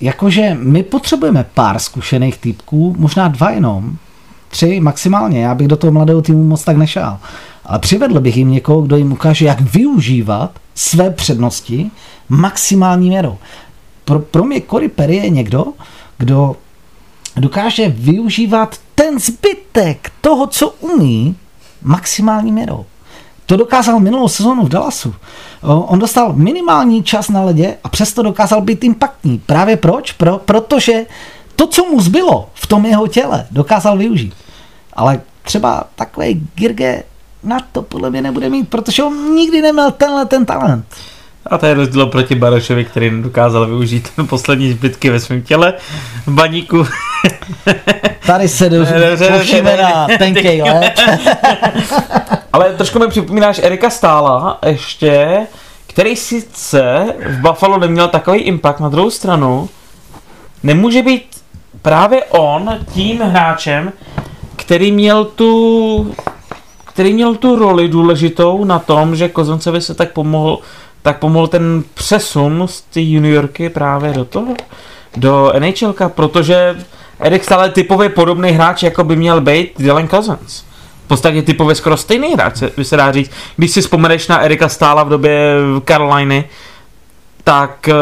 jakože 0.00 0.56
my 0.60 0.82
potřebujeme 0.82 1.46
pár 1.54 1.78
zkušených 1.78 2.38
týpků, 2.38 2.94
možná 2.98 3.28
dva 3.28 3.50
jenom, 3.50 3.96
tři 4.48 4.80
maximálně, 4.80 5.44
já 5.44 5.54
bych 5.54 5.68
do 5.68 5.76
toho 5.76 5.92
mladého 5.92 6.22
týmu 6.22 6.44
moc 6.44 6.64
tak 6.64 6.76
nešel. 6.76 7.18
Ale 7.64 7.78
přivedl 7.78 8.20
bych 8.20 8.36
jim 8.36 8.50
někoho, 8.50 8.80
kdo 8.80 8.96
jim 8.96 9.12
ukáže, 9.12 9.46
jak 9.46 9.60
využívat 9.60 10.50
své 10.74 11.10
přednosti 11.10 11.90
maximální 12.28 13.08
měrou. 13.08 13.38
Pro, 14.04 14.18
pro 14.18 14.44
mě 14.44 14.62
Cory 14.70 14.88
Perry 14.88 15.16
je 15.16 15.30
někdo, 15.30 15.64
kdo 16.18 16.56
dokáže 17.36 17.88
využívat 17.88 18.76
ten 18.94 19.18
zbytek 19.18 20.12
toho, 20.20 20.46
co 20.46 20.70
umí, 20.70 21.36
maximální 21.82 22.52
měrou. 22.52 22.84
To 23.50 23.56
dokázal 23.56 24.00
minulou 24.00 24.28
sezonu 24.28 24.64
v 24.64 24.68
Dallasu. 24.68 25.14
On 25.62 25.98
dostal 25.98 26.32
minimální 26.32 27.02
čas 27.02 27.28
na 27.28 27.42
ledě 27.42 27.76
a 27.84 27.88
přesto 27.88 28.22
dokázal 28.22 28.60
být 28.60 28.84
impaktní. 28.84 29.38
Právě 29.46 29.76
proč? 29.76 30.12
Pro, 30.12 30.38
protože 30.38 31.06
to, 31.56 31.66
co 31.66 31.84
mu 31.84 32.00
zbylo 32.00 32.48
v 32.54 32.66
tom 32.66 32.86
jeho 32.86 33.06
těle, 33.06 33.46
dokázal 33.50 33.98
využít. 33.98 34.34
Ale 34.92 35.20
třeba 35.42 35.84
takový 35.94 36.46
Girge 36.54 37.02
na 37.42 37.58
to 37.72 37.82
podle 37.82 38.10
mě 38.10 38.22
nebude 38.22 38.48
mít, 38.48 38.68
protože 38.68 39.02
on 39.02 39.34
nikdy 39.34 39.62
neměl 39.62 39.90
tenhle 39.90 40.26
ten 40.26 40.46
talent. 40.46 40.84
A 41.46 41.58
to 41.58 41.66
je 41.66 41.74
rozdíl 41.74 42.06
proti 42.06 42.34
Barošovi, 42.34 42.84
který 42.84 43.10
nedokázal 43.10 43.66
využít 43.66 44.08
poslední 44.28 44.72
zbytky 44.72 45.10
ve 45.10 45.20
svém 45.20 45.42
těle 45.42 45.74
v 46.26 46.32
baníku. 46.32 46.86
Tady 48.26 48.48
se 48.48 48.68
dobře, 48.70 49.18
na 49.82 50.06
tenkej 50.18 50.62
let. 50.72 51.00
Ale 52.52 52.72
trošku 52.72 52.98
mi 52.98 53.08
připomínáš 53.08 53.60
Erika 53.62 53.90
Stála 53.90 54.58
ještě, 54.66 55.38
který 55.86 56.16
sice 56.16 57.14
v 57.26 57.40
Buffalo 57.40 57.78
neměl 57.78 58.08
takový 58.08 58.38
impact 58.38 58.80
na 58.80 58.88
druhou 58.88 59.10
stranu, 59.10 59.68
nemůže 60.62 61.02
být 61.02 61.22
právě 61.82 62.24
on 62.24 62.78
tím 62.92 63.20
hráčem, 63.20 63.92
který 64.56 64.92
měl 64.92 65.24
tu 65.24 66.14
který 67.00 67.12
měl 67.12 67.34
tu 67.34 67.56
roli 67.56 67.88
důležitou 67.88 68.64
na 68.64 68.78
tom, 68.78 69.16
že 69.16 69.28
Kozoncovi 69.28 69.80
se 69.80 69.94
tak 69.94 70.12
pomohl, 70.12 70.58
tak 71.02 71.18
pomohl 71.18 71.46
ten 71.46 71.84
přesun 71.94 72.62
z 72.66 72.80
té 72.80 73.00
juniorky 73.00 73.68
právě 73.68 74.12
do 74.12 74.24
toho, 74.24 74.54
do 75.16 75.52
NHLka, 75.58 76.08
protože 76.08 76.76
Erik 77.20 77.44
stále 77.44 77.70
typově 77.70 78.08
podobný 78.08 78.50
hráč, 78.50 78.82
jako 78.82 79.04
by 79.04 79.16
měl 79.16 79.40
být 79.40 79.72
Dylan 79.78 80.08
Cousins. 80.08 80.64
Podstatě 81.10 81.42
typově 81.42 81.74
skoro 81.74 81.96
stejný 81.96 82.32
hráč, 82.34 82.56
se- 82.56 82.70
by 82.76 82.84
se 82.84 82.96
dá 82.96 83.12
říct. 83.12 83.30
Když 83.56 83.70
si 83.70 83.80
vzpomeneš 83.80 84.28
na 84.28 84.38
Erika 84.40 84.68
Stála 84.68 85.02
v 85.02 85.08
době 85.08 85.54
Caroliny, 85.88 86.44
tak 87.44 87.88
eh, 87.88 87.94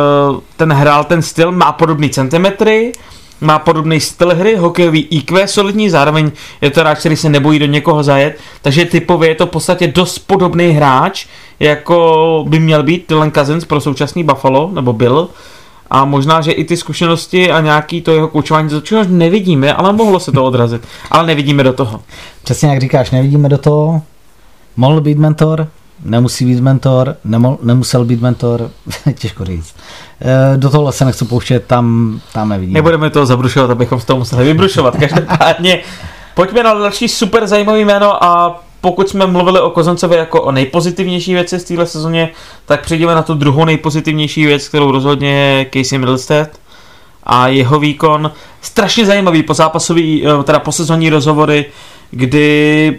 ten 0.57 0.73
hrál 0.73 1.05
ten 1.05 1.23
styl, 1.23 1.53
má 1.53 1.73
podobný 1.73 2.11
centimetry, 2.11 2.93
má 3.41 3.59
podobný 3.59 4.01
styl 4.01 4.35
hry, 4.35 4.57
hokejový 4.57 5.01
IQ 5.11 5.47
solidní, 5.49 5.91
zároveň 5.91 6.31
je 6.61 6.71
to 6.71 6.81
hráč, 6.81 6.99
který 6.99 7.17
se 7.17 7.29
nebojí 7.29 7.59
do 7.59 7.67
někoho 7.67 8.03
zajet, 8.03 8.39
takže 8.63 8.85
typově 8.85 9.29
je 9.29 9.35
to 9.35 9.47
v 9.47 9.51
podstatě 9.51 9.87
dost 9.87 10.19
podobný 10.19 10.69
hráč, 10.71 11.27
jako 11.61 12.45
by 12.49 12.59
měl 12.61 12.83
být 12.83 13.05
Dylan 13.09 13.31
Cousins 13.31 13.65
pro 13.65 13.81
současný 13.81 14.25
Buffalo, 14.25 14.71
nebo 14.73 14.93
byl. 14.93 15.29
A 15.91 16.05
možná, 16.05 16.41
že 16.41 16.53
i 16.53 16.65
ty 16.65 16.77
zkušenosti 16.77 17.53
a 17.53 17.61
nějaký 17.61 18.01
to 18.01 18.13
jeho 18.13 18.29
koučování, 18.29 18.69
do 18.69 18.81
čeho 18.81 19.05
nevidíme, 19.09 19.75
ale 19.75 19.93
mohlo 19.93 20.21
se 20.21 20.33
to 20.33 20.45
odrazit. 20.45 20.83
Ale 21.11 21.27
nevidíme 21.27 21.63
do 21.63 21.73
toho. 21.73 22.01
Přesně 22.45 22.69
jak 22.69 22.81
říkáš, 22.81 23.11
nevidíme 23.11 23.49
do 23.49 23.59
toho. 23.59 24.03
Mohl 24.77 25.01
být 25.01 25.19
mentor, 25.19 25.69
nemusí 26.05 26.45
být 26.45 26.61
mentor, 26.61 27.17
nemol, 27.25 27.59
nemusel 27.63 28.05
být 28.05 28.21
mentor, 28.21 28.71
těžko 29.15 29.45
říct. 29.45 29.75
E, 30.21 30.57
do 30.57 30.71
tohle 30.71 30.93
se 30.93 31.05
nechci 31.05 31.25
pouštět, 31.25 31.65
tam, 31.67 32.21
tam 32.33 32.49
nevidíme. 32.49 32.79
Nebudeme 32.79 33.11
to 33.11 33.27
zabrušovat, 33.27 33.71
abychom 33.71 34.01
z 34.01 34.05
toho 34.05 34.19
museli 34.19 34.45
vybrušovat. 34.45 34.97
Každopádně 34.97 35.81
pojďme 36.35 36.63
na 36.63 36.75
další 36.75 37.09
super 37.09 37.47
zajímavý 37.47 37.85
jméno 37.85 38.25
a 38.25 38.61
pokud 38.81 39.09
jsme 39.09 39.27
mluvili 39.27 39.61
o 39.61 39.71
Kozoncovi 39.71 40.17
jako 40.17 40.43
o 40.43 40.53
nejpozitivnější 40.53 41.35
věci 41.35 41.59
z 41.59 41.65
téhle 41.65 41.87
sezóně, 41.87 42.31
tak 42.67 42.83
přejdeme 42.83 43.15
na 43.15 43.23
tu 43.23 43.35
druhou 43.35 43.65
nejpozitivnější 43.65 44.47
věc, 44.47 44.69
kterou 44.69 44.91
rozhodně 44.91 45.31
je 45.31 45.67
Casey 45.75 45.99
Middlestead 45.99 46.49
a 47.23 47.49
jeho 47.49 47.79
výkon. 47.79 48.31
Strašně 48.61 49.07
zajímavý 49.07 49.43
po 49.43 49.55
zápasový, 49.55 50.27
eh, 50.27 50.45
teda 50.45 50.59
po 50.59 50.73
sezónní 50.73 51.11
rozhovory, 51.11 51.67
kdy 52.11 52.99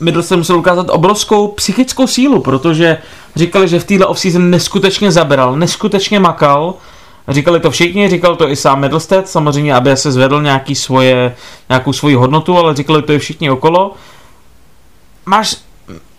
Middlestead 0.00 0.38
musel 0.38 0.58
ukázat 0.58 0.86
obrovskou 0.90 1.48
psychickou 1.48 2.06
sílu, 2.06 2.40
protože 2.40 2.98
říkali, 3.36 3.68
že 3.68 3.80
v 3.80 3.84
téhle 3.84 4.06
offseason 4.06 4.50
neskutečně 4.50 5.12
zabral, 5.12 5.56
neskutečně 5.56 6.20
makal, 6.20 6.74
Říkali 7.28 7.60
to 7.60 7.70
všichni, 7.70 8.08
říkal 8.08 8.36
to 8.36 8.48
i 8.48 8.56
sám 8.56 8.80
Middlestead, 8.80 9.28
samozřejmě, 9.28 9.74
aby 9.74 9.96
se 9.96 10.12
zvedl 10.12 10.42
nějaký 10.42 10.74
svoje, 10.74 11.36
nějakou 11.68 11.92
svoji 11.92 12.14
hodnotu, 12.14 12.58
ale 12.58 12.74
říkali 12.74 13.02
to 13.02 13.12
i 13.12 13.18
všichni 13.18 13.50
okolo. 13.50 13.94
Máš 15.26 15.56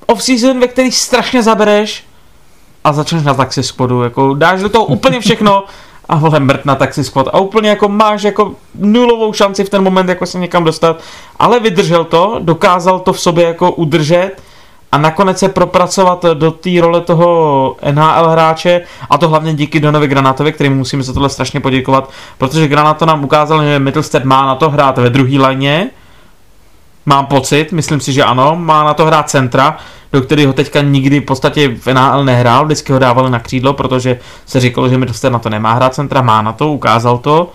off-season, 0.05 0.59
ve 0.59 0.67
který 0.67 0.91
strašně 0.91 1.43
zabereš 1.43 2.03
a 2.83 2.93
začneš 2.93 3.23
na 3.23 3.33
taxi 3.33 3.63
squadu, 3.63 4.03
jako 4.03 4.33
dáš 4.33 4.61
do 4.61 4.69
toho 4.69 4.85
úplně 4.85 5.19
všechno 5.19 5.63
a 6.09 6.17
vole 6.17 6.39
mrt 6.39 6.65
na 6.65 6.75
taxi 6.75 7.03
squad 7.03 7.27
a 7.27 7.39
úplně 7.39 7.69
jako 7.69 7.89
máš 7.89 8.23
jako 8.23 8.51
nulovou 8.75 9.33
šanci 9.33 9.63
v 9.63 9.69
ten 9.69 9.83
moment 9.83 10.09
jako 10.09 10.25
se 10.25 10.39
někam 10.39 10.63
dostat, 10.63 11.01
ale 11.39 11.59
vydržel 11.59 12.05
to, 12.05 12.39
dokázal 12.41 12.99
to 12.99 13.13
v 13.13 13.19
sobě 13.19 13.45
jako 13.45 13.71
udržet 13.71 14.31
a 14.91 14.97
nakonec 14.97 15.39
se 15.39 15.49
propracovat 15.49 16.25
do 16.33 16.51
té 16.51 16.69
role 16.81 17.01
toho 17.01 17.75
NHL 17.91 18.29
hráče 18.29 18.81
a 19.09 19.17
to 19.17 19.29
hlavně 19.29 19.53
díky 19.53 19.79
Donovi 19.79 20.07
Granatovi, 20.07 20.51
kterým 20.51 20.77
musíme 20.77 21.03
za 21.03 21.13
tohle 21.13 21.29
strašně 21.29 21.59
poděkovat, 21.59 22.09
protože 22.37 22.67
Granato 22.67 23.05
nám 23.05 23.23
ukázal, 23.23 23.63
že 23.63 23.79
Mittelstead 23.79 24.23
má 24.23 24.45
na 24.45 24.55
to 24.55 24.69
hrát 24.69 24.97
ve 24.97 25.09
druhé 25.09 25.39
lajně, 25.39 25.89
mám 27.05 27.25
pocit, 27.25 27.71
myslím 27.71 27.99
si, 27.99 28.13
že 28.13 28.23
ano, 28.23 28.55
má 28.55 28.83
na 28.83 28.93
to 28.93 29.05
hrát 29.05 29.29
centra, 29.29 29.77
do 30.13 30.21
kterého 30.21 30.53
teďka 30.53 30.81
nikdy 30.81 31.19
v 31.19 31.25
podstatě 31.25 31.67
v 31.67 31.87
NHL 31.87 32.25
nehrál, 32.25 32.65
vždycky 32.65 32.93
ho 32.93 32.99
dávali 32.99 33.31
na 33.31 33.39
křídlo, 33.39 33.73
protože 33.73 34.19
se 34.45 34.59
říkalo, 34.59 34.89
že 34.89 34.97
Mittelstead 34.97 35.33
na 35.33 35.39
to 35.39 35.49
nemá 35.49 35.73
hrát 35.73 35.93
centra, 35.93 36.21
má 36.21 36.41
na 36.41 36.53
to, 36.53 36.71
ukázal 36.71 37.17
to. 37.17 37.51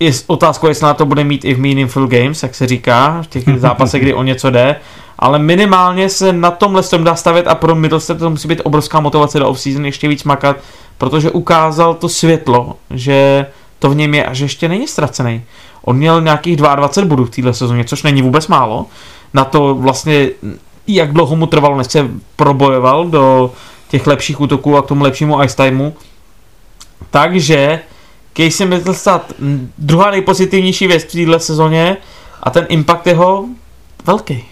je 0.00 0.12
otázkou, 0.26 0.66
jestli 0.66 0.84
na 0.84 0.94
to 0.94 1.06
bude 1.06 1.24
mít 1.24 1.44
i 1.44 1.54
v 1.54 1.60
Meaningful 1.60 2.06
Games, 2.06 2.42
jak 2.42 2.54
se 2.54 2.66
říká, 2.66 3.22
v 3.22 3.26
těch 3.26 3.44
zápasech, 3.56 4.02
kdy 4.02 4.14
o 4.14 4.22
něco 4.22 4.50
jde, 4.50 4.76
ale 5.18 5.38
minimálně 5.38 6.08
se 6.08 6.32
na 6.32 6.50
tomhle 6.50 6.82
tom 6.82 7.04
dá 7.04 7.14
stavět 7.14 7.46
a 7.46 7.54
pro 7.54 7.74
Middlestat 7.74 8.18
to 8.18 8.30
musí 8.30 8.48
být 8.48 8.60
obrovská 8.64 9.00
motivace 9.00 9.38
do 9.38 9.48
offseason 9.48 9.86
ještě 9.86 10.08
víc 10.08 10.24
makat, 10.24 10.56
protože 10.98 11.30
ukázal 11.30 11.94
to 11.94 12.08
světlo, 12.08 12.76
že 12.90 13.46
to 13.78 13.90
v 13.90 13.96
něm 13.96 14.14
je 14.14 14.24
a 14.24 14.34
že 14.34 14.44
ještě 14.44 14.68
není 14.68 14.88
ztracený. 14.88 15.42
On 15.84 15.96
měl 15.96 16.20
nějakých 16.20 16.56
22 16.56 17.08
bodů 17.08 17.24
v 17.24 17.30
této 17.30 17.52
sezóně, 17.52 17.84
což 17.84 18.02
není 18.02 18.22
vůbec 18.22 18.48
málo. 18.48 18.86
Na 19.34 19.44
to 19.44 19.74
vlastně, 19.74 20.28
jak 20.86 21.12
dlouho 21.12 21.36
mu 21.36 21.46
trvalo, 21.46 21.78
než 21.78 21.86
se 21.86 22.08
probojoval 22.36 23.08
do 23.08 23.52
těch 23.88 24.06
lepších 24.06 24.40
útoků 24.40 24.76
a 24.76 24.82
k 24.82 24.86
tomu 24.86 25.04
lepšímu 25.04 25.42
ice 25.42 25.56
timeu. 25.56 25.92
Takže 27.10 27.80
Casey 28.36 28.66
Middlestat, 28.66 29.32
druhá 29.78 30.10
nejpozitivnější 30.10 30.86
věc 30.86 31.04
v 31.04 31.12
této 31.12 31.38
sezóně 31.38 31.96
a 32.42 32.50
ten 32.50 32.66
impact 32.68 33.06
jeho 33.06 33.44
velký. 34.06 34.44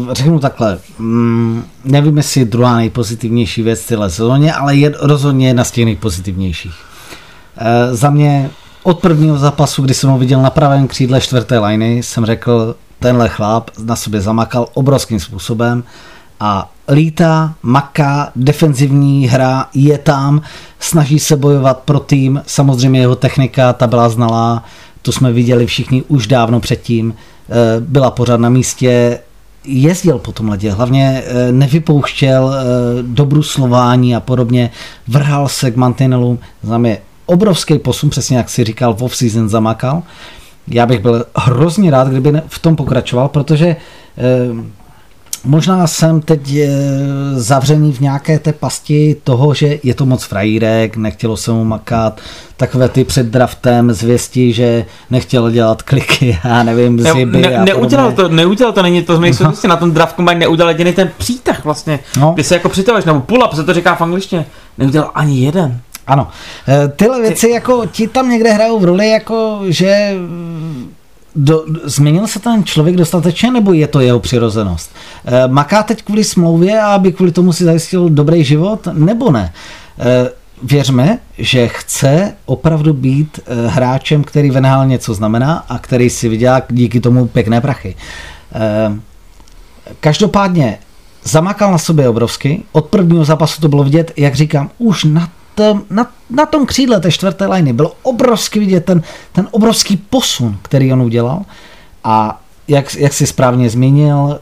Uh, 0.00 0.12
řeknu 0.12 0.38
takhle, 0.38 0.78
mm, 0.98 1.64
nevím, 1.84 2.16
jestli 2.16 2.44
druhá 2.44 2.76
nejpozitivnější 2.76 3.62
věc 3.62 3.82
v 3.82 3.86
téhle 3.86 4.10
sezóně, 4.10 4.54
ale 4.54 4.76
je 4.76 4.92
rozhodně 5.00 5.48
jedna 5.48 5.64
z 5.64 5.70
těch 5.70 5.84
nejpozitivnějších. 5.84 6.74
Uh, 7.60 7.96
za 7.96 8.10
mě 8.10 8.50
od 8.82 9.00
prvního 9.00 9.38
zápasu, 9.38 9.82
kdy 9.82 9.94
jsem 9.94 10.10
ho 10.10 10.18
viděl 10.18 10.42
na 10.42 10.50
pravém 10.50 10.88
křídle 10.88 11.20
čtvrté 11.20 11.58
liny, 11.58 12.02
jsem 12.02 12.26
řekl, 12.26 12.74
tenhle 12.98 13.28
chlap 13.28 13.70
na 13.84 13.96
sobě 13.96 14.20
zamakal 14.20 14.68
obrovským 14.74 15.20
způsobem 15.20 15.84
a 16.40 16.70
lítá, 16.88 17.54
maká, 17.62 18.32
defenzivní 18.36 19.28
hra 19.28 19.66
je 19.74 19.98
tam, 19.98 20.42
snaží 20.80 21.18
se 21.18 21.36
bojovat 21.36 21.78
pro 21.78 22.00
tým, 22.00 22.42
samozřejmě 22.46 23.00
jeho 23.00 23.16
technika, 23.16 23.72
ta 23.72 23.86
byla 23.86 24.08
znalá, 24.08 24.64
to 25.02 25.12
jsme 25.12 25.32
viděli 25.32 25.66
všichni 25.66 26.02
už 26.08 26.26
dávno 26.26 26.60
předtím, 26.60 27.14
eh, 27.14 27.54
byla 27.80 28.10
pořád 28.10 28.40
na 28.40 28.48
místě, 28.48 29.18
jezdil 29.64 30.18
po 30.18 30.32
tom 30.32 30.48
ledě, 30.48 30.72
hlavně 30.72 31.22
eh, 31.26 31.52
nevypouštěl 31.52 32.54
eh, 32.54 32.62
do 33.02 33.24
bruslování 33.24 34.16
a 34.16 34.20
podobně, 34.20 34.70
vrhal 35.08 35.48
se 35.48 35.70
k 35.70 35.76
mantinelům, 35.76 36.38
znamená 36.62 36.96
obrovský 37.30 37.78
posun, 37.78 38.10
přesně 38.10 38.36
jak 38.36 38.50
si 38.50 38.64
říkal, 38.64 38.94
v 38.94 39.02
off-season 39.02 39.48
zamakal. 39.48 40.02
Já 40.68 40.86
bych 40.86 41.00
byl 41.00 41.24
hrozně 41.36 41.90
rád, 41.90 42.08
kdyby 42.08 42.42
v 42.48 42.58
tom 42.58 42.76
pokračoval, 42.76 43.28
protože 43.28 43.76
Možná 45.44 45.86
jsem 45.86 46.20
teď 46.20 46.54
eh, 46.54 46.68
zavřený 47.34 47.92
v 47.92 48.00
nějaké 48.00 48.38
té 48.38 48.52
pasti 48.52 49.16
toho, 49.24 49.54
že 49.54 49.78
je 49.82 49.94
to 49.94 50.06
moc 50.06 50.24
frajírek, 50.24 50.96
nechtělo 50.96 51.36
se 51.36 51.52
mu 51.52 51.64
makat, 51.64 52.20
takové 52.56 52.88
ty 52.88 53.04
před 53.04 53.26
draftem 53.26 53.92
zvěsti, 53.92 54.52
že 54.52 54.84
nechtěl 55.10 55.50
dělat 55.50 55.82
kliky, 55.82 56.38
já 56.44 56.62
nevím, 56.62 57.00
ziby 57.00 57.40
ne, 57.40 57.50
ne, 57.50 57.56
a 57.56 57.64
neudělal 57.64 58.12
to, 58.12 58.28
neudělal 58.28 58.72
to, 58.72 58.82
není 58.82 59.02
to 59.02 59.16
z 59.16 59.18
mých 59.18 59.40
no. 59.40 59.52
na 59.68 59.76
tom 59.76 59.92
draft 59.92 60.16
combine 60.16 60.40
neudělal 60.40 60.70
jediný 60.70 60.92
ten 60.92 61.10
přítah 61.18 61.64
vlastně, 61.64 61.98
no. 62.18 62.32
kdy 62.34 62.44
se 62.44 62.54
jako 62.54 62.68
přitahuješ, 62.68 63.04
nebo 63.04 63.20
pull-up 63.20 63.54
se 63.54 63.64
to 63.64 63.74
říká 63.74 63.94
v 63.94 64.00
angličtině, 64.00 64.46
neudělal 64.78 65.10
ani 65.14 65.44
jeden. 65.44 65.80
Ano, 66.10 66.28
eh, 66.68 66.88
tyhle 66.88 67.20
věci 67.20 67.50
jako 67.50 67.86
ti 67.86 68.08
tam 68.08 68.30
někde 68.30 68.52
hrajou 68.52 68.80
v 68.80 68.84
roli, 68.84 69.08
jako 69.10 69.60
že 69.68 70.14
do, 71.36 71.64
změnil 71.84 72.26
se 72.26 72.38
ten 72.38 72.64
člověk 72.64 72.96
dostatečně, 72.96 73.50
nebo 73.50 73.72
je 73.72 73.86
to 73.86 74.00
jeho 74.00 74.20
přirozenost? 74.20 74.90
E, 75.24 75.48
maká 75.48 75.82
teď 75.82 76.02
kvůli 76.02 76.24
smlouvě 76.24 76.80
a 76.80 76.86
aby 76.86 77.12
kvůli 77.12 77.32
tomu 77.32 77.52
si 77.52 77.64
zajistil 77.64 78.08
dobrý 78.08 78.44
život, 78.44 78.88
nebo 78.92 79.30
ne? 79.30 79.52
E, 79.98 80.30
věřme, 80.62 81.18
že 81.38 81.68
chce 81.68 82.32
opravdu 82.46 82.92
být 82.92 83.40
e, 83.46 83.68
hráčem, 83.68 84.24
který 84.24 84.50
venhál 84.50 84.86
něco 84.86 85.14
znamená 85.14 85.64
a 85.68 85.78
který 85.78 86.10
si 86.10 86.28
vydělá 86.28 86.62
díky 86.68 87.00
tomu 87.00 87.26
pěkné 87.26 87.60
prachy. 87.60 87.96
E, 88.54 88.92
každopádně 90.00 90.78
zamakal 91.24 91.72
na 91.72 91.78
sobě 91.78 92.08
obrovsky. 92.08 92.62
Od 92.72 92.86
prvního 92.86 93.24
zápasu 93.24 93.60
to 93.60 93.68
bylo 93.68 93.84
vidět, 93.84 94.12
jak 94.16 94.34
říkám, 94.34 94.70
už 94.78 95.04
na 95.04 95.28
na, 95.90 96.06
na 96.30 96.46
tom 96.46 96.66
křídle 96.66 97.00
té 97.00 97.10
čtvrté 97.10 97.46
liny 97.46 97.72
bylo 97.72 97.92
obrovský 98.02 98.58
vidět 98.58 98.84
ten, 98.84 99.02
ten 99.32 99.48
obrovský 99.50 99.96
posun, 99.96 100.58
který 100.62 100.92
on 100.92 101.02
udělal 101.02 101.42
a 102.04 102.40
jak, 102.68 102.94
jak 102.94 103.12
si 103.12 103.26
správně 103.26 103.70
zmínil, 103.70 104.40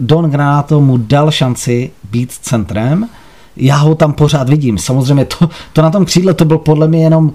Don 0.00 0.30
Granato 0.30 0.80
mu 0.80 0.96
dal 0.96 1.30
šanci 1.30 1.90
být 2.10 2.32
centrem, 2.32 3.08
já 3.56 3.76
ho 3.76 3.94
tam 3.94 4.12
pořád 4.12 4.48
vidím. 4.48 4.78
Samozřejmě 4.78 5.24
to, 5.24 5.48
to 5.72 5.82
na 5.82 5.90
tom 5.90 6.04
křídle 6.04 6.34
to 6.34 6.44
byl 6.44 6.58
podle 6.58 6.88
mě 6.88 7.04
jenom 7.04 7.32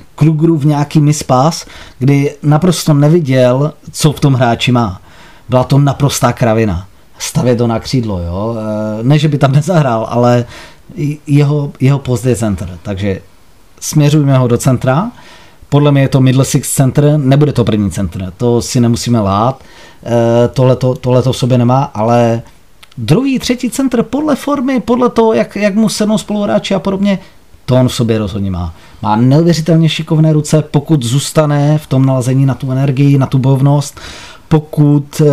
v 0.55 0.65
nějaký 0.65 0.99
mispas, 1.01 1.65
kdy 1.99 2.35
naprosto 2.43 2.93
neviděl, 2.93 3.73
co 3.91 4.11
v 4.11 4.19
tom 4.19 4.33
hráči 4.33 4.71
má. 4.71 5.01
Byla 5.49 5.63
to 5.63 5.79
naprostá 5.79 6.33
kravina. 6.33 6.87
Stavět 7.19 7.55
to 7.55 7.67
na 7.67 7.79
křídlo, 7.79 8.19
jo. 8.19 8.55
E, 8.99 9.03
ne, 9.03 9.19
že 9.19 9.27
by 9.27 9.37
tam 9.37 9.51
nezahrál, 9.51 10.07
ale 10.09 10.45
jeho, 11.27 11.71
jeho 11.79 11.99
post 11.99 12.25
je 12.25 12.35
center, 12.35 12.77
takže 12.83 13.21
směřujeme 13.79 14.37
ho 14.37 14.47
do 14.47 14.57
centra. 14.57 15.11
Podle 15.69 15.91
mě 15.91 16.01
je 16.01 16.07
to 16.07 16.21
middle 16.21 16.45
six 16.45 16.71
center, 16.75 17.17
nebude 17.17 17.53
to 17.53 17.63
první 17.63 17.91
center, 17.91 18.33
to 18.37 18.61
si 18.61 18.79
nemusíme 18.79 19.19
lát, 19.19 19.63
e, 20.05 20.47
tohle 21.01 21.21
to 21.23 21.31
v 21.31 21.37
sobě 21.37 21.57
nemá, 21.57 21.83
ale 21.83 22.41
druhý, 22.97 23.39
třetí 23.39 23.69
center 23.69 24.03
podle 24.03 24.35
formy, 24.35 24.79
podle 24.79 25.09
toho, 25.09 25.33
jak, 25.33 25.55
jak 25.55 25.75
mu 25.75 25.89
sednou 25.89 26.17
spoluhráči 26.17 26.75
a 26.75 26.79
podobně, 26.79 27.19
to 27.65 27.75
on 27.75 27.87
v 27.87 27.95
sobě 27.95 28.17
rozhodně 28.17 28.51
má. 28.51 28.73
Má 29.01 29.15
neuvěřitelně 29.15 29.89
šikovné 29.89 30.33
ruce, 30.33 30.61
pokud 30.61 31.03
zůstane 31.03 31.77
v 31.77 31.87
tom 31.87 32.05
nalazení 32.05 32.45
na 32.45 32.53
tu 32.53 32.71
energii, 32.71 33.17
na 33.17 33.25
tu 33.25 33.37
bojovnost, 33.37 33.99
pokud, 34.47 35.21
e, 35.21 35.25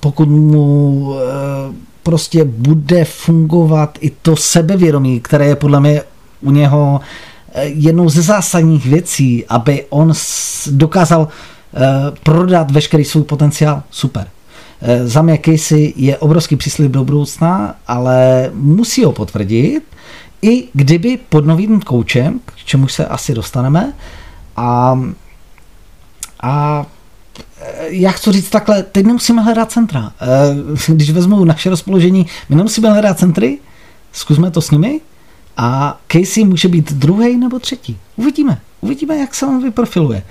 pokud 0.00 0.28
mu 0.28 1.14
e, 1.14 1.87
prostě 2.08 2.44
bude 2.44 3.04
fungovat 3.04 3.98
i 4.00 4.10
to 4.10 4.36
sebevědomí, 4.36 5.20
které 5.20 5.46
je 5.46 5.56
podle 5.56 5.80
mě 5.80 6.02
u 6.40 6.50
něho 6.50 7.00
eh, 7.52 7.64
jednou 7.64 8.08
ze 8.08 8.22
zásadních 8.22 8.86
věcí, 8.86 9.44
aby 9.48 9.84
on 9.90 10.12
dokázal 10.70 11.28
eh, 11.28 11.78
prodat 12.22 12.70
veškerý 12.70 13.04
svůj 13.04 13.22
potenciál, 13.22 13.82
super. 13.90 14.26
Eh, 14.80 15.06
za 15.06 15.22
mě 15.22 15.38
Casey 15.44 15.92
je 15.96 16.16
obrovský 16.18 16.56
příslip 16.56 16.92
do 16.92 17.04
budoucna, 17.04 17.74
ale 17.86 18.50
musí 18.54 19.04
ho 19.04 19.12
potvrdit, 19.12 19.82
i 20.42 20.68
kdyby 20.72 21.18
pod 21.28 21.46
novým 21.46 21.80
koučem, 21.80 22.40
k 22.44 22.64
čemu 22.64 22.88
se 22.88 23.06
asi 23.06 23.34
dostaneme, 23.34 23.92
a, 24.56 25.00
a 26.42 26.86
já 27.88 28.10
chci 28.10 28.32
říct 28.32 28.50
takhle, 28.50 28.82
teď 28.82 29.06
nemusíme 29.06 29.42
hledat 29.42 29.72
centra. 29.72 30.12
Eh, 30.20 30.92
když 30.92 31.10
vezmu 31.10 31.44
naše 31.44 31.70
rozpoložení, 31.70 32.26
my 32.48 32.56
nemusíme 32.56 32.90
hledat 32.90 33.18
centry, 33.18 33.58
zkusme 34.12 34.50
to 34.50 34.60
s 34.60 34.70
nimi 34.70 35.00
a 35.56 35.98
Casey 36.12 36.44
může 36.44 36.68
být 36.68 36.92
druhý 36.92 37.36
nebo 37.36 37.58
třetí. 37.58 37.98
Uvidíme. 38.16 38.60
Uvidíme, 38.80 39.16
jak 39.18 39.34
se 39.34 39.46
on 39.46 39.62
vyprofiluje. 39.62 40.22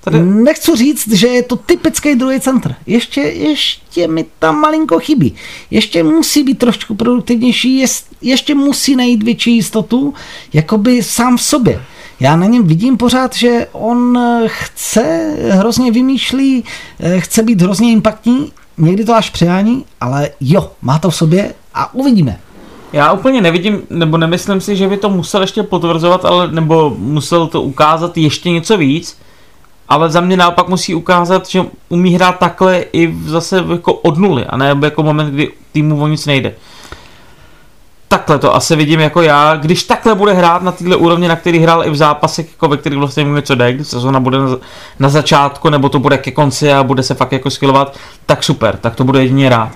Tady... 0.00 0.22
Nechci 0.22 0.76
říct, 0.76 1.12
že 1.12 1.26
je 1.26 1.42
to 1.42 1.56
typický 1.56 2.14
druhý 2.14 2.40
centr. 2.40 2.74
Ještě, 2.86 3.20
ještě 3.20 4.08
mi 4.08 4.24
tam 4.38 4.60
malinko 4.60 5.00
chybí. 5.00 5.34
Ještě 5.70 6.02
musí 6.02 6.42
být 6.42 6.58
trošku 6.58 6.94
produktivnější, 6.94 7.84
ještě 8.20 8.54
musí 8.54 8.96
najít 8.96 9.22
větší 9.22 9.56
jistotu, 9.56 10.14
jakoby 10.52 11.02
sám 11.02 11.36
v 11.36 11.42
sobě 11.42 11.82
já 12.20 12.36
na 12.36 12.46
něm 12.46 12.66
vidím 12.66 12.96
pořád, 12.96 13.34
že 13.34 13.66
on 13.72 14.18
eh, 14.18 14.42
chce, 14.46 15.34
hrozně 15.50 15.92
vymýšlí, 15.92 16.64
eh, 17.00 17.20
chce 17.20 17.42
být 17.42 17.62
hrozně 17.62 17.92
impaktní, 17.92 18.52
někdy 18.78 19.04
to 19.04 19.14
až 19.14 19.30
přehání, 19.30 19.84
ale 20.00 20.30
jo, 20.40 20.70
má 20.82 20.98
to 20.98 21.10
v 21.10 21.16
sobě 21.16 21.54
a 21.74 21.94
uvidíme. 21.94 22.38
Já 22.92 23.12
úplně 23.12 23.40
nevidím, 23.40 23.82
nebo 23.90 24.18
nemyslím 24.18 24.60
si, 24.60 24.76
že 24.76 24.88
by 24.88 24.96
to 24.96 25.10
musel 25.10 25.40
ještě 25.40 25.62
potvrzovat, 25.62 26.24
ale 26.24 26.52
nebo 26.52 26.94
musel 26.98 27.46
to 27.46 27.62
ukázat 27.62 28.16
ještě 28.16 28.50
něco 28.50 28.76
víc, 28.76 29.18
ale 29.88 30.10
za 30.10 30.20
mě 30.20 30.36
naopak 30.36 30.68
musí 30.68 30.94
ukázat, 30.94 31.48
že 31.48 31.64
umí 31.88 32.14
hrát 32.14 32.38
takhle 32.38 32.84
i 32.92 33.14
zase 33.26 33.64
jako 33.72 33.92
od 33.92 34.18
nuly, 34.18 34.44
a 34.44 34.56
ne 34.56 34.78
jako 34.82 35.02
moment, 35.02 35.34
kdy 35.34 35.50
týmu 35.72 36.02
o 36.02 36.06
nic 36.06 36.26
nejde 36.26 36.54
takhle 38.18 38.38
to 38.38 38.54
asi 38.54 38.76
vidím 38.76 39.00
jako 39.00 39.22
já, 39.22 39.56
když 39.56 39.82
takhle 39.82 40.14
bude 40.14 40.32
hrát 40.32 40.62
na 40.62 40.72
této 40.72 40.98
úrovni, 40.98 41.28
na 41.28 41.36
který 41.36 41.58
hrál 41.58 41.86
i 41.86 41.90
v 41.90 41.96
zápasech, 41.96 42.50
jako 42.50 42.68
ve 42.68 42.76
kterých 42.76 42.98
vlastně 42.98 43.24
něco 43.24 43.46
co 43.46 43.54
jde, 43.54 43.72
když 43.72 43.88
bude 44.18 44.38
na, 44.98 45.08
začátku, 45.08 45.68
nebo 45.70 45.88
to 45.88 45.98
bude 45.98 46.18
ke 46.18 46.30
konci 46.30 46.72
a 46.72 46.82
bude 46.82 47.02
se 47.02 47.14
fakt 47.14 47.32
jako 47.32 47.50
skillovat, 47.50 47.96
tak 48.26 48.42
super, 48.42 48.76
tak 48.76 48.94
to 48.94 49.04
bude 49.04 49.22
jedině 49.22 49.48
rád. 49.48 49.68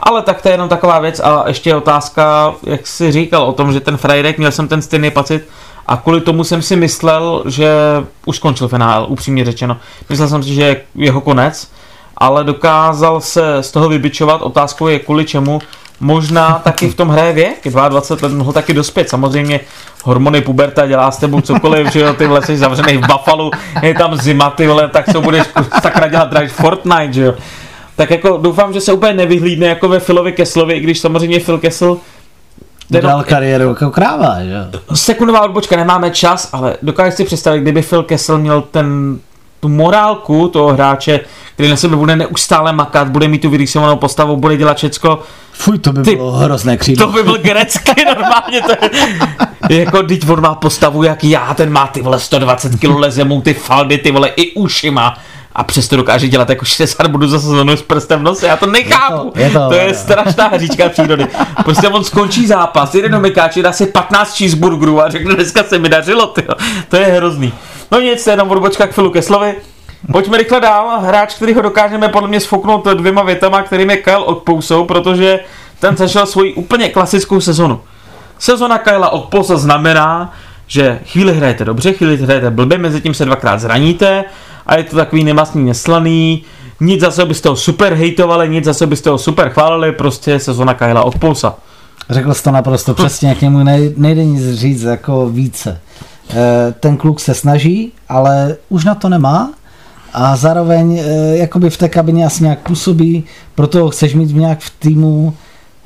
Ale 0.00 0.22
tak 0.22 0.42
to 0.42 0.48
je 0.48 0.54
jenom 0.54 0.68
taková 0.68 0.98
věc 0.98 1.20
a 1.20 1.44
ještě 1.46 1.70
je 1.70 1.76
otázka, 1.76 2.54
jak 2.66 2.86
jsi 2.86 3.12
říkal 3.12 3.42
o 3.42 3.52
tom, 3.52 3.72
že 3.72 3.80
ten 3.80 3.96
Freirek, 3.96 4.38
měl 4.38 4.52
jsem 4.52 4.68
ten 4.68 4.82
stejný 4.82 5.10
pocit 5.10 5.48
a 5.86 5.96
kvůli 5.96 6.20
tomu 6.20 6.44
jsem 6.44 6.62
si 6.62 6.76
myslel, 6.76 7.42
že 7.46 7.74
už 8.26 8.36
skončil 8.36 8.68
finál, 8.68 9.06
upřímně 9.08 9.44
řečeno. 9.44 9.76
Myslel 10.08 10.28
jsem 10.28 10.42
si, 10.42 10.54
že 10.54 10.62
je 10.62 10.82
jeho 10.94 11.20
konec, 11.20 11.70
ale 12.16 12.44
dokázal 12.44 13.20
se 13.20 13.62
z 13.62 13.70
toho 13.70 13.88
vybičovat, 13.88 14.42
otázkou 14.42 14.86
je 14.86 14.98
kvůli 14.98 15.24
čemu, 15.24 15.60
možná 16.00 16.60
taky 16.64 16.88
v 16.90 16.94
tom 16.94 17.08
hraje 17.08 17.32
věk, 17.32 17.68
22 17.88 18.28
let 18.28 18.36
mohl 18.36 18.52
taky 18.52 18.74
dospět, 18.74 19.08
samozřejmě 19.08 19.60
hormony 20.04 20.40
puberta 20.40 20.86
dělá 20.86 21.10
s 21.10 21.16
tebou 21.16 21.40
cokoliv, 21.40 21.92
že 21.92 22.00
jo, 22.00 22.14
ty 22.14 22.26
vole, 22.26 22.42
jsi 22.42 22.56
zavřený 22.56 22.96
v 22.96 23.06
Buffalo, 23.06 23.50
je 23.82 23.94
tam 23.94 24.16
zima, 24.16 24.50
ty 24.50 24.66
vole, 24.66 24.88
tak 24.88 25.12
co 25.12 25.20
budeš 25.20 25.42
sakra 25.82 26.08
dělat, 26.08 26.30
hraješ 26.30 26.52
Fortnite, 26.52 27.12
že 27.12 27.22
jo. 27.22 27.34
Tak 27.96 28.10
jako 28.10 28.36
doufám, 28.42 28.72
že 28.72 28.80
se 28.80 28.92
úplně 28.92 29.12
nevyhlídne 29.12 29.66
jako 29.66 29.88
ve 29.88 30.00
Philovi 30.00 30.32
Kesslovi, 30.32 30.74
i 30.74 30.80
když 30.80 31.00
samozřejmě 31.00 31.40
Phil 31.40 31.58
Kessel 31.58 31.98
Dal 32.90 33.24
kariéru 33.24 33.68
jako 33.68 33.90
kráva, 33.90 34.42
že 34.42 34.50
jo. 34.50 34.80
Sekundová 34.94 35.44
odbočka, 35.44 35.76
nemáme 35.76 36.10
čas, 36.10 36.48
ale 36.52 36.76
dokážeš 36.82 37.14
si 37.14 37.24
představit, 37.24 37.60
kdyby 37.60 37.82
Phil 37.82 38.02
Kessel 38.02 38.38
měl 38.38 38.62
ten, 38.62 39.18
tu 39.64 39.68
morálku 39.68 40.48
toho 40.48 40.72
hráče, 40.72 41.20
který 41.54 41.68
na 41.70 41.76
sebe 41.76 41.96
bude 41.96 42.16
neustále 42.16 42.72
makat, 42.72 43.08
bude 43.08 43.28
mít 43.28 43.38
tu 43.42 43.50
vyrýsovanou 43.50 43.96
postavu, 43.96 44.36
bude 44.36 44.56
dělat 44.56 44.76
všecko. 44.76 45.22
Fuj, 45.52 45.78
to 45.78 45.92
by 45.92 46.02
Ty- 46.02 46.16
bylo 46.16 46.32
hrozné 46.32 46.76
křídlo. 46.76 47.06
To 47.06 47.12
by 47.12 47.22
byl 47.22 47.38
grecky 47.38 48.04
normálně. 48.14 48.60
To 48.62 48.72
je, 49.74 49.80
jako, 49.84 50.02
teď 50.02 50.28
on 50.30 50.40
má 50.40 50.54
postavu 50.54 51.02
jak 51.02 51.24
já, 51.24 51.54
ten 51.54 51.72
má 51.72 51.86
ty 51.86 52.02
vole 52.02 52.20
120 52.20 52.76
kg, 52.76 52.84
leze 52.84 53.24
mu 53.24 53.40
ty 53.40 53.54
faldy, 53.54 53.98
ty 53.98 54.10
vole 54.10 54.28
i 54.28 54.52
uši 54.54 54.90
má. 54.90 55.18
A 55.56 55.64
přesto 55.64 55.96
dokáže 55.96 56.28
dělat 56.28 56.48
jako 56.50 56.64
60 56.64 57.06
bodů 57.06 57.28
za 57.28 57.38
sezonu 57.40 57.72
s 57.76 57.82
prstem 57.82 58.20
v 58.20 58.22
nose, 58.22 58.46
já 58.46 58.56
to 58.56 58.66
nechápu. 58.66 59.26
Je 59.26 59.32
to- 59.32 59.40
je 59.40 59.50
to- 59.50 59.68
to 59.68 59.74
je 59.74 59.94
strašná 59.94 60.48
hříčka 60.48 60.88
přírody. 60.88 61.26
Prostě 61.64 61.88
on 61.88 62.04
skončí 62.04 62.46
zápas, 62.46 62.94
jede 62.94 63.08
do 63.08 63.20
Mekáči, 63.20 63.62
dá 63.62 63.72
si 63.72 63.86
15 63.86 64.36
cheeseburgerů 64.38 65.02
a 65.02 65.10
řekne, 65.10 65.34
dneska 65.34 65.64
se 65.64 65.78
mi 65.78 65.88
dařilo, 65.88 66.26
tyjo. 66.26 66.48
To 66.88 66.96
je 66.96 67.04
hrozný. 67.06 67.52
No 67.94 68.00
nic, 68.00 68.24
to 68.24 68.30
je 68.30 68.32
jenom 68.32 68.50
odbočka 68.50 68.86
k 68.86 68.92
Filu 68.92 69.10
Keslovi. 69.10 69.54
Pojďme 70.12 70.38
rychle 70.38 70.60
dál. 70.60 71.00
Hráč, 71.00 71.34
který 71.34 71.54
ho 71.54 71.62
dokážeme 71.62 72.08
podle 72.08 72.28
mě 72.28 72.40
sfouknout 72.40 72.86
dvěma 72.86 73.22
větama, 73.22 73.62
kterým 73.62 73.90
je 73.90 73.96
Kyle 73.96 74.24
Okpousou, 74.24 74.84
protože 74.84 75.40
ten 75.80 75.96
zašel 75.96 76.26
svoji 76.26 76.54
úplně 76.54 76.88
klasickou 76.88 77.40
sezonu. 77.40 77.80
Sezona 78.38 78.78
Kyla 78.78 79.10
Okposa 79.10 79.56
znamená, 79.56 80.32
že 80.66 80.98
chvíli 81.06 81.34
hrajete 81.34 81.64
dobře, 81.64 81.92
chvíli 81.92 82.16
hrajete 82.16 82.50
blbě, 82.50 82.78
mezi 82.78 83.00
tím 83.00 83.14
se 83.14 83.24
dvakrát 83.24 83.60
zraníte 83.60 84.24
a 84.66 84.76
je 84.76 84.84
to 84.84 84.96
takový 84.96 85.24
nemastný, 85.24 85.64
neslaný, 85.64 86.44
nic 86.80 87.00
zase 87.00 87.24
byste 87.24 87.48
ho 87.48 87.56
super 87.56 87.94
hejtovali, 87.94 88.48
nic 88.48 88.64
zase 88.64 88.86
byste 88.86 89.10
ho 89.10 89.18
super 89.18 89.48
chválili, 89.48 89.92
prostě 89.92 90.38
sezona 90.38 90.74
Kyla 90.74 91.04
Okpousa. 91.04 91.54
Řekl 92.10 92.34
jsi 92.34 92.42
to 92.42 92.50
naprosto 92.50 92.94
přesně, 92.94 93.34
k 93.34 93.42
němu 93.42 93.58
nej- 93.58 93.94
nejde 93.96 94.24
nic 94.24 94.54
říct 94.54 94.82
jako 94.82 95.26
více. 95.28 95.80
Eh, 96.30 96.74
Ten 96.80 96.96
kluk 96.96 97.20
se 97.20 97.34
snaží, 97.34 97.92
ale 98.08 98.56
už 98.68 98.84
na 98.84 98.94
to 98.94 99.08
nemá 99.08 99.52
a 100.12 100.36
zároveň 100.36 100.98
eh, 100.98 101.36
jakoby 101.36 101.70
v 101.70 101.76
té 101.76 101.88
kabině 101.88 102.26
asi 102.26 102.42
nějak 102.42 102.58
působí, 102.58 103.24
proto 103.54 103.78
ho 103.78 103.90
chceš 103.90 104.14
mít 104.14 104.34
nějak 104.34 104.60
v 104.60 104.70
týmu. 104.70 105.36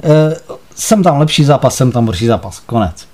Eh, 0.04 0.36
Jsem 0.74 1.02
tam 1.02 1.18
lepší 1.18 1.44
zápas, 1.44 1.74
jsem 1.74 1.92
tam 1.92 2.06
horší 2.06 2.26
zápas. 2.26 2.60
Konec. 2.66 3.06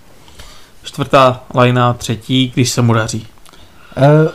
Čtvrtá 0.82 1.40
lajna, 1.54 1.92
třetí, 1.92 2.50
když 2.54 2.70
se 2.70 2.82
mu 2.82 2.92
daří. 2.92 3.26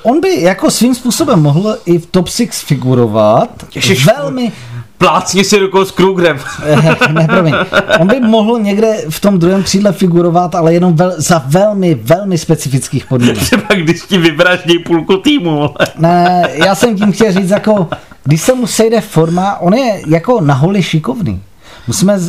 On 0.04 0.22
by 0.22 0.42
jako 0.42 0.72
svým 0.72 0.96
způsobem 0.96 1.42
mohl 1.42 1.78
i 1.86 2.00
v 2.00 2.06
top 2.06 2.28
6 2.30 2.60
figurovat. 2.60 3.66
Ježiš. 3.76 4.06
Velmi, 4.06 4.52
Plácni 5.00 5.44
si 5.44 5.60
rukou 5.60 5.86
s 5.86 5.92
Krugerem. 5.92 6.40
Eh, 6.64 7.12
ne, 7.14 7.28
promiň. 7.28 7.54
On 8.00 8.08
by 8.08 8.20
mohl 8.20 8.60
někde 8.60 8.98
v 9.10 9.20
tom 9.20 9.40
druhém 9.40 9.64
křídle 9.64 9.92
figurovat, 9.92 10.56
ale 10.56 10.74
jenom 10.74 10.96
vel, 10.96 11.14
za 11.18 11.44
velmi, 11.48 11.96
velmi 11.96 12.38
specifických 12.38 13.06
podmínek. 13.06 13.38
Třeba 13.38 13.64
když 13.76 14.02
ti 14.02 14.18
vybraždí 14.18 14.80
půlku 14.80 15.18
týmu. 15.18 15.70
Ne, 15.98 16.50
já 16.54 16.76
jsem 16.76 16.96
tím 16.96 17.12
chtěl 17.12 17.32
říct, 17.32 17.50
jako, 17.50 17.88
když 18.24 18.42
se 18.42 18.56
mu 18.56 18.68
sejde 18.68 19.02
forma, 19.02 19.58
on 19.58 19.74
je 19.74 20.02
jako 20.08 20.42
na 20.42 20.54
holi 20.54 20.84
šikovný. 20.84 21.42
Musíme 21.88 22.20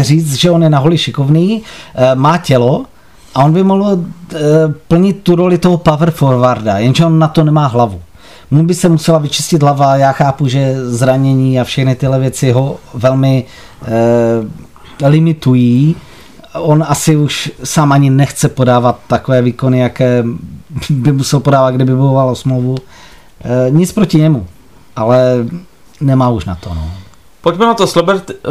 říct, 0.00 0.34
že 0.34 0.50
on 0.50 0.62
je 0.62 0.70
na 0.70 0.78
holi 0.78 0.98
šikovný, 0.98 1.62
eh, 1.94 2.14
má 2.14 2.38
tělo 2.38 2.84
a 3.34 3.44
on 3.44 3.52
by 3.52 3.62
mohl 3.64 3.98
eh, 4.34 4.38
plnit 4.88 5.22
tu 5.22 5.36
roli 5.36 5.58
toho 5.58 5.76
power 5.76 6.10
forwarda, 6.10 6.78
jenže 6.78 7.06
on 7.06 7.18
na 7.18 7.28
to 7.28 7.44
nemá 7.44 7.66
hlavu. 7.66 8.00
Mu 8.54 8.62
by 8.62 8.74
se 8.74 8.88
musela 8.88 9.18
vyčistit 9.18 9.62
hlava, 9.62 9.96
já 9.96 10.12
chápu, 10.12 10.48
že 10.48 10.74
zranění 10.88 11.60
a 11.60 11.64
všechny 11.64 11.94
tyhle 11.94 12.18
věci 12.18 12.52
ho 12.52 12.76
velmi 12.94 13.44
eh, 13.82 15.08
limitují. 15.08 15.96
On 16.52 16.84
asi 16.88 17.16
už 17.16 17.52
sám 17.64 17.92
ani 17.92 18.10
nechce 18.10 18.48
podávat 18.48 18.98
takové 19.06 19.42
výkony, 19.42 19.78
jaké 19.78 20.24
by 20.90 21.12
musel 21.12 21.40
podávat, 21.40 21.74
kdyby 21.74 21.94
bojoval 21.94 22.30
o 22.30 22.34
smlouvu. 22.34 22.76
Eh, 23.40 23.70
nic 23.70 23.92
proti 23.92 24.18
němu, 24.18 24.46
ale 24.96 25.46
nemá 26.00 26.28
už 26.28 26.44
na 26.44 26.54
to. 26.54 26.74
No. 26.74 26.90
Pojďme 27.40 27.66
na 27.66 27.74
to 27.74 27.86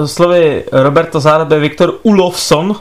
slovy 0.05 0.63
Roberta 0.71 1.19
Zárabe 1.19 1.59
Viktor 1.59 1.93
Ulofsson, 2.03 2.75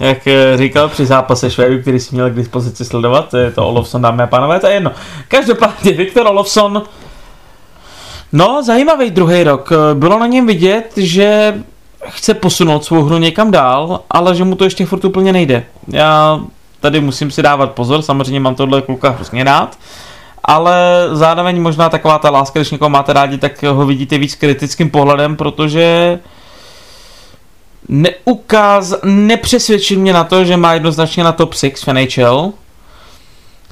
jak 0.00 0.26
eh, 0.26 0.56
říkal 0.56 0.88
při 0.88 1.06
zápase 1.06 1.50
Švédů, 1.50 1.80
který 1.80 2.00
si 2.00 2.14
měl 2.14 2.30
k 2.30 2.34
dispozici 2.34 2.84
sledovat, 2.84 3.34
je 3.34 3.50
to 3.50 3.68
Olofsson, 3.68 4.02
dámy 4.02 4.22
a 4.22 4.26
pánové, 4.26 4.60
to 4.60 4.66
je 4.66 4.74
jedno. 4.74 4.92
Každopádně 5.28 5.92
Viktor 5.92 6.26
Olofsson, 6.26 6.82
no 8.32 8.62
zajímavý 8.62 9.10
druhý 9.10 9.44
rok, 9.44 9.72
bylo 9.94 10.18
na 10.18 10.26
něm 10.26 10.46
vidět, 10.46 10.92
že 10.96 11.54
chce 12.08 12.34
posunout 12.34 12.84
svou 12.84 13.02
hru 13.02 13.18
někam 13.18 13.50
dál, 13.50 14.00
ale 14.10 14.34
že 14.34 14.44
mu 14.44 14.56
to 14.56 14.64
ještě 14.64 14.86
furt 14.86 15.04
úplně 15.04 15.32
nejde. 15.32 15.64
Já 15.88 16.40
tady 16.80 17.00
musím 17.00 17.30
si 17.30 17.42
dávat 17.42 17.72
pozor, 17.72 18.02
samozřejmě 18.02 18.40
mám 18.40 18.54
tohle 18.54 18.82
kluka 18.82 19.10
hrozně 19.10 19.44
rád, 19.44 19.78
ale 20.44 21.08
zároveň 21.12 21.62
možná 21.62 21.88
taková 21.88 22.18
ta 22.18 22.30
láska, 22.30 22.60
když 22.60 22.70
někoho 22.70 22.88
máte 22.88 23.12
rádi, 23.12 23.38
tak 23.38 23.62
ho 23.62 23.86
vidíte 23.86 24.18
víc 24.18 24.34
kritickým 24.34 24.90
pohledem, 24.90 25.36
protože 25.36 26.18
neukáz, 27.88 28.94
nepřesvědčil 29.04 29.98
mě 29.98 30.12
na 30.12 30.24
to, 30.24 30.44
že 30.44 30.56
má 30.56 30.74
jednoznačně 30.74 31.24
na 31.24 31.32
top 31.32 31.54
6 31.54 31.86
v 31.86 31.92
NHL. 31.92 32.52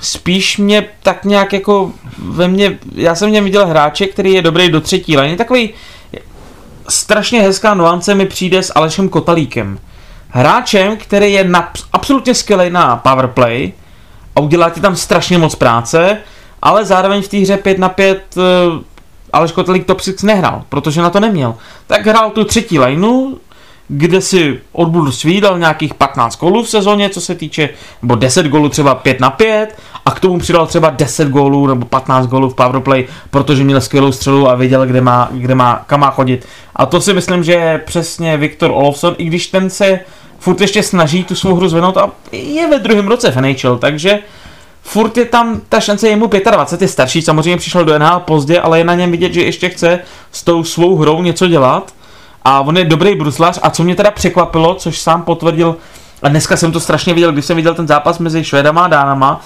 Spíš 0.00 0.58
mě 0.58 0.88
tak 1.02 1.24
nějak 1.24 1.52
jako 1.52 1.92
ve 2.18 2.48
mně, 2.48 2.78
já 2.94 3.14
jsem 3.14 3.28
v 3.28 3.32
něm 3.32 3.44
viděl 3.44 3.66
hráče, 3.66 4.06
který 4.06 4.32
je 4.32 4.42
dobrý 4.42 4.68
do 4.68 4.80
třetí 4.80 5.16
liny, 5.16 5.36
takový 5.36 5.70
strašně 6.88 7.42
hezká 7.42 7.74
nuance 7.74 8.14
mi 8.14 8.26
přijde 8.26 8.62
s 8.62 8.72
Alešem 8.74 9.08
Kotalíkem. 9.08 9.78
Hráčem, 10.28 10.96
který 10.96 11.32
je 11.32 11.44
na, 11.44 11.72
absolutně 11.92 12.34
skvělý 12.34 12.70
na 12.70 12.96
powerplay 12.96 13.72
a 14.36 14.40
udělá 14.40 14.70
ti 14.70 14.80
tam 14.80 14.96
strašně 14.96 15.38
moc 15.38 15.54
práce, 15.54 16.18
ale 16.62 16.84
zároveň 16.84 17.22
v 17.22 17.28
té 17.28 17.36
hře 17.36 17.56
5 17.56 17.78
na 17.78 17.88
5 17.88 18.36
uh, 18.36 18.42
Aleš 19.32 19.52
Kotalík 19.52 19.86
top 19.86 20.00
6 20.00 20.22
nehrál, 20.22 20.62
protože 20.68 21.02
na 21.02 21.10
to 21.10 21.20
neměl. 21.20 21.54
Tak 21.86 22.06
hrál 22.06 22.30
tu 22.30 22.44
třetí 22.44 22.78
lineu, 22.78 23.34
kde 23.88 24.20
si 24.20 24.60
odbud 24.72 25.12
svý 25.12 25.40
dal 25.40 25.58
nějakých 25.58 25.94
15 25.94 26.40
gólů 26.40 26.62
v 26.62 26.68
sezóně, 26.68 27.10
co 27.10 27.20
se 27.20 27.34
týče, 27.34 27.68
nebo 28.02 28.14
10 28.14 28.46
gólů 28.46 28.68
třeba 28.68 28.94
5 28.94 29.20
na 29.20 29.30
5 29.30 29.78
a 30.04 30.10
k 30.10 30.20
tomu 30.20 30.38
přidal 30.38 30.66
třeba 30.66 30.90
10 30.90 31.28
gólů 31.28 31.66
nebo 31.66 31.86
15 31.86 32.26
gólů 32.26 32.48
v 32.48 32.54
powerplay, 32.54 33.06
protože 33.30 33.64
měl 33.64 33.80
skvělou 33.80 34.12
střelu 34.12 34.48
a 34.48 34.54
věděl, 34.54 34.86
kde 34.86 35.00
má, 35.00 35.28
kde 35.32 35.54
má, 35.54 35.84
kam 35.86 36.00
má 36.00 36.10
chodit. 36.10 36.46
A 36.76 36.86
to 36.86 37.00
si 37.00 37.14
myslím, 37.14 37.44
že 37.44 37.52
je 37.52 37.82
přesně 37.86 38.36
Viktor 38.36 38.70
Olofsson, 38.70 39.14
i 39.18 39.24
když 39.24 39.46
ten 39.46 39.70
se 39.70 40.00
furt 40.38 40.60
ještě 40.60 40.82
snaží 40.82 41.24
tu 41.24 41.34
svou 41.34 41.54
hru 41.54 41.68
zvednout 41.68 41.96
a 41.96 42.10
je 42.32 42.68
ve 42.68 42.78
druhém 42.78 43.08
roce 43.08 43.30
v 43.30 43.36
NHL, 43.36 43.78
takže 43.78 44.18
furt 44.82 45.16
je 45.16 45.24
tam 45.24 45.60
ta 45.68 45.80
šance, 45.80 46.08
je 46.08 46.16
mu 46.16 46.26
25, 46.26 46.82
je 46.82 46.88
starší, 46.88 47.22
samozřejmě 47.22 47.56
přišel 47.56 47.84
do 47.84 47.98
NHL 47.98 48.20
pozdě, 48.20 48.60
ale 48.60 48.78
je 48.78 48.84
na 48.84 48.94
něm 48.94 49.10
vidět, 49.10 49.32
že 49.32 49.42
ještě 49.42 49.68
chce 49.68 49.98
s 50.32 50.44
tou 50.44 50.64
svou 50.64 50.96
hrou 50.96 51.22
něco 51.22 51.48
dělat 51.48 51.94
a 52.44 52.60
on 52.60 52.76
je 52.76 52.84
dobrý 52.84 53.14
bruslař. 53.14 53.58
A 53.62 53.70
co 53.70 53.84
mě 53.84 53.94
teda 53.94 54.10
překvapilo, 54.10 54.74
což 54.74 55.00
sám 55.00 55.22
potvrdil, 55.22 55.76
a 56.22 56.28
dneska 56.28 56.56
jsem 56.56 56.72
to 56.72 56.80
strašně 56.80 57.14
viděl, 57.14 57.32
když 57.32 57.44
jsem 57.44 57.56
viděl 57.56 57.74
ten 57.74 57.86
zápas 57.86 58.18
mezi 58.18 58.44
Švédama 58.44 58.84
a 58.84 58.88
Dánama, 58.88 59.40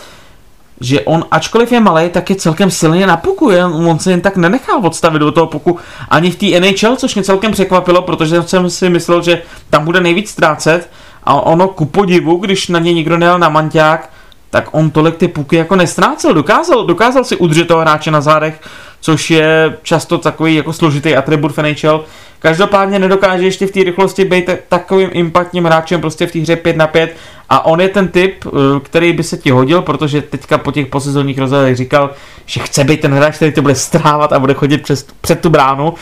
že 0.80 1.00
on, 1.00 1.24
ačkoliv 1.30 1.72
je 1.72 1.80
malý, 1.80 2.08
tak 2.08 2.30
je 2.30 2.36
celkem 2.36 2.70
silně 2.70 3.06
na 3.06 3.16
puku, 3.16 3.50
on 3.88 3.98
se 3.98 4.10
jen 4.10 4.20
tak 4.20 4.36
nenechá 4.36 4.76
odstavit 4.76 5.18
do 5.18 5.32
toho 5.32 5.46
puku 5.46 5.78
ani 6.08 6.30
v 6.30 6.36
té 6.36 6.60
NHL, 6.60 6.96
což 6.96 7.14
mě 7.14 7.24
celkem 7.24 7.52
překvapilo, 7.52 8.02
protože 8.02 8.42
jsem 8.42 8.70
si 8.70 8.88
myslel, 8.90 9.22
že 9.22 9.42
tam 9.70 9.84
bude 9.84 10.00
nejvíc 10.00 10.30
ztrácet. 10.30 10.90
A 11.24 11.34
ono 11.34 11.68
ku 11.68 11.84
podivu, 11.84 12.36
když 12.36 12.68
na 12.68 12.78
něj 12.78 12.94
nikdo 12.94 13.18
nejel 13.18 13.38
na 13.38 13.48
manťák, 13.48 14.10
tak 14.50 14.68
on 14.72 14.90
tolik 14.90 15.16
ty 15.16 15.28
puky 15.28 15.56
jako 15.56 15.76
nestrácel, 15.76 16.34
dokázal, 16.34 16.84
dokázal 16.84 17.24
si 17.24 17.36
udržet 17.36 17.68
toho 17.68 17.80
hráče 17.80 18.10
na 18.10 18.20
zádech, 18.20 18.60
což 19.00 19.30
je 19.30 19.78
často 19.82 20.18
takový 20.18 20.54
jako 20.54 20.72
složitý 20.72 21.16
atribut 21.16 21.52
v 21.56 21.62
NHL. 21.62 22.04
Každopádně 22.38 22.98
nedokáže 22.98 23.44
ještě 23.44 23.66
v 23.66 23.70
té 23.70 23.84
rychlosti 23.84 24.24
být 24.24 24.50
takovým 24.68 25.10
impactním 25.12 25.64
hráčem 25.64 26.00
prostě 26.00 26.26
v 26.26 26.32
té 26.32 26.38
hře 26.38 26.56
5 26.56 26.76
na 26.76 26.86
5 26.86 27.16
a 27.48 27.64
on 27.64 27.80
je 27.80 27.88
ten 27.88 28.08
typ, 28.08 28.34
eh, 28.46 28.50
který 28.82 29.12
by 29.12 29.22
se 29.22 29.36
ti 29.36 29.50
hodil, 29.50 29.82
protože 29.82 30.22
teďka 30.22 30.58
po 30.58 30.72
těch 30.72 30.86
posezónních 30.86 31.38
rozhodech 31.38 31.76
říkal, 31.76 32.10
že 32.46 32.60
chce 32.60 32.84
být 32.84 33.00
ten 33.00 33.14
hráč, 33.14 33.36
který 33.36 33.52
to 33.52 33.62
bude 33.62 33.74
strávat 33.74 34.32
a 34.32 34.38
bude 34.38 34.54
chodit 34.54 34.78
přes, 34.78 35.06
před 35.20 35.40
tu 35.40 35.50
bránu. 35.50 35.94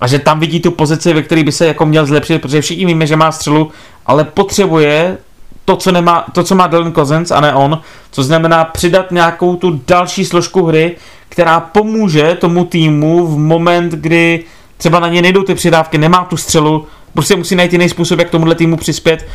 A 0.00 0.06
že 0.06 0.18
tam 0.18 0.40
vidí 0.40 0.60
tu 0.60 0.70
pozici, 0.70 1.12
ve 1.12 1.22
které 1.22 1.44
by 1.44 1.52
se 1.52 1.66
jako 1.66 1.86
měl 1.86 2.06
zlepšit, 2.06 2.42
protože 2.42 2.60
všichni 2.60 2.86
víme, 2.86 3.06
že 3.06 3.16
má 3.16 3.32
střelu, 3.32 3.70
ale 4.06 4.24
potřebuje 4.24 5.18
to, 5.64 5.76
co, 5.76 5.92
nemá, 5.92 6.24
to, 6.32 6.42
co 6.42 6.54
má 6.54 6.66
Dylan 6.66 6.92
Cousins 6.92 7.30
a 7.30 7.40
ne 7.40 7.54
on, 7.54 7.80
co 8.10 8.22
znamená 8.22 8.64
přidat 8.64 9.10
nějakou 9.10 9.56
tu 9.56 9.80
další 9.86 10.24
složku 10.24 10.66
hry, 10.66 10.96
která 11.28 11.60
pomůže 11.60 12.36
tomu 12.40 12.64
týmu 12.64 13.26
v 13.26 13.38
moment, 13.38 13.92
kdy 13.92 14.44
třeba 14.82 15.00
na 15.00 15.08
ně 15.08 15.22
nejdou 15.22 15.42
ty 15.42 15.54
přidávky, 15.54 15.98
nemá 15.98 16.24
tu 16.24 16.36
střelu, 16.36 16.86
prostě 17.14 17.36
musí 17.36 17.56
najít 17.56 17.72
jiný 17.72 17.88
způsob, 17.88 18.18
jak 18.18 18.30
tomuhle 18.30 18.54
týmu 18.54 18.76
přispět. 18.76 19.26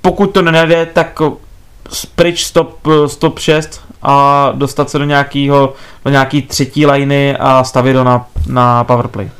Pokud 0.00 0.26
to 0.26 0.42
nenajde, 0.42 0.86
tak 0.86 1.20
pryč 2.14 2.44
stop, 2.44 2.88
stop 3.06 3.38
6 3.38 3.80
a 4.02 4.48
dostat 4.54 4.90
se 4.90 4.98
do 4.98 5.04
nějakého, 5.04 5.74
do 6.04 6.10
nějaký 6.10 6.42
třetí 6.42 6.86
liny 6.86 7.36
a 7.36 7.64
stavit 7.64 7.92
do 7.92 8.04
na, 8.04 8.26
na 8.46 8.84
powerplay. 8.84 9.30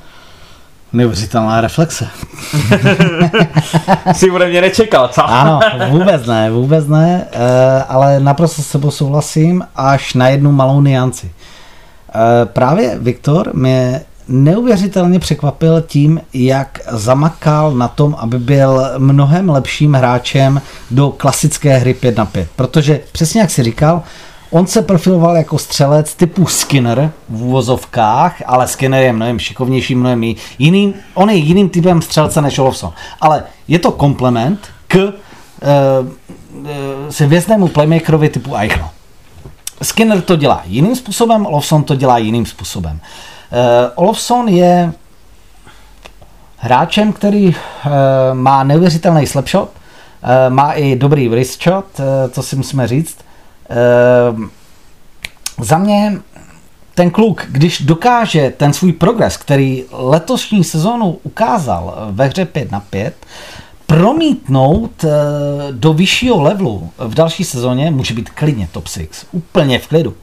Neuvěřitelná 0.92 1.60
reflexe. 1.60 2.08
si 4.12 4.30
ode 4.30 4.48
mě 4.48 4.60
nečekal, 4.60 5.08
co? 5.08 5.30
Ano, 5.30 5.60
vůbec 5.88 6.26
ne, 6.26 6.50
vůbec 6.50 6.86
ne, 6.86 7.26
eh, 7.32 7.84
ale 7.88 8.20
naprosto 8.20 8.62
s 8.62 8.66
sebou 8.66 8.90
souhlasím 8.90 9.64
až 9.76 10.14
na 10.14 10.28
jednu 10.28 10.52
malou 10.52 10.80
nianci. 10.80 11.30
Eh, 12.14 12.46
právě 12.46 12.98
Viktor 12.98 13.50
mě 13.54 14.00
neuvěřitelně 14.32 15.18
překvapil 15.18 15.80
tím, 15.80 16.20
jak 16.34 16.80
zamakal 16.90 17.72
na 17.72 17.88
tom, 17.88 18.16
aby 18.18 18.38
byl 18.38 18.82
mnohem 18.98 19.48
lepším 19.48 19.94
hráčem 19.94 20.62
do 20.90 21.10
klasické 21.10 21.76
hry 21.78 21.94
5 21.94 22.16
na 22.16 22.24
5. 22.24 22.48
Protože 22.56 23.00
přesně 23.12 23.40
jak 23.40 23.50
si 23.50 23.62
říkal, 23.62 24.02
On 24.50 24.66
se 24.66 24.82
profiloval 24.82 25.36
jako 25.36 25.58
střelec 25.58 26.14
typu 26.14 26.46
Skinner 26.46 27.12
v 27.28 27.42
úvozovkách, 27.42 28.42
ale 28.46 28.68
Skinner 28.68 29.02
je 29.02 29.12
mnohem 29.12 29.38
šikovnější, 29.38 29.94
mnohem 29.94 30.22
jiný. 30.58 30.94
On 31.14 31.30
je 31.30 31.36
jiným 31.36 31.68
typem 31.68 32.02
střelce 32.02 32.42
než 32.42 32.58
Olofsson. 32.58 32.92
Ale 33.20 33.44
je 33.68 33.78
to 33.78 33.90
komplement 33.90 34.66
k 34.88 34.96
uh, 34.96 35.10
uh, 36.60 36.66
se 37.10 37.26
věznému 37.26 37.68
playmakerovi 37.68 38.28
typu 38.28 38.56
Eichel. 38.56 38.88
Skinner 39.82 40.20
to 40.20 40.36
dělá 40.36 40.62
jiným 40.64 40.96
způsobem, 40.96 41.46
Olofsson 41.46 41.84
to 41.84 41.94
dělá 41.94 42.18
jiným 42.18 42.46
způsobem. 42.46 43.00
Uh, 43.02 43.31
Olofsson 43.94 44.48
je 44.48 44.92
hráčem, 46.62 47.12
který 47.12 47.48
uh, 47.48 47.54
má 48.32 48.64
neuvěřitelný 48.64 49.26
slapshot, 49.26 49.68
uh, 49.68 50.54
má 50.54 50.72
i 50.72 50.96
dobrý 50.96 51.28
wrist 51.28 51.62
shot, 51.62 51.84
uh, 51.98 52.04
to 52.30 52.42
si 52.42 52.56
musíme 52.56 52.88
říct. 52.88 53.16
Uh, 54.30 54.44
za 55.60 55.78
mě 55.78 56.18
ten 56.94 57.10
kluk, 57.10 57.46
když 57.48 57.80
dokáže 57.80 58.52
ten 58.56 58.72
svůj 58.72 58.92
progres, 58.92 59.36
který 59.36 59.84
letošní 59.92 60.64
sezónu 60.64 61.18
ukázal 61.22 62.08
ve 62.10 62.26
hře 62.26 62.44
5 62.44 62.72
na 62.72 62.80
5, 62.80 63.14
promítnout 63.86 65.04
do 65.70 65.92
vyššího 65.92 66.42
levelu 66.42 66.90
v 66.98 67.14
další 67.14 67.44
sezóně, 67.44 67.90
může 67.90 68.14
být 68.14 68.30
klidně 68.30 68.68
top 68.72 68.88
6, 68.88 69.26
úplně 69.32 69.78
v 69.78 69.86
klidu 69.86 70.14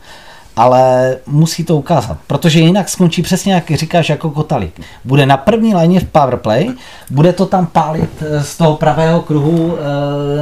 ale 0.59 1.15
musí 1.27 1.63
to 1.63 1.77
ukázat, 1.77 2.17
protože 2.27 2.59
jinak 2.59 2.89
skončí 2.89 3.21
přesně 3.21 3.53
jak 3.53 3.71
říkáš 3.71 4.09
jako 4.09 4.29
Kotalík. 4.29 4.81
Bude 5.05 5.25
na 5.25 5.37
první 5.37 5.75
léně 5.75 5.99
v 5.99 6.03
powerplay, 6.03 6.69
bude 7.09 7.33
to 7.33 7.45
tam 7.45 7.65
pálit 7.65 8.09
eh, 8.21 8.43
z 8.43 8.57
toho 8.57 8.75
pravého 8.75 9.21
kruhu 9.21 9.77
eh, 9.77 9.81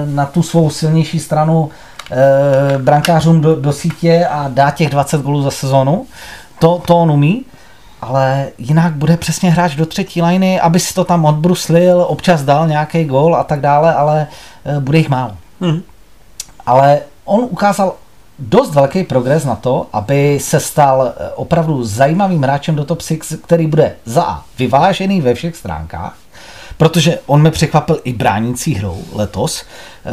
na 0.06 0.26
tu 0.26 0.44
svou 0.44 0.70
silnější 0.70 1.20
stranu 1.20 1.70
eh, 2.12 2.78
brankářům 2.78 3.42
do, 3.42 3.56
do 3.56 3.74
sítě 3.74 4.28
a 4.32 4.48
dá 4.48 4.72
těch 4.72 4.90
20 4.90 5.22
gólů 5.22 5.42
za 5.42 5.52
sezonu. 5.52 6.06
To, 6.60 6.82
to 6.88 6.98
on 6.98 7.12
umí, 7.12 7.46
ale 8.02 8.48
jinak 8.58 8.94
bude 8.94 9.18
přesně 9.18 9.52
hráč 9.52 9.76
do 9.76 9.86
třetí 9.86 10.22
liny, 10.22 10.60
aby 10.60 10.80
si 10.80 10.94
to 10.94 11.06
tam 11.06 11.26
odbruslil, 11.26 12.06
občas 12.08 12.44
dal 12.44 12.68
nějaký 12.68 13.06
gól 13.06 13.36
a 13.36 13.44
tak 13.44 13.62
dále, 13.62 13.94
ale 13.94 14.28
bude 14.80 14.98
jich 14.98 15.10
málo. 15.10 15.32
Hmm. 15.62 15.82
Ale 16.66 17.00
on 17.26 17.40
ukázal 17.50 17.94
dost 18.40 18.74
velký 18.74 19.04
progres 19.04 19.46
na 19.46 19.56
to, 19.56 19.88
aby 19.94 20.40
se 20.42 20.60
stal 20.60 21.14
eh, 21.18 21.30
opravdu 21.36 21.84
zajímavým 21.84 22.44
hráčem 22.44 22.76
do 22.76 22.86
top 22.86 23.02
6, 23.02 23.34
který 23.46 23.68
bude 23.68 23.96
za 24.06 24.24
A 24.24 24.44
vyvážený 24.60 25.22
ve 25.22 25.34
všech 25.34 25.56
stránkách, 25.56 26.18
protože 26.78 27.20
on 27.26 27.42
mi 27.42 27.52
překvapil 27.52 28.00
i 28.04 28.14
bránící 28.14 28.74
hrou 28.74 29.02
letos. 29.14 29.64
Eh, 30.06 30.12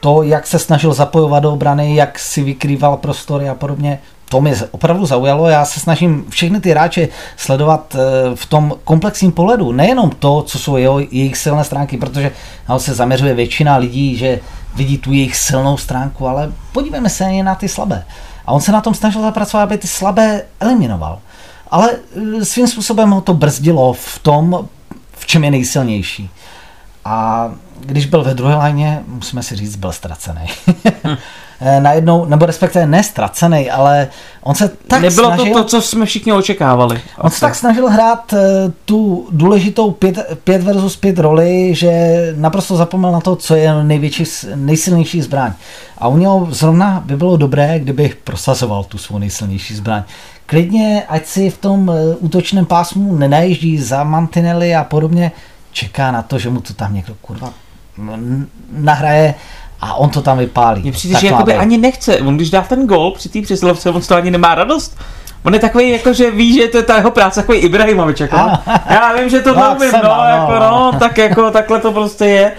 to, 0.00 0.22
jak 0.22 0.46
se 0.46 0.58
snažil 0.58 0.92
zapojovat 0.92 1.42
do 1.42 1.52
obrany, 1.52 1.96
jak 1.96 2.18
si 2.18 2.42
vykrýval 2.42 2.96
prostory 2.96 3.48
a 3.48 3.54
podobně, 3.54 3.98
to 4.28 4.40
mě 4.40 4.54
opravdu 4.70 5.06
zaujalo. 5.06 5.48
Já 5.48 5.64
se 5.64 5.80
snažím 5.80 6.24
všechny 6.28 6.60
ty 6.60 6.70
hráče 6.70 7.08
sledovat 7.36 7.96
eh, 7.98 8.36
v 8.36 8.46
tom 8.46 8.74
komplexním 8.84 9.32
pohledu. 9.32 9.72
Nejenom 9.72 10.10
to, 10.10 10.42
co 10.42 10.58
jsou 10.58 10.76
jeho, 10.76 10.98
jejich 10.98 11.36
silné 11.36 11.64
stránky, 11.64 11.96
protože 11.96 12.30
se 12.76 12.94
zaměřuje 12.94 13.34
většina 13.34 13.76
lidí, 13.76 14.16
že 14.16 14.40
vidí 14.78 14.98
tu 14.98 15.12
jejich 15.12 15.36
silnou 15.36 15.76
stránku, 15.76 16.26
ale 16.26 16.52
podívejme 16.72 17.10
se 17.10 17.24
jen 17.24 17.46
na 17.46 17.54
ty 17.54 17.68
slabé. 17.68 18.04
A 18.46 18.52
on 18.52 18.60
se 18.60 18.72
na 18.72 18.80
tom 18.80 18.94
snažil 18.94 19.22
zapracovat, 19.22 19.62
aby 19.62 19.78
ty 19.78 19.86
slabé 19.86 20.42
eliminoval. 20.60 21.18
Ale 21.70 21.90
e, 22.40 22.44
svým 22.44 22.68
způsobem 22.68 23.10
ho 23.10 23.20
to 23.20 23.34
brzdilo 23.34 23.92
v 23.92 24.18
tom, 24.18 24.68
v 25.12 25.26
čem 25.26 25.44
je 25.44 25.50
nejsilnější. 25.50 26.30
A 27.04 27.48
když 27.80 28.06
byl 28.06 28.24
ve 28.24 28.34
druhé 28.34 28.54
léně, 28.54 29.02
musíme 29.06 29.42
si 29.42 29.56
říct, 29.56 29.76
byl 29.76 29.92
ztracený. 29.92 30.46
Eh, 31.60 31.80
najednou, 31.80 32.24
nebo 32.24 32.46
respektive 32.46 32.86
nestracený, 32.86 33.70
ale 33.70 34.08
on 34.42 34.54
se 34.54 34.68
tak 34.86 35.02
Nebylo 35.02 35.28
snažil, 35.28 35.52
to 35.54 35.62
to, 35.62 35.64
co 35.64 35.82
jsme 35.82 36.06
všichni 36.06 36.32
očekávali. 36.32 37.00
On 37.18 37.30
se 37.30 37.40
tak 37.40 37.54
snažil 37.54 37.88
hrát 37.88 38.32
eh, 38.32 38.72
tu 38.84 39.28
důležitou 39.30 39.90
5 39.90 40.62
versus 40.62 40.96
5 40.96 41.18
roli, 41.18 41.74
že 41.74 41.90
naprosto 42.36 42.76
zapomněl 42.76 43.12
na 43.12 43.20
to, 43.20 43.36
co 43.36 43.54
je 43.54 43.84
největší, 43.84 44.24
nejsilnější 44.54 45.22
zbraň. 45.22 45.52
A 45.98 46.08
u 46.08 46.18
něho 46.18 46.48
zrovna 46.50 47.02
by 47.06 47.16
bylo 47.16 47.36
dobré, 47.36 47.80
kdyby 47.80 48.14
prosazoval 48.24 48.84
tu 48.84 48.98
svou 48.98 49.18
nejsilnější 49.18 49.74
zbraň. 49.74 50.02
Klidně, 50.46 51.02
ať 51.08 51.26
si 51.26 51.50
v 51.50 51.58
tom 51.58 51.90
eh, 51.90 52.16
útočném 52.16 52.66
pásmu 52.66 53.16
nenajíždí 53.16 53.78
za 53.78 54.04
mantinely 54.04 54.74
a 54.74 54.84
podobně, 54.84 55.32
čeká 55.72 56.10
na 56.12 56.22
to, 56.22 56.38
že 56.38 56.50
mu 56.50 56.60
to 56.60 56.74
tam 56.74 56.94
někdo 56.94 57.14
kurva 57.20 57.52
nahraje 58.72 59.34
a 59.80 59.94
on 59.94 60.10
to 60.10 60.22
tam 60.22 60.38
vypálí. 60.38 60.82
Mně 60.82 60.92
přijde, 60.92 61.20
že 61.20 61.26
jakoby 61.26 61.54
ani 61.54 61.78
nechce. 61.78 62.18
On 62.18 62.36
když 62.36 62.50
dá 62.50 62.62
ten 62.62 62.86
gol 62.86 63.10
při 63.10 63.28
té 63.28 63.42
přesilovce, 63.42 63.90
on 63.90 64.02
z 64.02 64.06
toho 64.06 64.18
ani 64.18 64.30
nemá 64.30 64.54
radost. 64.54 64.98
On 65.44 65.54
je 65.54 65.60
takový, 65.60 65.90
jako 65.90 66.12
že 66.12 66.30
ví, 66.30 66.54
že 66.54 66.68
to 66.68 66.76
je 66.76 66.82
ta 66.82 66.96
jeho 66.96 67.10
práce, 67.10 67.40
takový 67.40 67.58
Ibrahimovič, 67.58 68.20
jako. 68.20 68.36
Já 68.90 69.12
vím, 69.16 69.28
že 69.28 69.40
to 69.40 69.54
no, 69.54 69.60
neumím, 69.60 69.92
no, 69.92 70.02
no, 70.02 70.24
jako, 70.24 70.52
no, 70.52 70.92
tak 70.98 71.18
jako, 71.18 71.50
takhle 71.50 71.80
to 71.80 71.92
prostě 71.92 72.24
je. 72.24 72.52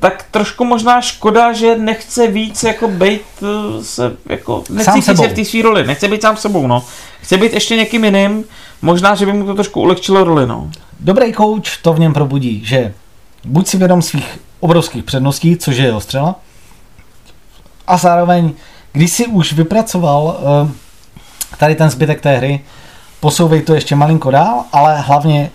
Tak 0.00 0.26
trošku 0.30 0.64
možná 0.64 1.00
škoda, 1.00 1.52
že 1.52 1.76
nechce 1.76 2.26
víc 2.26 2.62
jako 2.62 2.88
být 2.88 3.22
eh, 3.42 3.84
se, 3.84 4.16
jako, 4.26 4.64
nechce 4.70 5.02
se 5.02 5.28
v 5.28 5.34
té 5.34 5.44
své 5.44 5.62
roli, 5.62 5.86
nechce 5.86 6.08
být 6.08 6.22
sám 6.22 6.36
sebou, 6.36 6.66
no. 6.66 6.84
Chce 7.22 7.36
být 7.36 7.52
ještě 7.52 7.76
někým 7.76 8.04
jiným, 8.04 8.44
možná, 8.82 9.14
že 9.14 9.26
by 9.26 9.32
mu 9.32 9.46
to 9.46 9.54
trošku 9.54 9.80
ulehčilo 9.80 10.24
roli, 10.24 10.46
no. 10.46 10.70
Dobrý 11.00 11.32
coach 11.32 11.82
to 11.82 11.92
v 11.92 12.00
něm 12.00 12.12
probudí, 12.12 12.64
že 12.64 12.94
buď 13.44 13.68
si 13.68 13.76
vědom 13.76 14.02
svých 14.02 14.38
obrovských 14.60 15.04
předností, 15.04 15.56
což 15.56 15.76
je 15.76 15.84
jeho 15.84 16.00
střela, 16.00 16.34
a 17.86 17.96
zároveň, 17.96 18.52
když 18.92 19.12
si 19.12 19.26
už 19.26 19.52
vypracoval 19.52 20.22
uh, 20.62 20.70
tady 21.58 21.74
ten 21.74 21.90
zbytek 21.90 22.20
té 22.20 22.36
hry, 22.36 22.60
posouvej 23.20 23.62
to 23.62 23.74
ještě 23.74 23.96
malinko 23.96 24.30
dál, 24.30 24.64
ale 24.72 25.00
hlavně 25.00 25.50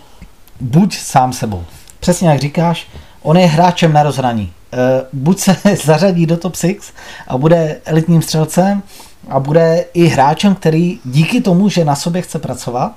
buď 0.60 0.98
sám 0.98 1.34
sebou. 1.34 1.66
Přesně 2.00 2.30
jak 2.30 2.40
říkáš, 2.40 2.88
on 3.26 3.38
je 3.38 3.48
hráčem 3.48 3.94
na 3.94 4.04
rozhraní. 4.04 4.54
Uh, 4.74 4.80
buď 5.14 5.40
se 5.40 5.56
zařadí 5.84 6.26
do 6.26 6.38
top 6.38 6.56
6 6.56 6.94
a 7.28 7.38
bude 7.38 7.78
elitním 7.86 8.22
střelcem 8.22 8.84
a 9.30 9.40
bude 9.40 9.86
i 9.94 10.06
hráčem, 10.08 10.56
který 10.56 11.00
díky 11.06 11.42
tomu, 11.42 11.70
že 11.70 11.86
na 11.86 11.96
sobě 11.96 12.22
chce 12.22 12.40
pracovat, 12.40 12.92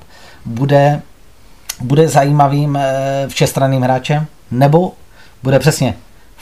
bude, 0.45 1.03
bude 1.81 2.09
zajímavým 2.09 2.75
uh, 2.75 2.83
všestranným 3.29 3.83
hráčem, 3.83 4.27
nebo 4.51 4.93
bude 5.43 5.59
přesně 5.59 5.95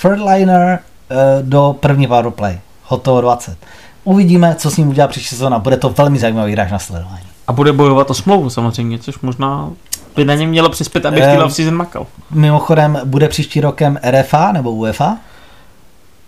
third 0.03 0.21
liner 0.21 0.79
uh, 1.11 1.17
do 1.49 1.77
první 1.81 2.07
powerplay. 2.07 2.59
Hotovo 2.85 3.21
20. 3.21 3.59
Uvidíme, 4.05 4.55
co 4.55 4.71
s 4.71 4.77
ním 4.77 4.89
udělá 4.89 5.09
příští 5.09 5.29
sezóna. 5.29 5.59
Bude 5.59 5.77
to 5.77 5.91
velmi 5.91 6.19
zajímavý 6.19 6.53
hráč 6.53 6.71
na 6.71 6.79
sledování. 6.79 7.27
A 7.47 7.53
bude 7.53 7.73
bojovat 7.73 8.11
o 8.11 8.15
smlouvu 8.15 8.51
samozřejmě, 8.51 8.99
což 8.99 9.19
možná 9.19 9.71
by 10.17 10.25
na 10.25 10.35
něm 10.35 10.51
mělo 10.51 10.69
přispět, 10.69 11.07
aby 11.07 11.21
v 11.21 11.25
té 11.25 11.51
season 11.51 11.75
makal. 11.75 12.07
Mimochodem, 12.31 13.01
bude 13.05 13.29
příští 13.29 13.61
rokem 13.61 13.99
RFA 14.11 14.53
nebo 14.53 14.73
UEFA? 14.73 15.17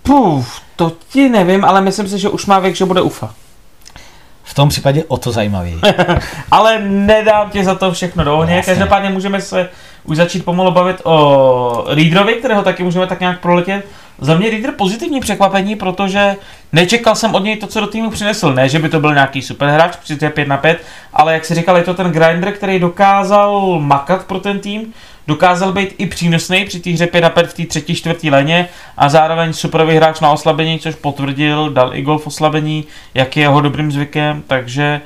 Puf, 0.03 0.61
to 0.77 0.93
ti 1.09 1.29
nevím, 1.29 1.65
ale 1.65 1.81
myslím 1.81 2.09
si, 2.09 2.19
že 2.19 2.29
už 2.29 2.47
má 2.47 2.59
věk, 2.59 2.77
že 2.77 2.85
bude 2.85 3.01
UFA. 3.01 3.35
V 4.43 4.55
tom 4.55 4.69
případě 4.69 5.05
o 5.09 5.17
to 5.17 5.33
zajímavý. 5.33 5.81
ale 6.51 6.79
nedám 6.79 7.51
ti 7.51 7.65
za 7.65 7.75
to 7.75 7.93
všechno 7.93 8.25
do 8.25 8.39
ohně. 8.39 8.63
Každopádně 8.63 9.11
můžeme 9.11 9.41
se 9.41 9.69
už 10.05 10.17
začít 10.17 10.45
pomalu 10.45 10.71
bavit 10.71 11.01
o 11.05 11.85
Readerovi, 11.89 12.35
kterého 12.35 12.63
taky 12.63 12.83
můžeme 12.83 13.07
tak 13.07 13.21
nějak 13.21 13.41
proletět. 13.41 13.87
Za 14.21 14.35
mě 14.35 14.51
Reader 14.51 14.73
pozitivní 14.73 15.21
překvapení, 15.21 15.77
protože 15.77 16.37
nečekal 16.73 17.15
jsem 17.15 17.35
od 17.35 17.45
něj 17.45 17.57
to, 17.57 17.67
co 17.67 17.81
do 17.81 17.87
týmu 17.87 18.11
přinesl. 18.11 18.55
Ne, 18.55 18.69
že 18.69 18.79
by 18.79 18.89
to 18.89 19.01
byl 19.01 19.15
nějaký 19.15 19.43
super 19.43 19.69
hráč, 19.69 19.97
při 19.97 20.19
je 20.23 20.31
5 20.31 20.49
na 20.49 20.57
5, 20.57 20.85
ale 21.13 21.35
jak 21.35 21.45
si 21.45 21.55
říkal, 21.55 21.77
je 21.77 21.83
to 21.83 21.95
ten 21.95 22.13
grinder, 22.13 22.53
který 22.53 22.79
dokázal 22.79 23.81
makat 23.81 24.27
pro 24.27 24.41
ten 24.41 24.61
tým, 24.61 24.95
dokázal 25.27 25.73
být 25.73 25.95
i 25.99 26.07
přínosný 26.07 26.65
při 26.65 26.81
té 26.81 26.91
hře 26.91 27.07
5 27.07 27.21
na 27.21 27.31
5 27.31 27.47
v 27.47 27.55
té 27.55 27.67
třetí, 27.67 27.95
čtvrtý 27.95 28.31
leně 28.31 28.69
a 28.97 29.09
zároveň 29.09 29.53
superový 29.53 29.97
hráč 29.97 30.21
na 30.21 30.31
oslabení, 30.31 30.79
což 30.79 30.95
potvrdil, 30.95 31.71
dal 31.71 31.95
i 31.95 32.03
gol 32.03 32.19
v 32.19 32.27
oslabení, 32.27 32.85
jak 33.15 33.37
je 33.37 33.43
jeho 33.43 33.61
dobrým 33.61 33.93
zvykem, 33.93 34.43
takže 34.47 35.01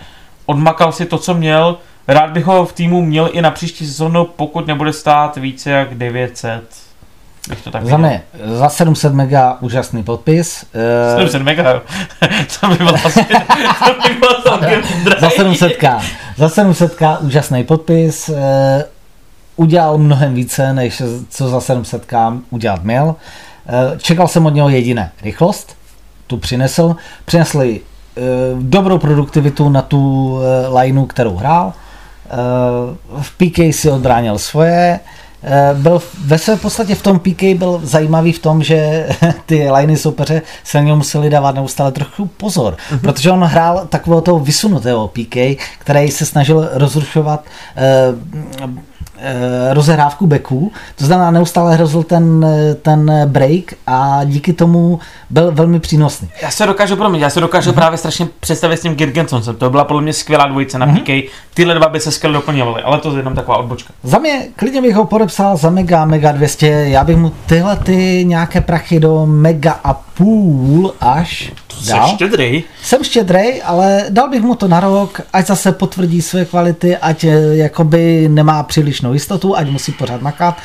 odmakal 0.47 0.93
si 0.93 1.07
to, 1.07 1.19
co 1.19 1.35
měl 1.35 1.79
Rád 2.09 2.31
bych 2.31 2.45
ho 2.45 2.67
v 2.67 2.73
týmu 2.73 3.03
měl 3.03 3.31
i 3.33 3.43
na 3.43 3.51
příští 3.51 3.87
sezónu, 3.87 4.25
pokud 4.25 4.67
nebude 4.67 4.93
stát 4.93 5.37
více 5.37 5.71
jak 5.71 5.95
900. 5.95 6.92
Bych 7.49 7.63
to 7.65 7.71
tak 7.71 7.87
Za 7.87 7.97
mě, 7.97 8.23
za 8.45 8.69
700 8.69 9.15
mega 9.15 9.57
úžasný 9.61 10.03
podpis. 10.03 10.65
Eh, 10.75 11.17
700 11.17 11.43
mega. 11.43 11.83
to 12.61 12.69
by 12.69 12.75
bylo 12.77 12.95
asi, 13.05 13.25
to 13.85 14.09
by 14.09 14.15
bylo 14.15 14.43
za 14.47 14.57
drahý. 14.57 15.37
700k. 15.39 16.01
Za 16.37 16.47
700k 16.47 17.17
úžasný 17.21 17.65
podpis. 17.65 18.29
eh, 18.29 18.85
Udělal 19.57 19.99
mnohem 19.99 20.35
více, 20.35 20.73
než 20.73 21.03
co 21.31 21.49
za 21.49 21.59
700k 21.59 22.41
udělat 22.51 22.83
měl. 22.85 23.15
Eh, 23.67 23.99
Čekal 23.99 24.29
jsem 24.29 24.47
od 24.47 24.55
něho 24.55 24.69
jediné. 24.69 25.13
Rychlost, 25.23 25.77
tu 26.27 26.37
přinesl. 26.37 26.97
Přinesli 27.25 27.81
eh, 28.17 28.21
dobrou 28.61 28.99
produktivitu 28.99 29.69
na 29.69 29.83
tu 29.83 30.39
eh, 30.43 30.69
lineu, 30.83 31.07
kterou 31.07 31.37
hrál. 31.37 31.73
Eh, 32.27 32.31
V 33.23 33.31
PK 33.37 33.59
si 33.75 33.91
odbránil 33.91 34.39
svoje. 34.39 35.01
Eh, 35.45 35.75
Byl 35.75 36.03
ve 36.25 36.39
své 36.39 36.57
podstatě 36.57 36.95
v 36.95 37.03
tom 37.03 37.19
PK 37.19 37.43
byl 37.43 37.81
zajímavý 37.83 38.33
v 38.33 38.39
tom, 38.39 38.63
že 38.63 39.09
ty 39.47 39.71
liney 39.71 39.97
soupeře 39.97 40.43
se 40.65 40.79
na 40.79 40.85
něj 40.85 40.97
museli 40.97 41.31
dávat 41.31 41.55
neustále 41.55 41.93
trochu 41.93 42.27
pozor, 42.27 42.77
protože 43.01 43.31
on 43.31 43.43
hrál 43.45 43.87
takového 43.89 44.21
toho 44.21 44.39
vysunutého 44.39 45.09
PK, 45.09 45.37
který 45.79 46.11
se 46.11 46.27
snažil 46.27 46.69
rozrušovat 46.73 47.45
eh, 47.77 48.15
rozehrávku 49.73 50.27
beků, 50.27 50.73
to 50.99 51.05
znamená 51.07 51.31
neustále 51.31 51.75
hrozil 51.75 52.03
ten, 52.03 52.47
eh, 52.71 52.75
ten 52.75 53.13
break 53.27 53.65
a 53.87 54.21
díky 54.25 54.53
tomu 54.53 54.99
byl 55.31 55.53
velmi 55.53 55.81
přínosný. 55.81 56.29
Já 56.43 56.51
se 56.51 56.67
dokážu, 56.67 56.97
promiň, 56.97 57.21
já 57.21 57.31
se 57.31 57.41
dokážu 57.41 57.71
Mhm. 57.71 57.75
právě 57.77 57.99
strašně 57.99 58.29
představit 58.41 58.77
s 58.77 58.81
tím 58.81 58.95
Girgensonsem. 58.95 59.57
To 59.57 59.71
byla 59.71 59.85
podle 59.85 60.03
mě 60.03 60.13
skvělá 60.13 60.47
dvojice 60.47 60.79
na. 60.79 60.87
PK. 60.87 61.09
Tyhle 61.55 61.75
dva 61.75 61.89
by 61.89 62.01
se 62.01 62.11
skvěle 62.13 62.35
doplňovaly, 62.35 62.83
ale 62.83 62.99
to 62.99 63.11
je 63.13 63.17
jenom 63.17 63.35
taková 63.35 63.57
odbočka. 63.57 63.93
Za 64.03 64.19
mě 64.19 64.49
klidně 64.57 64.83
bych 64.83 64.95
ho 64.95 65.05
podepsal 65.05 65.57
za 65.57 65.71
mega, 65.71 66.05
mega 66.05 66.33
200, 66.33 66.67
já 66.67 67.05
bych 67.05 67.17
mu 67.17 67.33
tyhle 67.47 67.77
ty 67.77 68.25
nějaké 68.29 68.61
prachy 68.61 69.01
do 69.01 69.27
mega 69.27 69.81
a 69.85 69.95
půl 69.95 70.95
až 71.01 71.53
Jsi 71.81 71.89
dal. 71.89 72.09
štědrý. 72.09 72.65
Jsem 72.83 73.05
štědrej, 73.05 73.63
ale 73.65 74.05
dal 74.11 74.31
bych 74.31 74.43
mu 74.43 74.55
to 74.55 74.69
na 74.69 74.81
rok, 74.81 75.21
ať 75.33 75.47
zase 75.47 75.73
potvrdí 75.73 76.23
své 76.23 76.45
kvality, 76.45 76.97
ať 76.97 77.25
eh, 77.25 77.31
jakoby 77.57 78.29
nemá 78.29 78.63
přílišnou 79.13 79.39
jistotu, 79.39 79.57
ať 79.57 79.69
musí 79.69 79.93
pořád 79.93 80.23
makat. 80.23 80.57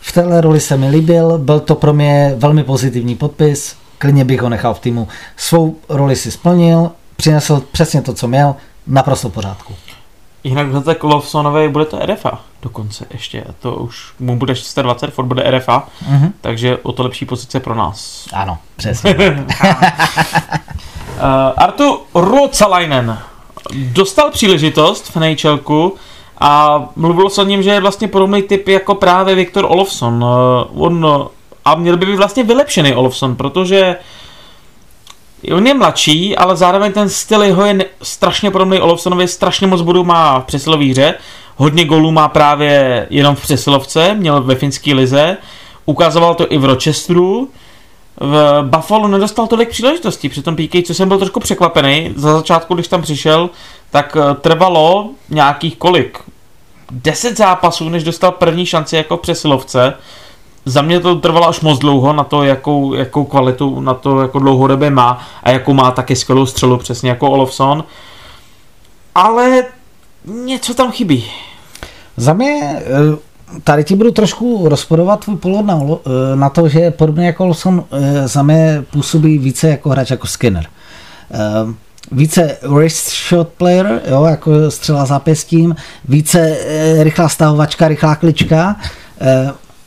V 0.00 0.12
téhle 0.12 0.40
roli 0.40 0.60
se 0.60 0.76
mi 0.76 0.88
líbil, 0.90 1.38
byl 1.38 1.60
to 1.60 1.74
pro 1.74 1.92
mě 1.92 2.34
velmi 2.38 2.64
pozitivní 2.64 3.14
podpis, 3.16 3.76
klidně 3.98 4.24
bych 4.24 4.42
ho 4.42 4.48
nechal 4.48 4.74
v 4.74 4.78
týmu. 4.80 5.08
Svou 5.36 5.76
roli 5.88 6.16
si 6.16 6.30
splnil, 6.30 6.90
přinesl 7.16 7.62
přesně 7.72 8.02
to, 8.02 8.14
co 8.14 8.28
měl, 8.28 8.54
naprosto 8.86 9.28
v 9.28 9.32
pořádku. 9.32 9.74
Jinak 10.44 10.72
za 10.72 10.80
tak 10.80 11.02
Lovsonovi 11.04 11.68
bude 11.68 11.84
to 11.84 11.98
RFA 12.06 12.40
dokonce 12.62 13.04
ještě. 13.10 13.44
To 13.60 13.74
už 13.74 14.12
mu 14.18 14.36
bude 14.38 14.54
620, 14.54 15.10
Ford 15.10 15.26
bude 15.26 15.42
RFA, 15.50 15.88
Mhm. 16.08 16.32
takže 16.40 16.76
o 16.82 16.92
to 16.92 17.02
lepší 17.02 17.24
pozice 17.26 17.60
pro 17.60 17.74
nás. 17.74 18.26
Ano, 18.32 18.58
přesně. 18.76 19.16
Uh, 21.16 21.22
Artu 21.56 22.00
Ruotsalainen 22.14 23.18
dostal 23.74 24.30
příležitost 24.30 25.04
v 25.10 25.16
NHLku 25.16 25.94
a 26.38 26.84
mluvilo 26.96 27.30
se 27.30 27.42
o 27.42 27.44
něm, 27.44 27.62
že 27.62 27.70
je 27.70 27.80
vlastně 27.80 28.08
podobný 28.08 28.42
typ 28.42 28.68
jako 28.68 28.94
právě 28.94 29.34
Viktor 29.34 29.64
Olofsson. 29.68 30.24
Uh, 30.24 30.82
on, 30.84 31.06
a 31.64 31.74
měl 31.74 31.96
by 31.96 32.06
být 32.06 32.16
vlastně 32.16 32.44
vylepšený 32.44 32.94
Olofsson, 32.94 33.36
protože 33.36 33.96
on 35.54 35.66
je 35.66 35.74
mladší, 35.74 36.36
ale 36.36 36.56
zároveň 36.56 36.92
ten 36.92 37.08
styl 37.08 37.42
jeho 37.42 37.64
je 37.64 37.84
strašně 38.02 38.50
podobný 38.50 38.80
Olofssonovi, 38.80 39.28
strašně 39.28 39.66
moc 39.66 39.82
bodů 39.82 40.04
má 40.04 40.40
v 40.40 40.44
přesilové 40.44 40.84
hře, 40.84 41.14
hodně 41.56 41.84
gólů 41.84 42.12
má 42.12 42.28
právě 42.28 43.06
jenom 43.10 43.36
v 43.36 43.42
přesilovce, 43.42 44.14
měl 44.14 44.42
ve 44.42 44.54
finské 44.54 44.94
lize, 44.94 45.36
ukazoval 45.86 46.34
to 46.34 46.52
i 46.52 46.58
v 46.58 46.64
Rochesteru, 46.64 47.48
v 48.20 48.62
Buffalo 48.62 49.08
nedostal 49.08 49.46
tolik 49.46 49.68
příležitostí 49.68 50.28
při 50.28 50.42
tom 50.42 50.56
PK, 50.56 50.86
co 50.86 50.94
jsem 50.94 51.08
byl 51.08 51.18
trošku 51.18 51.40
překvapený. 51.40 52.12
Za 52.16 52.36
začátku, 52.36 52.74
když 52.74 52.88
tam 52.88 53.02
přišel, 53.02 53.50
tak 53.90 54.16
eh, 54.16 54.34
trvalo 54.34 55.10
nějakých 55.30 55.76
kolik? 55.76 56.18
10 56.90 57.36
zápasů, 57.38 57.88
než 57.88 58.04
dostal 58.04 58.32
první 58.32 58.66
šanci 58.66 58.96
jako 58.96 59.16
přesilovce. 59.16 59.94
Za 60.64 60.82
mě 60.82 61.00
to 61.00 61.14
trvalo 61.14 61.48
až 61.48 61.60
moc 61.60 61.78
dlouho 61.78 62.12
na 62.12 62.24
to, 62.24 62.42
jakou, 62.42 62.94
jakou 62.94 63.24
kvalitu 63.24 63.80
na 63.80 63.94
to 63.94 64.20
jako 64.20 64.38
dlouhodobě 64.38 64.90
má 64.90 65.26
a 65.42 65.50
jakou 65.50 65.72
má 65.72 65.90
taky 65.90 66.16
skvělou 66.16 66.46
střelu, 66.46 66.76
přesně 66.76 67.10
jako 67.10 67.30
Olofsson. 67.30 67.84
Ale 69.14 69.64
něco 70.24 70.74
tam 70.74 70.92
chybí. 70.92 71.30
Za 72.16 72.32
mě, 72.32 72.76
eh, 72.76 73.16
tady 73.64 73.84
ti 73.84 73.96
budu 73.96 74.10
trošku 74.10 74.68
rozporovat 74.68 75.24
tvůj 75.24 75.36
pohled 75.36 75.66
na, 75.66 75.80
eh, 75.82 76.36
na 76.36 76.50
to, 76.50 76.68
že 76.68 76.90
podobně 76.90 77.26
jako 77.26 77.44
Olson 77.44 77.84
eh, 77.92 78.28
za 78.28 78.42
mě 78.42 78.84
působí 78.90 79.38
více 79.38 79.68
jako 79.68 79.90
hráč 79.90 80.10
jako 80.10 80.26
Skinner. 80.26 80.66
Eh, 81.30 81.86
Více 82.12 82.56
wrist 82.62 83.10
shot 83.28 83.48
player, 83.48 84.02
jo, 84.10 84.24
jako 84.24 84.70
střela 84.70 85.06
zápěstím, 85.06 85.76
více 86.08 86.58
rychlá 87.02 87.28
stahovačka, 87.28 87.88
rychlá 87.88 88.16
klička. 88.16 88.76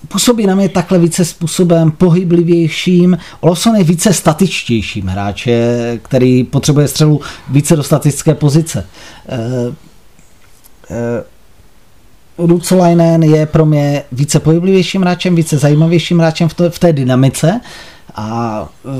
Působí 0.08 0.48
na 0.48 0.56
mě 0.56 0.70
takhle 0.70 1.00
více 1.00 1.26
způsobem 1.26 1.92
pohyblivějším. 1.92 3.18
Olofsson 3.40 3.76
je 3.76 3.84
více 3.84 4.14
statičtějším 4.14 5.08
hráče, 5.08 6.00
který 6.02 6.44
potřebuje 6.44 6.88
střelu 6.88 7.22
více 7.50 7.76
do 7.76 7.84
statické 7.84 8.36
pozice. 8.36 8.86
Eh, 12.40 12.44
eh, 12.44 12.48
Rucolainen 12.48 13.24
je 13.24 13.46
pro 13.46 13.66
mě 13.66 14.04
více 14.12 14.40
pohyblivějším 14.40 15.02
hráčem, 15.02 15.36
více 15.36 15.58
zajímavějším 15.58 16.20
hráčem 16.20 16.50
v, 16.50 16.56
v 16.70 16.80
té 16.80 16.94
dynamice 16.94 17.62
a 18.16 18.62
uh, 18.84 18.92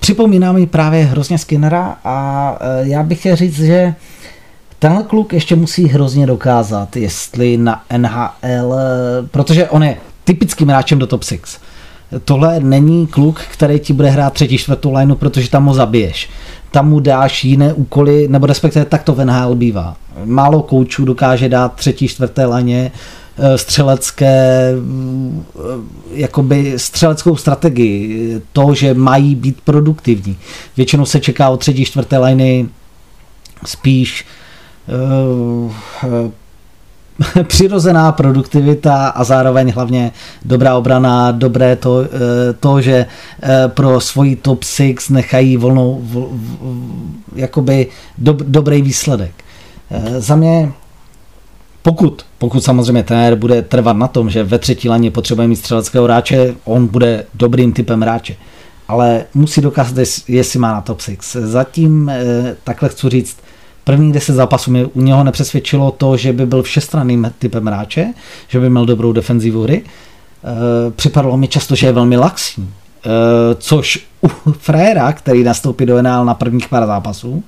připomíná 0.00 0.52
mi 0.52 0.66
právě 0.66 1.04
hrozně 1.04 1.38
Skinnera 1.38 1.98
a 2.04 2.50
uh, 2.60 2.88
já 2.88 3.02
bych 3.02 3.18
chtěl 3.18 3.36
říct, 3.36 3.56
že 3.60 3.94
tenhle 4.80 5.02
kluk 5.02 5.32
ještě 5.32 5.56
musí 5.56 5.88
hrozně 5.88 6.26
dokázat, 6.26 6.96
jestli 6.96 7.56
na 7.56 7.84
NHL, 7.96 8.74
eh, 8.74 9.26
protože 9.30 9.68
on 9.68 9.82
je 9.82 9.96
typickým 10.24 10.68
hráčem 10.68 10.98
do 10.98 11.06
top 11.06 11.24
6. 11.24 11.60
Tohle 12.24 12.60
není 12.60 13.06
kluk, 13.06 13.40
který 13.52 13.78
ti 13.78 13.92
bude 13.92 14.10
hrát 14.10 14.32
třetí, 14.32 14.58
čtvrtou 14.58 14.94
lineu, 14.94 15.14
protože 15.14 15.50
tam 15.50 15.66
ho 15.66 15.74
zabiješ. 15.74 16.28
Tam 16.70 16.88
mu 16.88 17.00
dáš 17.00 17.44
jiné 17.44 17.72
úkoly, 17.72 18.28
nebo 18.28 18.46
respektive 18.46 18.84
tak 18.84 19.02
to 19.02 19.14
v 19.14 19.24
NHL 19.24 19.54
bývá. 19.54 19.96
Málo 20.24 20.62
koučů 20.62 21.04
dokáže 21.04 21.48
dát 21.48 21.74
třetí, 21.74 22.08
čtvrté 22.08 22.46
laně 22.46 22.92
eh, 23.38 23.58
střelecké, 23.58 24.72
eh, 24.74 25.60
jakoby 26.12 26.74
střeleckou 26.76 27.36
strategii, 27.36 28.42
to, 28.52 28.74
že 28.74 28.94
mají 28.94 29.34
být 29.34 29.60
produktivní. 29.64 30.36
Většinou 30.76 31.04
se 31.04 31.20
čeká 31.20 31.48
od 31.48 31.60
třetí, 31.60 31.84
čtvrté 31.84 32.18
liny 32.18 32.68
spíš 33.64 34.26
přirozená 37.46 38.12
produktivita 38.12 39.08
a 39.08 39.24
zároveň 39.24 39.72
hlavně 39.72 40.12
dobrá 40.44 40.76
obrana, 40.76 41.30
dobré 41.32 41.76
to, 41.76 42.00
eh, 42.02 42.08
to 42.60 42.80
že 42.80 43.06
eh, 43.42 43.68
pro 43.68 44.00
svoji 44.00 44.36
top 44.36 44.64
6 44.64 45.08
nechají 45.10 45.56
volnou, 45.56 46.04
jakoby 47.34 47.86
dob, 48.18 48.36
dobrý 48.42 48.82
výsledek. 48.82 49.32
Eh, 49.90 50.20
Za 50.20 50.36
mě 50.36 50.72
pokud, 51.82 52.22
pokud 52.38 52.64
samozřejmě 52.64 53.02
trenér 53.02 53.34
bude 53.36 53.62
trvat 53.62 53.96
na 53.96 54.08
tom, 54.08 54.30
že 54.30 54.44
ve 54.44 54.58
třetí 54.58 54.88
laně 54.88 55.10
potřebuje 55.10 55.48
mít 55.48 55.56
střeleckého 55.56 56.04
hráče, 56.04 56.54
on 56.64 56.86
bude 56.86 57.24
dobrým 57.34 57.72
typem 57.72 58.00
hráče. 58.00 58.36
Ale 58.88 59.24
musí 59.34 59.60
dokázat, 59.60 59.96
jest- 59.98 60.24
jestli 60.30 60.58
má 60.58 60.72
na 60.72 60.80
top 60.80 61.00
6. 61.00 61.36
Zatím, 61.40 62.10
takhle 62.64 62.88
chci 62.88 63.08
říct, 63.08 63.36
první 63.84 64.12
10 64.12 64.32
zápasů 64.32 64.70
mě 64.70 64.86
u 64.86 65.00
něho 65.00 65.24
nepřesvědčilo 65.24 65.90
to, 65.90 66.16
že 66.16 66.32
by 66.32 66.46
byl 66.46 66.62
všestranným 66.62 67.32
typem 67.38 67.66
hráče, 67.66 68.14
že 68.48 68.60
by 68.60 68.70
měl 68.70 68.86
dobrou 68.86 69.12
defenzivu 69.12 69.62
hry. 69.62 69.82
Eh, 70.44 70.90
Připadalo 70.90 71.36
mi 71.36 71.48
často, 71.48 71.74
že 71.74 71.86
je 71.86 71.92
velmi 71.92 72.16
laxní. 72.16 72.70
Eh, 73.06 73.08
Což 73.58 74.06
u 74.22 74.28
Frajera, 74.52 75.12
který 75.12 75.44
nastoupí 75.44 75.86
do 75.86 76.02
NHL 76.02 76.24
na 76.24 76.34
prvních 76.34 76.68
pár 76.68 76.86
zápasů, 76.86 77.44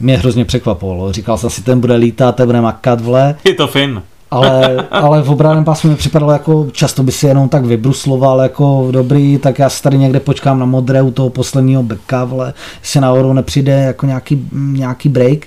mě 0.00 0.16
hrozně 0.18 0.44
překvapovalo. 0.44 1.12
Říkal 1.12 1.38
jsem 1.38 1.50
si, 1.50 1.62
ten 1.62 1.80
bude 1.80 1.94
lítat, 1.94 2.36
ten 2.36 2.46
bude 2.46 2.60
makat 2.60 3.00
vle, 3.00 3.34
Je 3.44 3.54
to 3.54 3.66
fin. 3.66 4.02
Ale, 4.34 4.76
ale 4.90 5.22
v 5.22 5.30
obranném 5.30 5.64
pásmu 5.64 5.90
mi 5.90 5.96
připadalo 5.96 6.32
jako, 6.32 6.66
často 6.72 7.02
by 7.02 7.12
si 7.12 7.26
jenom 7.26 7.48
tak 7.48 7.64
vybrusloval 7.64 8.40
jako 8.40 8.88
dobrý, 8.90 9.38
tak 9.38 9.58
já 9.58 9.70
si 9.70 9.82
tady 9.82 9.98
někde 9.98 10.20
počkám 10.20 10.58
na 10.58 10.66
modré 10.66 11.02
u 11.02 11.10
toho 11.10 11.30
posledního 11.30 11.82
beka, 11.82 12.24
vle, 12.24 12.54
jestli 12.80 13.00
nahoru 13.00 13.32
nepřijde 13.32 13.72
jako 13.72 14.06
nějaký, 14.06 14.48
nějaký 14.52 15.08
break. 15.08 15.38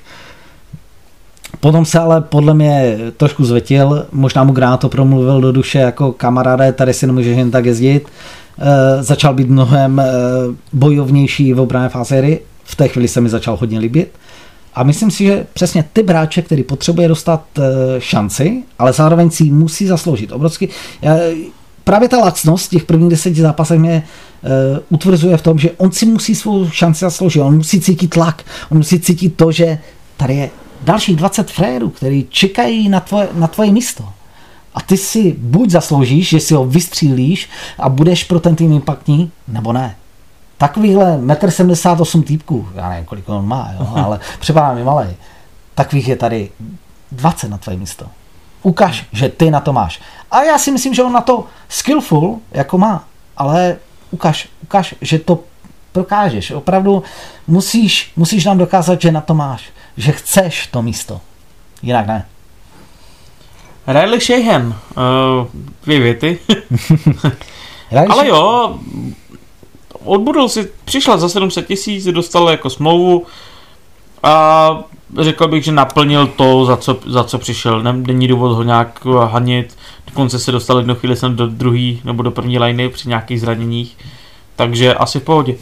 Potom 1.60 1.86
se 1.86 2.00
ale 2.00 2.22
podle 2.22 2.54
mě 2.54 2.98
trošku 3.18 3.46
zvetil, 3.46 4.06
možná 4.12 4.44
mu 4.44 4.54
Gráto 4.54 4.90
promluvil 4.90 5.42
do 5.42 5.52
duše 5.52 5.80
jako 5.80 6.12
kamaráde, 6.12 6.72
tady 6.72 6.94
si 6.94 7.08
nemůžeš 7.08 7.38
jen 7.38 7.52
tak 7.52 7.66
jezdit. 7.66 8.08
E, 8.60 9.04
začal 9.04 9.34
být 9.34 9.50
mnohem 9.50 10.00
e, 10.00 10.06
bojovnější 10.74 11.54
v 11.54 11.60
obrané 11.60 11.90
fázi 11.90 12.18
hry, 12.18 12.40
v 12.64 12.76
té 12.76 12.88
chvíli 12.88 13.08
se 13.08 13.22
mi 13.22 13.30
začal 13.30 13.58
hodně 13.58 13.80
líbit. 13.80 14.12
A 14.78 14.84
myslím 14.84 15.12
si, 15.12 15.24
že 15.24 15.46
přesně 15.54 15.86
ty 15.94 16.04
bráče, 16.04 16.42
který 16.42 16.64
potřebuje 16.64 17.08
dostat 17.08 17.44
eh, 17.58 17.62
šanci, 18.00 18.64
ale 18.80 18.94
zároveň 18.94 19.30
si 19.30 19.44
musí 19.44 19.88
zasloužit. 19.88 20.32
Obrovsky, 20.32 20.70
já, 21.02 21.16
právě 21.84 22.10
ta 22.10 22.18
lacnost 22.18 22.72
těch 22.72 22.84
prvních 22.84 23.10
deseti 23.10 23.42
zápasech 23.42 23.80
mě 23.80 24.04
uh, 24.44 24.50
utvrzuje 24.90 25.38
v 25.38 25.42
tom, 25.42 25.60
že 25.60 25.72
on 25.78 25.92
si 25.92 26.06
musí 26.06 26.36
svou 26.36 26.70
šanci 26.70 27.00
zasloužit, 27.00 27.42
on 27.42 27.58
musí 27.58 27.82
cítit 27.82 28.08
tlak, 28.08 28.44
on 28.72 28.78
musí 28.78 29.00
cítit 29.00 29.30
to, 29.30 29.52
že 29.52 29.80
tady 30.18 30.36
je 30.36 30.50
dalších 30.84 31.16
20 31.16 31.52
frérů, 31.52 31.90
který 31.90 32.26
čekají 32.30 32.90
na 32.90 33.00
tvoje, 33.00 33.28
na 33.34 33.48
tvoje 33.48 33.72
místo. 33.72 34.10
A 34.76 34.82
ty 34.82 34.98
si 34.98 35.36
buď 35.38 35.70
zasloužíš, 35.70 36.30
že 36.30 36.40
si 36.40 36.54
ho 36.54 36.66
vystřílíš 36.66 37.50
a 37.80 37.90
budeš 37.90 38.24
pro 38.24 38.40
ten 38.40 38.56
tým 38.56 38.74
impaktní, 38.74 39.32
nebo 39.48 39.74
ne. 39.74 39.96
Takovýhle 40.58 41.18
1,78 41.18 42.18
m 42.18 42.24
týpků, 42.24 42.70
já 42.76 42.90
nevím, 42.90 43.06
kolik 43.06 43.30
on 43.30 43.48
má, 43.48 43.70
jo, 43.80 43.88
ale 43.96 44.20
připadá 44.40 44.74
mi 44.74 44.84
malý. 44.84 45.08
Takových 45.76 46.08
je 46.08 46.16
tady 46.16 46.50
20 47.12 47.50
na 47.50 47.58
tvoje 47.58 47.78
místo. 47.78 48.06
Ukaž, 48.64 49.06
že 49.12 49.30
ty 49.30 49.52
na 49.52 49.60
to 49.60 49.74
máš. 49.74 50.02
A 50.32 50.44
já 50.44 50.58
si 50.58 50.72
myslím, 50.72 50.94
že 50.94 51.04
on 51.04 51.14
na 51.14 51.22
to 51.22 51.46
skillful 51.70 52.40
jako 52.52 52.78
má, 52.78 53.04
ale 53.38 53.78
ukaž, 54.12 54.50
ukaž, 54.64 54.96
že 55.02 55.20
to 55.20 55.40
prokážeš. 55.92 56.52
Opravdu 56.52 57.04
musíš, 57.48 58.12
musíš 58.16 58.46
nám 58.46 58.58
dokázat, 58.58 59.02
že 59.02 59.12
na 59.12 59.22
to 59.22 59.34
máš, 59.34 59.64
že 59.98 60.12
chceš 60.12 60.68
to 60.68 60.82
místo. 60.82 61.22
Jinak 61.82 62.08
ne. 62.08 62.26
Riley 63.88 64.20
Shahan, 64.20 64.68
uh, 64.68 65.48
dvě 65.84 66.00
věty. 66.00 66.40
Ale 68.10 68.28
jo, 68.28 68.80
odbudl 70.08 70.50
si, 70.50 70.70
přišel 70.86 71.18
za 71.18 71.30
700 71.30 71.68
tisíc, 71.68 72.06
dostal 72.06 72.50
jako 72.50 72.70
smlouvu 72.70 73.26
a 74.24 74.78
řekl 75.20 75.48
bych, 75.48 75.64
že 75.64 75.72
naplnil 75.72 76.28
to, 76.28 76.66
za 76.66 76.78
co, 76.78 76.98
za 77.06 77.24
co 77.24 77.38
přišel. 77.38 77.84
Není 77.84 78.28
důvod 78.28 78.54
ho 78.54 78.64
nějak 78.64 79.06
hanit. 79.06 79.78
Dokonce 80.08 80.40
se 80.40 80.52
dostal 80.52 80.78
jednu 80.78 80.96
chvíli 80.96 81.16
sem 81.16 81.36
do 81.36 81.48
druhé 81.48 81.94
nebo 82.04 82.24
do 82.24 82.32
první 82.32 82.60
liney 82.60 82.90
při 82.90 83.10
nějakých 83.10 83.42
zraněních. 83.42 83.98
Takže 84.56 84.94
asi 84.94 85.20
v 85.20 85.24
pohodě. 85.24 85.56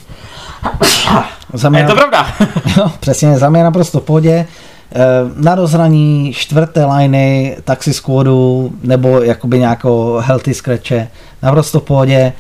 Za 1.54 1.70
mě 1.70 1.80
je 1.80 1.88
to 1.88 1.96
pravda. 1.96 2.28
jo, 2.78 2.92
přesně, 3.00 3.38
za 3.38 3.50
mě 3.50 3.64
naprosto 3.64 4.00
v 4.00 4.04
pohodě. 4.04 4.48
Eh, 4.92 4.98
na 5.36 5.56
rozhraní 5.56 6.34
čtvrté 6.34 6.86
liney, 6.86 7.58
taxi 7.64 7.94
squadu 7.94 8.72
nebo 8.84 9.22
jakoby 9.22 9.60
nějakou 9.60 10.18
healthy 10.18 10.54
scratche, 10.54 11.08
naprosto 11.42 11.80
v 11.80 11.84
pohodě. 11.84 12.34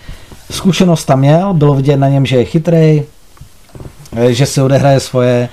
Zkušenost 0.51 1.05
tam 1.05 1.19
měl, 1.19 1.53
bylo 1.53 1.75
vidět 1.75 1.97
na 1.97 2.09
něm, 2.09 2.25
že 2.25 2.37
je 2.37 2.45
chytrý, 2.45 3.03
eh, 4.15 4.33
že 4.33 4.45
si 4.45 4.61
odehraje 4.61 4.99
svoje, 4.99 5.49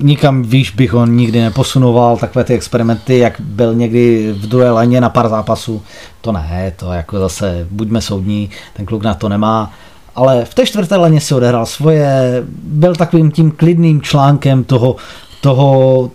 nikam 0.00 0.42
výš 0.42 0.70
bych 0.70 0.92
ho 0.92 1.06
nikdy 1.06 1.40
neposunoval, 1.40 2.16
takové 2.16 2.44
ty 2.44 2.54
experimenty, 2.54 3.18
jak 3.18 3.40
byl 3.40 3.74
někdy 3.74 4.32
v 4.32 4.46
druhé 4.46 4.70
léně 4.70 5.00
na 5.00 5.08
pár 5.08 5.28
zápasů, 5.28 5.82
to 6.20 6.32
ne, 6.32 6.72
to 6.76 6.92
jako 6.92 7.18
zase 7.18 7.66
buďme 7.70 8.00
soudní, 8.00 8.50
ten 8.74 8.86
kluk 8.86 9.02
na 9.02 9.14
to 9.14 9.28
nemá, 9.28 9.72
ale 10.14 10.44
v 10.44 10.54
té 10.54 10.66
čtvrté 10.66 10.96
léně 10.96 11.20
si 11.20 11.34
odehrál 11.34 11.66
svoje, 11.66 12.42
byl 12.62 12.94
takovým 12.94 13.30
tím 13.30 13.50
klidným 13.50 14.02
článkem 14.02 14.64
toho, 14.64 14.96
toho 15.40 16.10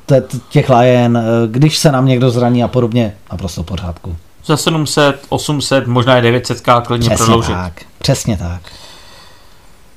těch 0.49 0.69
lajen, 0.69 1.23
když 1.51 1.77
se 1.77 1.91
nám 1.91 2.05
někdo 2.05 2.31
zraní 2.31 2.63
a 2.63 2.67
podobně, 2.67 3.13
naprosto 3.31 3.63
v 3.63 3.65
pořádku. 3.65 4.15
Za 4.47 4.57
700, 4.57 5.25
800, 5.29 5.87
možná 5.87 6.17
i 6.17 6.21
900 6.21 6.61
klidně 6.85 7.09
přesně 7.09 7.15
prodloužit. 7.15 7.55
Tak, 7.55 7.81
přesně 7.99 8.37
tak. 8.37 8.61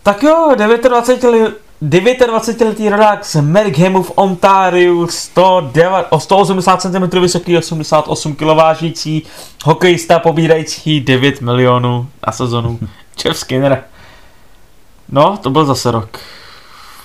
Tak 0.02 0.22
jo, 0.22 0.54
29 0.56 1.54
29-letý 1.82 2.88
rodák 2.88 3.24
z 3.24 3.40
Merghamu 3.40 4.02
v 4.02 4.12
Ontáriu, 4.14 5.06
109, 5.06 6.06
o 6.10 6.20
180 6.20 6.82
cm 6.82 7.20
vysoký, 7.20 7.58
88 7.58 8.34
kg 8.34 8.42
vážící, 8.42 9.22
hokejista 9.64 10.18
pobírající 10.18 11.00
9 11.00 11.40
milionů 11.40 12.08
na 12.26 12.32
sezonu. 12.32 12.78
Jeff 13.24 13.38
Skinner. 13.38 13.84
No, 15.08 15.36
to 15.36 15.50
byl 15.50 15.64
zase 15.64 15.90
rok. 15.90 16.18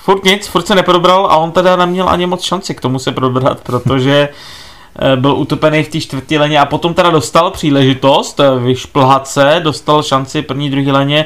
Furt 0.03 0.23
nic, 0.23 0.47
furt 0.47 0.67
se 0.67 0.75
neprobral 0.75 1.25
a 1.25 1.37
on 1.37 1.51
teda 1.51 1.75
neměl 1.75 2.09
ani 2.09 2.25
moc 2.25 2.41
šanci 2.41 2.75
k 2.75 2.81
tomu 2.81 2.99
se 2.99 3.11
probrat, 3.11 3.61
protože 3.61 4.29
byl 5.15 5.35
utopený 5.35 5.83
v 5.83 5.87
té 5.87 6.01
čtvrtý 6.01 6.37
leně 6.37 6.59
a 6.59 6.65
potom 6.65 6.93
teda 6.93 7.09
dostal 7.09 7.51
příležitost 7.51 8.39
eh, 8.39 8.59
vyšplhat 8.59 9.27
se, 9.27 9.59
dostal 9.63 10.03
šanci 10.03 10.41
první, 10.41 10.69
druhý 10.69 10.91
leně 10.91 11.25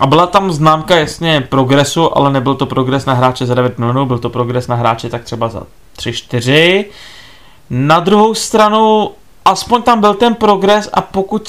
a 0.00 0.06
byla 0.06 0.26
tam 0.26 0.52
známka 0.52 0.96
jasně 0.96 1.40
progresu, 1.40 2.18
ale 2.18 2.32
nebyl 2.32 2.54
to 2.54 2.66
progres 2.66 3.06
na 3.06 3.14
hráče 3.14 3.46
za 3.46 3.54
9 3.54 3.78
milionů, 3.78 4.06
byl 4.06 4.18
to 4.18 4.30
progres 4.30 4.68
na 4.68 4.74
hráče 4.74 5.08
tak 5.08 5.24
třeba 5.24 5.48
za 5.48 5.62
3-4. 5.98 6.84
Na 7.70 8.00
druhou 8.00 8.34
stranu, 8.34 9.10
aspoň 9.44 9.82
tam 9.82 10.00
byl 10.00 10.14
ten 10.14 10.34
progres 10.34 10.90
a 10.92 11.00
pokud 11.00 11.48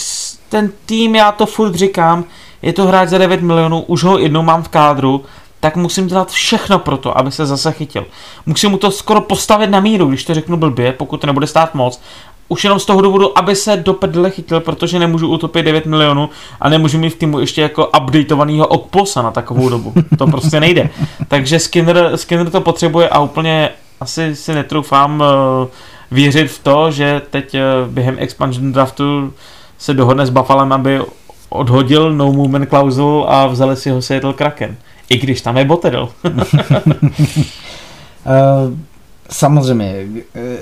ten 0.49 0.71
tým, 0.85 1.15
já 1.15 1.31
to 1.31 1.45
furt 1.45 1.75
říkám, 1.75 2.23
je 2.61 2.73
to 2.73 2.85
hráč 2.85 3.09
za 3.09 3.17
9 3.17 3.41
milionů, 3.41 3.81
už 3.81 4.03
ho 4.03 4.17
jednou 4.17 4.43
mám 4.43 4.63
v 4.63 4.67
kádru, 4.69 5.23
tak 5.59 5.75
musím 5.75 6.07
dělat 6.07 6.31
všechno 6.31 6.79
pro 6.79 6.97
to, 6.97 7.17
aby 7.17 7.31
se 7.31 7.45
zase 7.45 7.71
chytil. 7.71 8.05
Musím 8.45 8.71
mu 8.71 8.77
to 8.77 8.91
skoro 8.91 9.21
postavit 9.21 9.69
na 9.69 9.79
míru, 9.79 10.07
když 10.07 10.23
to 10.23 10.33
řeknu 10.33 10.57
blbě, 10.57 10.93
pokud 10.93 11.21
to 11.21 11.27
nebude 11.27 11.47
stát 11.47 11.75
moc, 11.75 12.01
už 12.49 12.63
jenom 12.63 12.79
z 12.79 12.85
toho 12.85 13.01
důvodu, 13.01 13.37
aby 13.37 13.55
se 13.55 13.77
do 13.77 13.93
prdele 13.93 14.29
chytil, 14.29 14.59
protože 14.59 14.99
nemůžu 14.99 15.27
utopit 15.27 15.63
9 15.63 15.85
milionů 15.85 16.29
a 16.61 16.69
nemůžu 16.69 16.97
mít 16.97 17.09
v 17.09 17.17
týmu 17.17 17.39
ještě 17.39 17.61
jako 17.61 17.87
updateovanýho 17.87 18.67
Okposa 18.67 19.21
na 19.21 19.31
takovou 19.31 19.69
dobu. 19.69 19.93
To 20.17 20.27
prostě 20.27 20.59
nejde. 20.59 20.89
Takže 21.27 21.59
Skinner, 21.59 22.17
Skinner 22.17 22.49
to 22.49 22.61
potřebuje 22.61 23.09
a 23.09 23.19
úplně 23.19 23.69
asi 23.99 24.35
si 24.35 24.55
netroufám 24.55 25.21
uh, 25.21 25.67
věřit 26.11 26.47
v 26.47 26.63
to, 26.63 26.91
že 26.91 27.21
teď 27.29 27.53
uh, 27.53 27.93
během 27.93 28.15
expansion 28.19 28.71
draftu 28.71 29.33
se 29.77 29.93
dohodne 29.93 30.25
s 30.25 30.29
Buffalem, 30.29 30.73
aby 30.73 31.01
odhodil 31.49 32.13
no 32.13 32.33
movement 32.33 32.69
klauzul 32.69 33.25
a 33.29 33.47
vzali 33.47 33.75
si 33.75 33.89
ho 33.89 34.01
Seattle 34.01 34.33
Kraken. 34.33 34.77
I 35.09 35.17
když 35.17 35.41
tam 35.41 35.57
je 35.57 35.65
Botedl. 35.65 36.09
uh, 36.23 36.33
samozřejmě, 39.29 40.07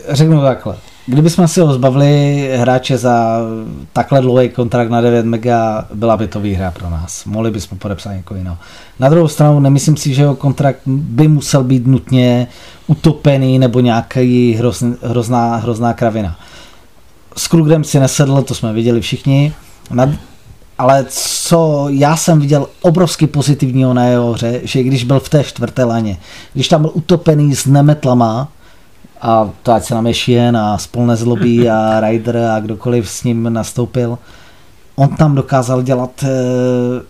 řeknu 0.09 0.41
takhle. 0.41 0.75
Kdybychom 1.05 1.47
si 1.47 1.59
ho 1.59 1.73
zbavili 1.73 2.49
hráče 2.55 2.97
za 2.97 3.39
takhle 3.93 4.21
dlouhý 4.21 4.49
kontrakt 4.49 4.89
na 4.89 5.01
9 5.01 5.25
mega, 5.25 5.85
byla 5.93 6.17
by 6.17 6.27
to 6.27 6.39
výhra 6.39 6.71
pro 6.71 6.89
nás. 6.89 7.25
Mohli 7.25 7.51
bychom 7.51 7.77
podepsat 7.77 8.13
někoho 8.13 8.37
jiného. 8.37 8.57
Na 8.99 9.09
druhou 9.09 9.27
stranu 9.27 9.59
nemyslím 9.59 9.97
si, 9.97 10.13
že 10.13 10.21
jeho 10.21 10.35
kontrakt 10.35 10.79
by 10.85 11.27
musel 11.27 11.63
být 11.63 11.87
nutně 11.87 12.47
utopený 12.87 13.59
nebo 13.59 13.79
nějaký 13.79 14.53
hrozn, 14.53 14.91
hrozná, 15.01 15.55
hrozná 15.55 15.93
kravina. 15.93 16.39
S 17.37 17.47
Krugrem 17.47 17.83
si 17.83 17.99
nesedl, 17.99 18.41
to 18.41 18.55
jsme 18.55 18.73
viděli 18.73 19.01
všichni. 19.01 19.53
Na, 19.91 20.13
ale 20.77 21.05
co 21.09 21.87
já 21.89 22.17
jsem 22.17 22.39
viděl 22.39 22.67
obrovsky 22.81 23.27
pozitivního 23.27 23.93
na 23.93 24.05
jeho 24.05 24.33
hře, 24.33 24.61
že 24.63 24.83
když 24.83 25.03
byl 25.03 25.19
v 25.19 25.29
té 25.29 25.43
čtvrté 25.43 25.83
laně, 25.83 26.17
když 26.53 26.67
tam 26.67 26.81
byl 26.81 26.91
utopený 26.93 27.55
s 27.55 27.65
nemetlama, 27.65 28.47
a 29.21 29.49
to 29.63 29.71
ať 29.71 29.83
se 29.83 29.95
nám 29.95 30.07
je 30.07 30.13
Šien 30.13 30.57
a 30.57 30.77
Spol 30.77 31.05
nezlobí 31.05 31.69
a 31.69 31.99
Ryder 32.09 32.37
a 32.37 32.59
kdokoliv 32.59 33.09
s 33.09 33.23
ním 33.23 33.53
nastoupil, 33.53 34.17
on 34.95 35.09
tam 35.09 35.35
dokázal 35.35 35.81
dělat 35.81 36.23
e, 36.23 36.27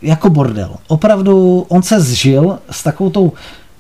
jako 0.01 0.29
bordel. 0.29 0.75
Opravdu 0.87 1.65
on 1.69 1.83
se 1.83 1.99
zžil 1.99 2.59
s 2.71 2.83
takovou 2.83 3.09
tou 3.09 3.31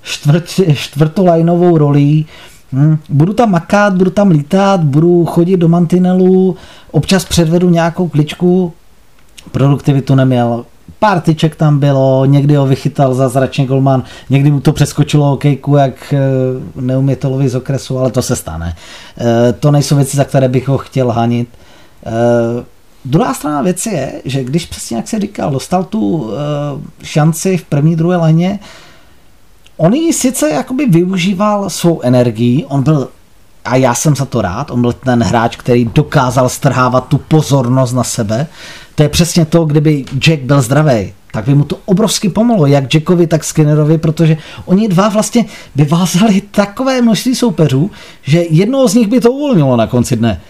čtvrt, 0.01 0.45
čtvrtolajnovou 0.73 1.77
rolí, 1.77 2.25
Hmm, 2.71 2.97
budu 3.09 3.33
tam 3.33 3.51
makat, 3.51 3.93
budu 3.93 4.11
tam 4.11 4.31
lítat, 4.31 4.83
budu 4.83 5.25
chodit 5.25 5.57
do 5.57 5.67
mantinelu, 5.67 6.55
občas 6.91 7.25
předvedu 7.25 7.69
nějakou 7.69 8.07
kličku, 8.07 8.73
produktivitu 9.51 10.15
neměl, 10.15 10.65
pár 10.99 11.21
tyček 11.21 11.55
tam 11.55 11.79
bylo, 11.79 12.25
někdy 12.25 12.55
ho 12.55 12.65
vychytal 12.65 13.13
zázračně 13.13 13.65
golman, 13.65 14.03
někdy 14.29 14.51
mu 14.51 14.59
to 14.59 14.73
přeskočilo 14.73 15.33
okejku, 15.33 15.75
jak 15.75 16.13
eh, 16.13 16.19
neumětolovi 16.81 17.49
z 17.49 17.55
okresu, 17.55 17.99
ale 17.99 18.11
to 18.11 18.21
se 18.21 18.35
stane. 18.35 18.75
Eh, 19.17 19.53
to 19.53 19.71
nejsou 19.71 19.95
věci, 19.95 20.17
za 20.17 20.23
které 20.23 20.49
bych 20.49 20.67
ho 20.67 20.77
chtěl 20.77 21.11
hanit. 21.11 21.49
Eh, 22.05 22.63
druhá 23.05 23.33
strana 23.33 23.61
věci 23.61 23.89
je, 23.89 24.21
že 24.25 24.43
když 24.43 24.65
přesně 24.65 24.97
jak 24.97 25.07
se 25.07 25.19
říkal, 25.19 25.51
dostal 25.51 25.83
tu 25.83 26.31
šanci 27.03 27.57
v 27.57 27.63
první, 27.63 27.95
druhé 27.95 28.17
léně, 28.17 28.59
on 29.77 29.93
ji 29.93 30.13
sice 30.13 30.49
jakoby 30.49 30.85
využíval 30.85 31.69
svou 31.69 32.01
energii, 32.01 32.65
on 32.65 32.83
byl 32.83 33.09
a 33.67 33.75
já 33.75 33.93
jsem 33.93 34.15
za 34.15 34.25
to 34.25 34.41
rád, 34.41 34.71
on 34.71 34.81
byl 34.81 34.93
ten 34.93 35.23
hráč, 35.23 35.55
který 35.55 35.85
dokázal 35.85 36.49
strhávat 36.49 37.07
tu 37.07 37.17
pozornost 37.17 37.93
na 37.93 38.03
sebe, 38.03 38.47
to 38.95 39.03
je 39.03 39.09
přesně 39.09 39.45
to, 39.45 39.65
kdyby 39.65 40.05
Jack 40.19 40.41
byl 40.41 40.61
zdravý, 40.61 41.13
tak 41.31 41.45
by 41.45 41.55
mu 41.55 41.63
to 41.63 41.77
obrovsky 41.85 42.29
pomohlo, 42.29 42.65
jak 42.65 42.93
Jackovi, 42.93 43.27
tak 43.27 43.43
Skinnerovi, 43.43 43.97
protože 43.97 44.37
oni 44.65 44.87
dva 44.87 45.09
vlastně 45.09 45.45
vyvázali 45.75 46.41
takové 46.41 47.01
množství 47.01 47.35
soupeřů, 47.35 47.91
že 48.23 48.43
jednoho 48.49 48.87
z 48.87 48.93
nich 48.93 49.07
by 49.07 49.19
to 49.19 49.31
uvolnilo 49.31 49.75
na 49.75 49.87
konci 49.87 50.15
dne. 50.15 50.41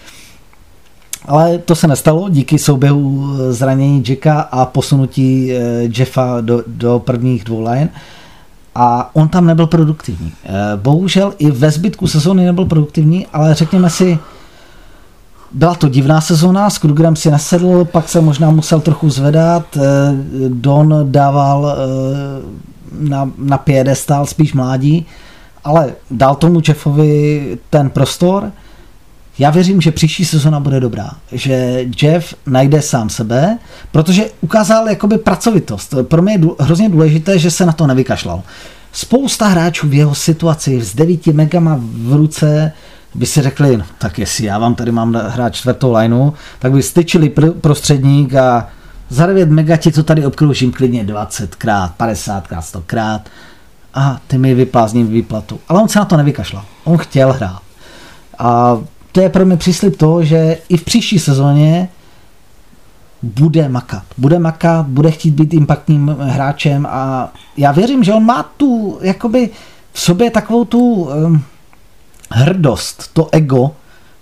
Ale 1.24 1.58
to 1.58 1.74
se 1.74 1.86
nestalo 1.86 2.28
díky 2.28 2.58
souběhu 2.58 3.28
zranění 3.50 4.04
Jacka 4.08 4.40
a 4.40 4.66
posunutí 4.66 5.52
eh, 5.52 5.58
Jeffa 5.98 6.40
do, 6.40 6.62
do 6.66 6.98
prvních 6.98 7.44
dvou 7.44 7.60
line. 7.60 7.88
A 8.78 9.10
on 9.12 9.28
tam 9.28 9.46
nebyl 9.46 9.66
produktivní. 9.66 10.32
Eh, 10.44 10.50
bohužel 10.76 11.34
i 11.38 11.50
ve 11.50 11.70
zbytku 11.70 12.06
sezóny 12.06 12.44
nebyl 12.44 12.64
produktivní, 12.64 13.26
ale 13.32 13.54
řekněme 13.54 13.90
si, 13.90 14.18
byla 15.52 15.74
to 15.74 15.88
divná 15.88 16.20
sezóna, 16.20 16.70
s 16.70 16.78
Krugerem 16.78 17.16
si 17.16 17.30
nesedl, 17.30 17.84
pak 17.84 18.08
se 18.08 18.20
možná 18.20 18.50
musel 18.50 18.80
trochu 18.80 19.10
zvedat, 19.10 19.76
eh, 19.76 19.80
Don 20.48 20.94
dával 21.10 21.76
na, 23.00 23.30
na 23.38 23.58
piedestal 23.58 24.26
spíš 24.26 24.54
mládí, 24.54 25.06
ale 25.64 25.92
dal 26.10 26.34
tomu 26.34 26.60
Jeffovi 26.68 27.58
ten 27.70 27.90
prostor. 27.90 28.52
Já 29.38 29.50
věřím, 29.50 29.80
že 29.80 29.92
příští 29.92 30.24
sezona 30.24 30.60
bude 30.60 30.80
dobrá, 30.80 31.10
že 31.32 31.84
Jeff 32.02 32.34
najde 32.46 32.82
sám 32.82 33.08
sebe, 33.08 33.58
protože 33.92 34.30
ukázal 34.40 34.88
jakoby 34.88 35.18
pracovitost. 35.18 35.94
Pro 36.02 36.22
mě 36.22 36.32
je 36.32 36.40
hrozně 36.58 36.88
důležité, 36.88 37.38
že 37.38 37.50
se 37.50 37.66
na 37.66 37.72
to 37.72 37.86
nevykašlal. 37.86 38.42
Spousta 38.92 39.46
hráčů 39.46 39.88
v 39.88 39.94
jeho 39.94 40.14
situaci 40.14 40.82
s 40.82 40.94
9 40.94 41.26
megama 41.26 41.78
v 41.80 42.12
ruce 42.12 42.72
by 43.14 43.26
si 43.26 43.42
řekli, 43.42 43.76
no, 43.76 43.84
tak 43.98 44.18
jestli 44.18 44.44
já 44.44 44.58
vám 44.58 44.74
tady 44.74 44.92
mám 44.92 45.14
hrát 45.14 45.54
čtvrtou 45.54 45.92
lineu, 45.92 46.30
tak 46.58 46.72
by 46.72 46.82
styčili 46.82 47.28
pr- 47.28 47.52
prostředník 47.52 48.34
a 48.34 48.68
za 49.08 49.26
9 49.26 49.50
mega 49.50 49.76
ti 49.76 49.92
to 49.92 50.02
tady 50.02 50.26
obkroužím 50.26 50.72
klidně 50.72 51.04
20krát, 51.04 51.90
50krát, 51.98 52.60
100krát 52.60 53.20
a 53.94 54.20
ty 54.26 54.38
mi 54.38 54.54
vyplázním 54.54 55.06
výplatu. 55.06 55.60
Ale 55.68 55.82
on 55.82 55.88
se 55.88 55.98
na 55.98 56.04
to 56.04 56.16
nevykašlal. 56.16 56.64
On 56.84 56.98
chtěl 56.98 57.32
hrát. 57.32 57.62
A 58.38 58.78
to 59.12 59.20
je 59.20 59.28
pro 59.28 59.46
mě 59.46 59.56
příslip 59.56 59.96
toho, 59.96 60.24
že 60.24 60.58
i 60.68 60.76
v 60.76 60.84
příští 60.84 61.18
sezóně 61.18 61.88
bude 63.22 63.68
makat. 63.68 64.02
Bude 64.18 64.38
makat, 64.38 64.86
bude 64.86 65.10
chtít 65.10 65.30
být 65.30 65.54
impaktním 65.54 66.16
hráčem 66.20 66.86
a 66.90 67.32
já 67.56 67.72
věřím, 67.72 68.04
že 68.04 68.12
on 68.12 68.24
má 68.24 68.42
tu, 68.56 68.98
jakoby 69.02 69.50
v 69.92 70.00
sobě 70.00 70.30
takovou 70.30 70.64
tu 70.64 70.80
um, 71.02 71.42
hrdost, 72.30 73.10
to 73.12 73.28
ego, 73.32 73.70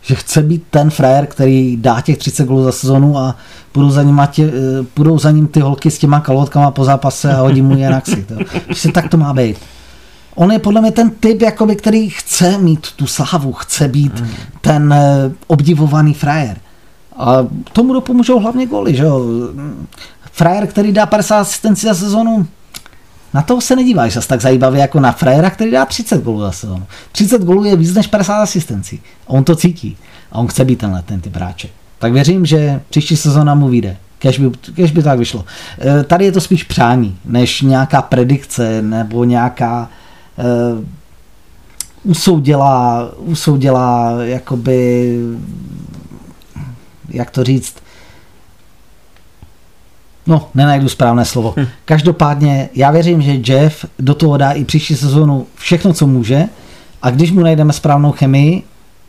že 0.03 0.14
chce 0.14 0.43
být 0.43 0.64
ten 0.70 0.91
frajer, 0.91 1.26
který 1.26 1.76
dá 1.76 2.01
těch 2.01 2.18
30 2.18 2.45
gólů 2.45 2.64
za 2.64 2.72
sezonu 2.72 3.18
a 3.18 3.37
půjdou 3.72 3.91
za, 3.91 4.03
ním 4.03 4.20
tě, 4.30 4.45
eh, 4.45 4.82
půjdou 4.95 5.18
za 5.18 5.30
ním 5.30 5.47
ty 5.47 5.61
holky 5.61 5.91
s 5.91 5.99
těma 5.99 6.20
kalotkama 6.20 6.70
po 6.70 6.84
zápase 6.84 7.34
a 7.34 7.41
hodí 7.41 7.62
mu 7.62 7.76
je 7.76 7.91
na 7.91 8.01
ksik. 8.01 8.26
Prostě 8.64 8.93
tak 8.93 9.09
to 9.09 9.16
má 9.16 9.34
být. 9.34 9.57
On 10.37 10.53
je 10.53 10.59
podle 10.59 10.80
mě 10.80 10.91
ten 10.93 11.11
typ, 11.11 11.43
jakoby, 11.43 11.76
který 11.76 12.11
chce 12.11 12.59
mít 12.59 12.87
tu 12.97 13.07
slávu, 13.07 13.53
chce 13.53 13.89
být 13.89 14.20
mm. 14.20 14.28
ten 14.61 14.93
eh, 14.93 15.32
obdivovaný 15.47 16.14
frajer. 16.14 16.57
A 17.16 17.37
tomu 17.72 17.93
dopomůžou 17.93 18.39
hlavně 18.41 18.66
góly, 18.66 18.97
že 18.97 19.03
jo. 19.03 19.20
Frajer, 20.32 20.66
který 20.66 20.93
dá 20.93 21.07
50 21.07 21.39
asistenci 21.39 21.87
za 21.87 21.95
sezonu, 21.95 22.47
na 23.34 23.43
toho 23.43 23.61
se 23.61 23.76
nedíváš 23.76 24.12
zase 24.12 24.28
tak 24.28 24.41
zajímavě 24.41 24.80
jako 24.80 25.01
na 25.01 25.12
frajera, 25.12 25.51
který 25.51 25.70
dá 25.70 25.84
30 25.84 26.22
gólů 26.22 26.41
za 26.41 26.53
sezonu. 26.53 26.87
30 27.12 27.43
gólů 27.43 27.64
je 27.64 27.76
víc 27.76 27.95
než 27.95 28.07
50 28.07 28.43
asistencí. 28.43 29.01
A 29.26 29.30
on 29.30 29.45
to 29.45 29.57
cítí. 29.57 29.97
A 30.32 30.39
on 30.39 30.47
chce 30.47 30.64
být 30.64 30.78
tenhle 30.78 31.03
ten 31.03 31.20
typ 31.20 31.37
hráče. 31.37 31.68
Tak 31.99 32.12
věřím, 32.12 32.47
že 32.47 32.80
příští 32.91 33.16
sezona 33.16 33.55
mu 33.55 33.68
vyjde. 33.68 33.97
Kež 34.18 34.39
by, 34.39 34.51
kež 34.74 34.91
by 34.93 35.03
tak 35.03 35.18
vyšlo. 35.18 35.45
E, 35.80 36.05
tady 36.05 36.24
je 36.24 36.32
to 36.32 36.41
spíš 36.41 36.64
přání, 36.64 37.18
než 37.24 37.62
nějaká 37.62 38.03
predikce 38.03 38.82
nebo 38.82 39.24
nějaká 39.24 39.89
e, 39.91 40.05
usoudila, 42.05 43.09
usoudila 43.18 44.12
jakoby, 44.22 45.18
jak 47.09 47.30
to 47.30 47.45
říct, 47.45 47.74
No, 50.28 50.49
nenajdu 50.55 50.89
správné 50.89 51.24
slovo. 51.24 51.55
Hm. 51.57 51.66
Každopádně 51.84 52.68
já 52.74 52.91
věřím, 52.91 53.22
že 53.22 53.53
Jeff 53.53 53.84
do 53.99 54.14
toho 54.14 54.37
dá 54.37 54.53
i 54.53 54.64
příští 54.64 54.97
sezónu 54.97 55.47
všechno, 55.55 55.93
co 55.93 56.07
může 56.07 56.45
a 57.03 57.11
když 57.11 57.32
mu 57.32 57.41
najdeme 57.41 57.72
správnou 57.72 58.12
chemii, 58.12 58.62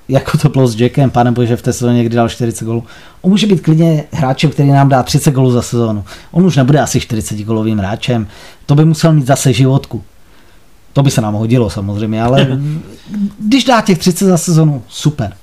jako 0.09 0.37
to 0.37 0.49
bylo 0.49 0.67
s 0.67 0.81
Jackem, 0.81 1.09
pane 1.09 1.31
bože, 1.31 1.55
v 1.55 1.61
té 1.61 1.73
sezóně, 1.73 2.03
kdy 2.03 2.15
dal 2.15 2.29
40 2.29 2.65
golů. 2.65 2.83
On 3.21 3.31
může 3.31 3.47
být 3.47 3.61
klidně 3.61 4.03
hráčem, 4.11 4.51
který 4.51 4.69
nám 4.69 4.89
dá 4.89 5.03
30 5.03 5.31
golů 5.31 5.51
za 5.51 5.61
sezónu. 5.61 6.05
On 6.31 6.45
už 6.45 6.55
nebude 6.55 6.79
asi 6.79 6.99
40 6.99 7.39
golovým 7.39 7.77
hráčem. 7.77 8.27
To 8.65 8.75
by 8.75 8.85
musel 8.85 9.13
mít 9.13 9.27
zase 9.27 9.53
životku. 9.53 10.03
To 10.97 11.03
by 11.03 11.11
se 11.11 11.21
nám 11.21 11.33
hodilo 11.33 11.69
samozřejmě, 11.69 12.23
ale 12.23 12.47
když 13.39 13.63
dá 13.63 13.81
těch 13.81 13.97
30 13.97 14.25
za 14.25 14.37
sezonu, 14.37 14.83
super. 14.87 15.33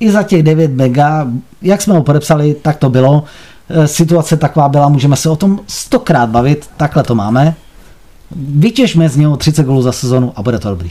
I 0.00 0.10
za 0.10 0.22
těch 0.22 0.42
9 0.42 0.70
mega, 0.70 1.26
jak 1.62 1.82
jsme 1.82 1.94
ho 1.94 2.02
podepsali, 2.02 2.54
tak 2.54 2.76
to 2.76 2.90
bylo. 2.90 3.24
Eh, 3.68 3.88
situace 3.88 4.36
taková 4.36 4.68
byla, 4.68 4.88
můžeme 4.88 5.16
se 5.16 5.30
o 5.30 5.36
tom 5.36 5.60
stokrát 5.66 6.28
bavit, 6.28 6.70
takhle 6.76 7.02
to 7.02 7.14
máme. 7.14 7.54
Vytěžme 8.36 9.08
z 9.08 9.16
něho 9.16 9.36
30 9.36 9.66
gólů 9.66 9.82
za 9.82 9.92
sezonu 9.92 10.32
a 10.36 10.42
bude 10.42 10.58
to 10.58 10.68
dobrý. 10.68 10.90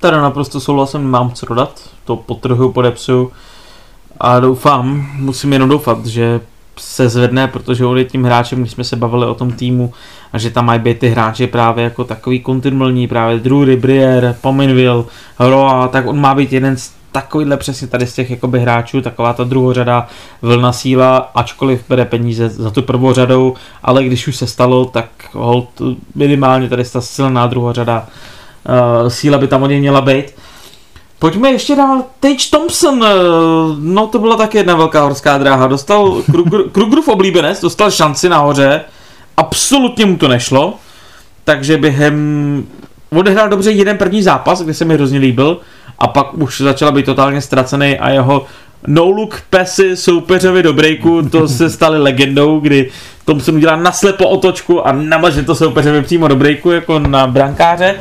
Tady 0.00 0.16
naprosto 0.16 0.60
souhlasím, 0.60 1.02
mám 1.02 1.32
co 1.32 1.46
dodat, 1.46 1.80
to 2.04 2.16
potrhu, 2.16 2.72
podepsu 2.72 3.32
a 4.20 4.40
doufám, 4.40 5.10
musím 5.16 5.52
jenom 5.52 5.68
doufat, 5.68 6.06
že 6.06 6.40
se 6.78 7.08
zvedne, 7.08 7.48
protože 7.48 7.86
on 7.86 7.98
je 7.98 8.04
tím 8.04 8.24
hráčem, 8.24 8.60
když 8.60 8.72
jsme 8.72 8.84
se 8.84 8.96
bavili 8.96 9.26
o 9.26 9.34
tom 9.34 9.52
týmu 9.52 9.92
a 10.32 10.38
že 10.38 10.50
tam 10.50 10.66
mají 10.66 10.80
být 10.80 10.98
ty 10.98 11.08
hráči 11.08 11.46
právě 11.46 11.84
jako 11.84 12.04
takový 12.04 12.40
kontinuální, 12.40 13.08
právě 13.08 13.38
Drury, 13.38 13.76
Brier, 13.76 14.36
Pominville, 14.40 15.04
Roa, 15.38 15.88
tak 15.88 16.06
on 16.06 16.20
má 16.20 16.34
být 16.34 16.52
jeden 16.52 16.76
z 16.76 16.92
takovýhle 17.12 17.56
přesně 17.56 17.86
tady 17.86 18.06
z 18.06 18.14
těch 18.14 18.30
jakoby 18.30 18.60
hráčů, 18.60 19.00
taková 19.00 19.32
ta 19.32 19.44
druhořada 19.44 20.06
vlna 20.42 20.72
síla, 20.72 21.30
ačkoliv 21.34 21.84
bere 21.88 22.04
peníze 22.04 22.48
za 22.48 22.70
tu 22.70 22.82
prvou 22.82 23.12
řadou, 23.12 23.54
ale 23.82 24.04
když 24.04 24.28
už 24.28 24.36
se 24.36 24.46
stalo, 24.46 24.84
tak 24.84 25.08
hold 25.32 25.82
minimálně 26.14 26.68
tady 26.68 26.84
ta 26.84 27.00
silná 27.00 27.46
druhořada 27.46 28.06
uh, 29.02 29.08
síla 29.08 29.38
by 29.38 29.48
tam 29.48 29.62
od 29.62 29.66
něj 29.66 29.80
měla 29.80 30.00
být. 30.00 30.34
Pojďme 31.22 31.50
ještě 31.50 31.76
dál. 31.76 32.04
Tage 32.20 32.50
Thompson, 32.50 33.04
eh, 33.04 33.08
no 33.78 34.06
to 34.06 34.18
byla 34.18 34.36
taky 34.36 34.58
jedna 34.58 34.76
velká 34.76 35.02
horská 35.02 35.38
dráha. 35.38 35.66
Dostal 35.66 36.22
Krugerův 36.72 37.08
oblíbenec, 37.08 37.60
dostal 37.60 37.90
šanci 37.90 38.28
nahoře, 38.28 38.80
absolutně 39.36 40.06
mu 40.06 40.16
to 40.16 40.28
nešlo, 40.28 40.74
takže 41.44 41.76
během 41.76 42.66
odehrál 43.10 43.48
dobře 43.48 43.70
jeden 43.70 43.98
první 43.98 44.22
zápas, 44.22 44.62
kde 44.62 44.74
se 44.74 44.84
mi 44.84 44.94
hrozně 44.94 45.18
líbil, 45.18 45.60
a 45.98 46.08
pak 46.08 46.34
už 46.34 46.60
začala 46.60 46.92
být 46.92 47.06
totálně 47.06 47.40
ztracený 47.40 47.98
a 47.98 48.10
jeho 48.10 48.46
no-look 48.86 49.42
pesy 49.50 49.96
soupeřovi 49.96 50.62
do 50.62 50.72
breaku, 50.72 51.22
to 51.22 51.48
se 51.48 51.70
staly 51.70 51.98
legendou, 51.98 52.60
kdy 52.60 52.90
Thompson 53.24 53.54
udělá 53.54 53.76
naslepo 53.76 54.28
otočku 54.28 54.86
a 54.86 54.92
namaže 54.92 55.42
to 55.42 55.54
soupeřovi 55.54 56.02
přímo 56.02 56.28
do 56.28 56.36
breaku, 56.36 56.70
jako 56.70 56.98
na 56.98 57.26
brankáře. 57.26 57.94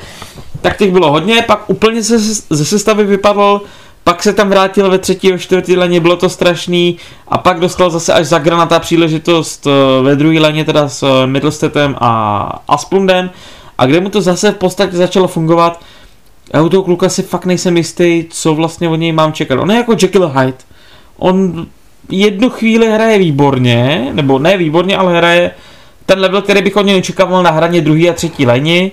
Tak 0.61 0.77
těch 0.77 0.91
bylo 0.91 1.11
hodně, 1.11 1.43
pak 1.47 1.69
úplně 1.69 2.03
se 2.03 2.19
ze 2.49 2.65
sestavy 2.65 3.03
vypadl, 3.03 3.61
pak 4.03 4.23
se 4.23 4.33
tam 4.33 4.49
vrátil 4.49 4.89
ve 4.89 4.97
třetí 4.97 5.33
a 5.33 5.37
čtvrtý 5.37 5.77
leně, 5.77 5.99
bylo 5.99 6.15
to 6.15 6.29
strašný 6.29 6.97
a 7.27 7.37
pak 7.37 7.59
dostal 7.59 7.89
zase 7.89 8.13
až 8.13 8.27
za 8.27 8.39
granata 8.39 8.79
příležitost 8.79 9.67
eh, 9.67 10.03
ve 10.03 10.15
druhé 10.15 10.39
leně 10.39 10.65
teda 10.65 10.89
s 10.89 11.03
eh, 11.03 11.27
Middlestetem 11.27 11.95
a 12.01 12.41
Asplundem 12.67 13.29
a 13.77 13.85
kde 13.85 13.99
mu 13.99 14.09
to 14.09 14.21
zase 14.21 14.51
v 14.51 14.55
podstatě 14.55 14.97
začalo 14.97 15.27
fungovat, 15.27 15.81
já 16.53 16.61
u 16.61 16.69
toho 16.69 16.83
kluka 16.83 17.09
si 17.09 17.23
fakt 17.23 17.45
nejsem 17.45 17.77
jistý, 17.77 18.25
co 18.29 18.55
vlastně 18.55 18.89
od 18.89 18.95
něj 18.95 19.11
mám 19.11 19.33
čekat. 19.33 19.59
On 19.59 19.71
je 19.71 19.77
jako 19.77 19.95
Jekyll 20.01 20.27
Hyde. 20.27 20.57
On 21.17 21.67
jednu 22.09 22.49
chvíli 22.49 22.91
hraje 22.91 23.17
výborně, 23.17 24.09
nebo 24.13 24.39
ne 24.39 24.57
výborně, 24.57 24.97
ale 24.97 25.17
hraje 25.17 25.51
ten 26.05 26.19
level, 26.19 26.41
který 26.41 26.61
bych 26.61 26.77
od 26.77 26.85
něj 26.85 26.97
očekával 26.97 27.43
na 27.43 27.51
hraně 27.51 27.81
druhý 27.81 28.09
a 28.09 28.13
třetí 28.13 28.45
leni. 28.45 28.91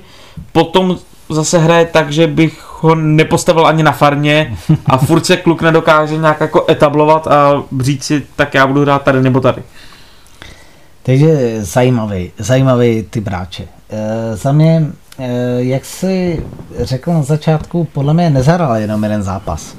Potom 0.52 0.98
zase 1.30 1.58
hraje 1.58 1.86
tak, 1.86 2.12
že 2.12 2.26
bych 2.26 2.64
ho 2.80 2.94
nepostavil 2.94 3.66
ani 3.66 3.82
na 3.82 3.92
farně 3.92 4.56
a 4.86 4.98
furt 5.06 5.26
se 5.26 5.36
kluk 5.36 5.62
nedokáže 5.62 6.16
nějak 6.16 6.40
jako 6.40 6.64
etablovat 6.70 7.26
a 7.26 7.62
říct 7.80 8.04
si, 8.04 8.26
tak 8.36 8.54
já 8.54 8.66
budu 8.66 8.80
hrát 8.80 9.02
tady 9.02 9.22
nebo 9.22 9.40
tady. 9.40 9.62
Takže 11.02 11.58
zajímavý, 11.60 12.32
zajímavý 12.38 13.06
ty 13.10 13.20
bráče. 13.20 13.64
E, 13.90 14.36
za 14.36 14.52
mě 14.52 14.92
Eh, 15.20 15.56
jak 15.58 15.84
si 15.84 16.44
řekl 16.78 17.12
na 17.12 17.22
začátku, 17.22 17.88
podle 17.92 18.14
mě 18.14 18.30
nezahrál 18.30 18.76
jenom 18.76 19.02
jeden 19.02 19.22
zápas. 19.22 19.74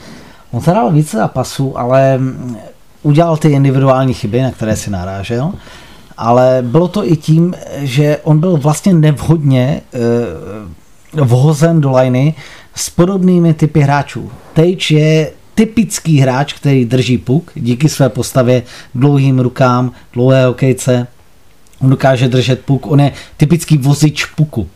On 0.52 0.62
zahrál 0.62 0.92
více 0.92 1.18
zápasů, 1.18 1.80
ale 1.80 2.18
mm, 2.18 2.58
udělal 3.04 3.38
ty 3.38 3.50
individuální 3.50 4.14
chyby, 4.14 4.42
na 4.42 4.52
které 4.52 4.76
si 4.76 4.90
narážel, 4.90 5.54
ale 6.18 6.60
bylo 6.62 6.88
to 6.88 7.12
i 7.12 7.16
tím, 7.16 7.54
že 7.78 8.18
on 8.24 8.40
byl 8.40 8.58
vlastně 8.58 8.94
nevhodně 8.94 9.82
uh, 9.94 10.00
vhozen 11.14 11.82
do 11.82 11.92
liney 11.92 12.34
s 12.76 12.90
podobnými 12.90 13.54
typy 13.54 13.80
hráčů. 13.80 14.32
Tage 14.54 14.96
je 14.96 15.32
typický 15.56 16.20
hráč, 16.20 16.54
který 16.54 16.86
drží 16.86 17.18
puk 17.18 17.52
díky 17.56 17.90
své 17.90 18.10
postavě, 18.10 18.64
dlouhým 18.96 19.40
rukám, 19.40 19.92
dlouhé 20.14 20.46
hokejce. 20.46 21.08
On 21.82 21.90
dokáže 21.90 22.28
držet 22.28 22.60
puk, 22.60 22.88
on 22.88 23.00
je 23.00 23.12
typický 23.38 23.78
vozič 23.78 24.26
puku. 24.26 24.68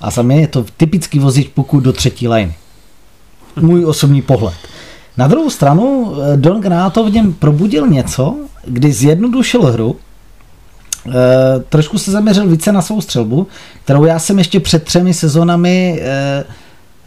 A 0.00 0.10
za 0.10 0.22
mě 0.22 0.40
je 0.40 0.46
to 0.46 0.64
typický 0.76 1.18
vozič 1.18 1.48
pokud 1.54 1.80
do 1.80 1.92
třetí 1.92 2.28
liny. 2.28 2.54
Můj 3.60 3.84
osobní 3.84 4.22
pohled. 4.22 4.54
Na 5.16 5.26
druhou 5.28 5.50
stranu 5.50 6.14
eh, 6.14 6.36
Don 6.36 6.60
Granato 6.60 7.04
v 7.04 7.12
něm 7.12 7.32
probudil 7.32 7.86
něco, 7.86 8.36
kdy 8.64 8.92
zjednodušil 8.92 9.62
hru, 9.62 9.96
trošku 11.68 11.98
se 11.98 12.10
zaměřil 12.10 12.46
více 12.46 12.72
na 12.72 12.82
svou 12.82 13.00
střelbu, 13.00 13.46
kterou 13.84 14.04
já 14.04 14.18
jsem 14.18 14.38
ještě 14.38 14.60
před 14.60 14.84
třemi 14.84 15.14
sezónami 15.14 16.02
e, 16.02 16.44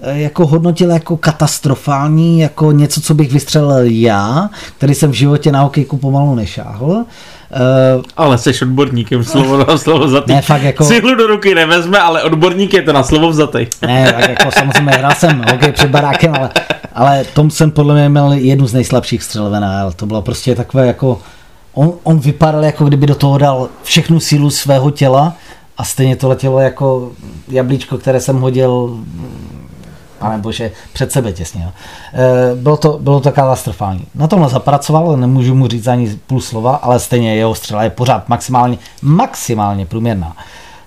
jako 0.03 0.48
hodnotil 0.48 0.91
jako 0.91 1.18
katastrofální, 1.18 2.40
jako 2.40 2.72
něco, 2.72 3.02
co 3.02 3.14
bych 3.14 3.32
vystřelil 3.32 3.84
já, 3.84 4.49
který 4.78 4.95
jsem 4.95 5.11
v 5.11 5.15
životě 5.15 5.52
na 5.52 5.61
hokejku 5.61 5.98
pomalu 5.98 6.36
nešáhl. 6.36 7.06
Uh, 7.95 8.03
ale 8.18 8.38
jsi 8.38 8.52
odborníkem, 8.61 9.23
slovo 9.23 9.57
na 9.57 9.78
slovo 9.78 10.06
vzatý. 10.06 10.34
Ne, 10.34 10.41
fakt 10.41 10.64
jako... 10.64 10.86
Cihlu 10.86 11.15
do 11.15 11.28
ruky 11.28 11.56
nevezme, 11.56 11.99
ale 11.99 12.23
odborník 12.23 12.73
je 12.73 12.82
to 12.82 12.94
na 12.94 13.03
slovo 13.03 13.30
vzatý. 13.30 13.68
Ne, 13.82 14.14
tak 14.14 14.30
jako 14.30 14.52
samozřejmě 14.52 14.91
hrál 14.91 15.11
jsem 15.15 15.44
hokej 15.52 15.72
před 15.72 15.90
barákem, 15.90 16.34
ale, 16.36 16.49
ale 16.94 17.23
Tom 17.34 17.52
jsem 17.52 17.72
podle 17.72 17.94
mě 17.94 18.10
měl 18.10 18.32
jednu 18.32 18.68
z 18.68 18.73
nejslabších 18.73 19.23
střel. 19.23 19.61
To 19.95 20.06
bylo 20.06 20.22
prostě 20.22 20.56
takové 20.56 20.88
jako... 20.88 21.19
On, 21.73 21.93
on 22.03 22.19
vypadal 22.19 22.64
jako 22.64 22.85
kdyby 22.85 23.07
do 23.07 23.15
toho 23.15 23.38
dal 23.38 23.69
všechnu 23.84 24.19
sílu 24.19 24.49
svého 24.49 24.91
těla 24.91 25.34
a 25.77 25.84
stejně 25.84 26.15
to 26.15 26.30
letělo 26.30 26.60
jako 26.60 27.11
jablíčko, 27.48 27.98
které 27.98 28.19
jsem 28.19 28.41
hodil 28.41 28.99
pane 30.22 30.38
bože, 30.38 30.72
před 30.93 31.11
sebe 31.11 31.34
těsně. 31.34 31.72
E, 32.14 32.56
bylo, 32.56 32.77
to, 32.77 32.98
bylo 33.02 33.19
to 33.19 33.31
katastrofální. 33.31 34.07
Na 34.15 34.27
tomhle 34.27 34.49
zapracoval, 34.49 35.18
nemůžu 35.18 35.56
mu 35.56 35.68
říct 35.68 35.88
ani 35.88 36.19
půl 36.27 36.41
slova, 36.41 36.76
ale 36.76 36.99
stejně 36.99 37.35
jeho 37.35 37.56
střela 37.56 37.84
je 37.84 37.89
pořád 37.89 38.30
maximálně, 38.30 38.77
maximálně 39.02 39.85
průměrná. 39.85 40.38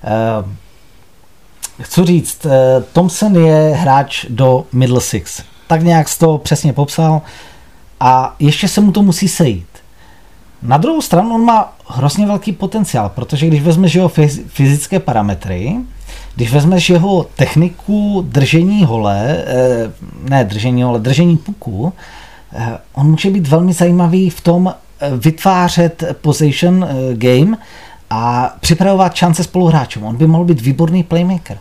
E, 0.05 1.82
chci 1.82 2.05
říct, 2.05 2.47
e, 2.47 2.81
Thompson 2.93 3.36
je 3.36 3.74
hráč 3.77 4.27
do 4.28 4.65
middle 4.73 5.01
six. 5.01 5.43
Tak 5.66 5.82
nějak 5.82 6.06
to 6.19 6.39
přesně 6.39 6.73
popsal 6.73 7.23
a 8.01 8.35
ještě 8.39 8.69
se 8.69 8.81
mu 8.81 8.93
to 8.93 9.02
musí 9.02 9.28
sejít. 9.28 9.66
Na 10.65 10.77
druhou 10.77 11.01
stranu 11.01 11.35
on 11.35 11.45
má 11.45 11.73
hrozně 11.86 12.27
velký 12.27 12.53
potenciál, 12.53 13.09
protože 13.09 13.47
když 13.47 13.62
vezmeš 13.62 13.95
jeho 13.95 14.09
fyzické 14.47 15.01
parametry, 15.01 15.77
když 16.35 16.53
vezmeš 16.53 16.91
jeho 16.91 17.27
techniku 17.36 18.27
držení 18.28 18.85
hole, 18.85 19.45
eh, 19.47 19.93
ne 20.28 20.45
držení 20.45 20.82
hole, 20.82 21.01
držení 21.01 21.36
puku, 21.36 21.93
eh, 22.53 22.78
on 22.93 23.11
může 23.11 23.31
být 23.31 23.49
velmi 23.49 23.73
zajímavý 23.73 24.31
v 24.31 24.41
tom 24.41 24.74
eh, 25.01 25.11
vytvářet 25.16 26.05
position 26.20 26.89
game 27.12 27.57
a 28.11 28.55
připravovat 28.61 29.15
šance 29.15 29.45
spoluhráčům. 29.45 30.05
On 30.05 30.16
by 30.16 30.27
mohl 30.27 30.45
být 30.45 30.61
výborný 30.61 31.03
playmaker, 31.03 31.59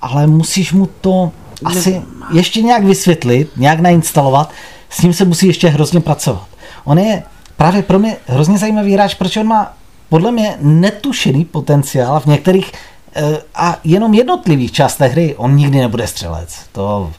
ale 0.00 0.26
musíš 0.26 0.72
mu 0.72 0.88
to 1.00 1.32
asi 1.64 2.02
ještě 2.32 2.62
nějak 2.62 2.84
vysvětlit, 2.84 3.50
nějak 3.56 3.80
nainstalovat, 3.80 4.50
s 4.90 5.02
ním 5.02 5.12
se 5.12 5.24
musí 5.24 5.46
ještě 5.46 5.68
hrozně 5.68 6.00
pracovat. 6.00 6.46
On 6.84 6.98
je 6.98 7.22
právě 7.58 7.82
pro 7.82 7.98
mě 7.98 8.16
hrozně 8.26 8.58
zajímavý 8.58 8.92
hráč, 8.92 9.14
protože 9.14 9.40
on 9.40 9.46
má 9.46 9.72
podle 10.08 10.32
mě 10.32 10.56
netušený 10.60 11.44
potenciál 11.44 12.20
v 12.20 12.26
některých 12.26 12.72
Eh, 13.14 13.38
a 13.54 13.76
jenom 13.84 14.14
jednotlivých 14.14 14.72
částech 14.72 15.12
hry 15.12 15.34
on 15.36 15.56
nikdy 15.56 15.78
nebude 15.78 16.06
střelec. 16.06 16.60
To, 16.72 17.10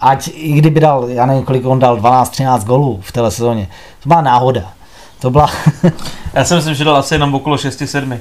ať 0.00 0.30
i 0.34 0.52
kdyby 0.52 0.80
dal, 0.80 1.08
já 1.08 1.26
nevím, 1.26 1.44
kolik 1.44 1.66
on 1.66 1.78
dal, 1.78 1.96
12-13 1.96 2.64
golů 2.64 3.00
v 3.02 3.12
té 3.12 3.30
sezóně, 3.30 3.68
to 4.02 4.08
byla 4.08 4.20
náhoda. 4.20 4.62
To 5.20 5.30
byla... 5.30 5.50
já 6.34 6.44
si 6.44 6.54
myslím, 6.54 6.74
že 6.74 6.84
dal 6.84 6.96
asi 6.96 7.14
jenom 7.14 7.34
okolo 7.34 7.56
6-7. 7.56 8.18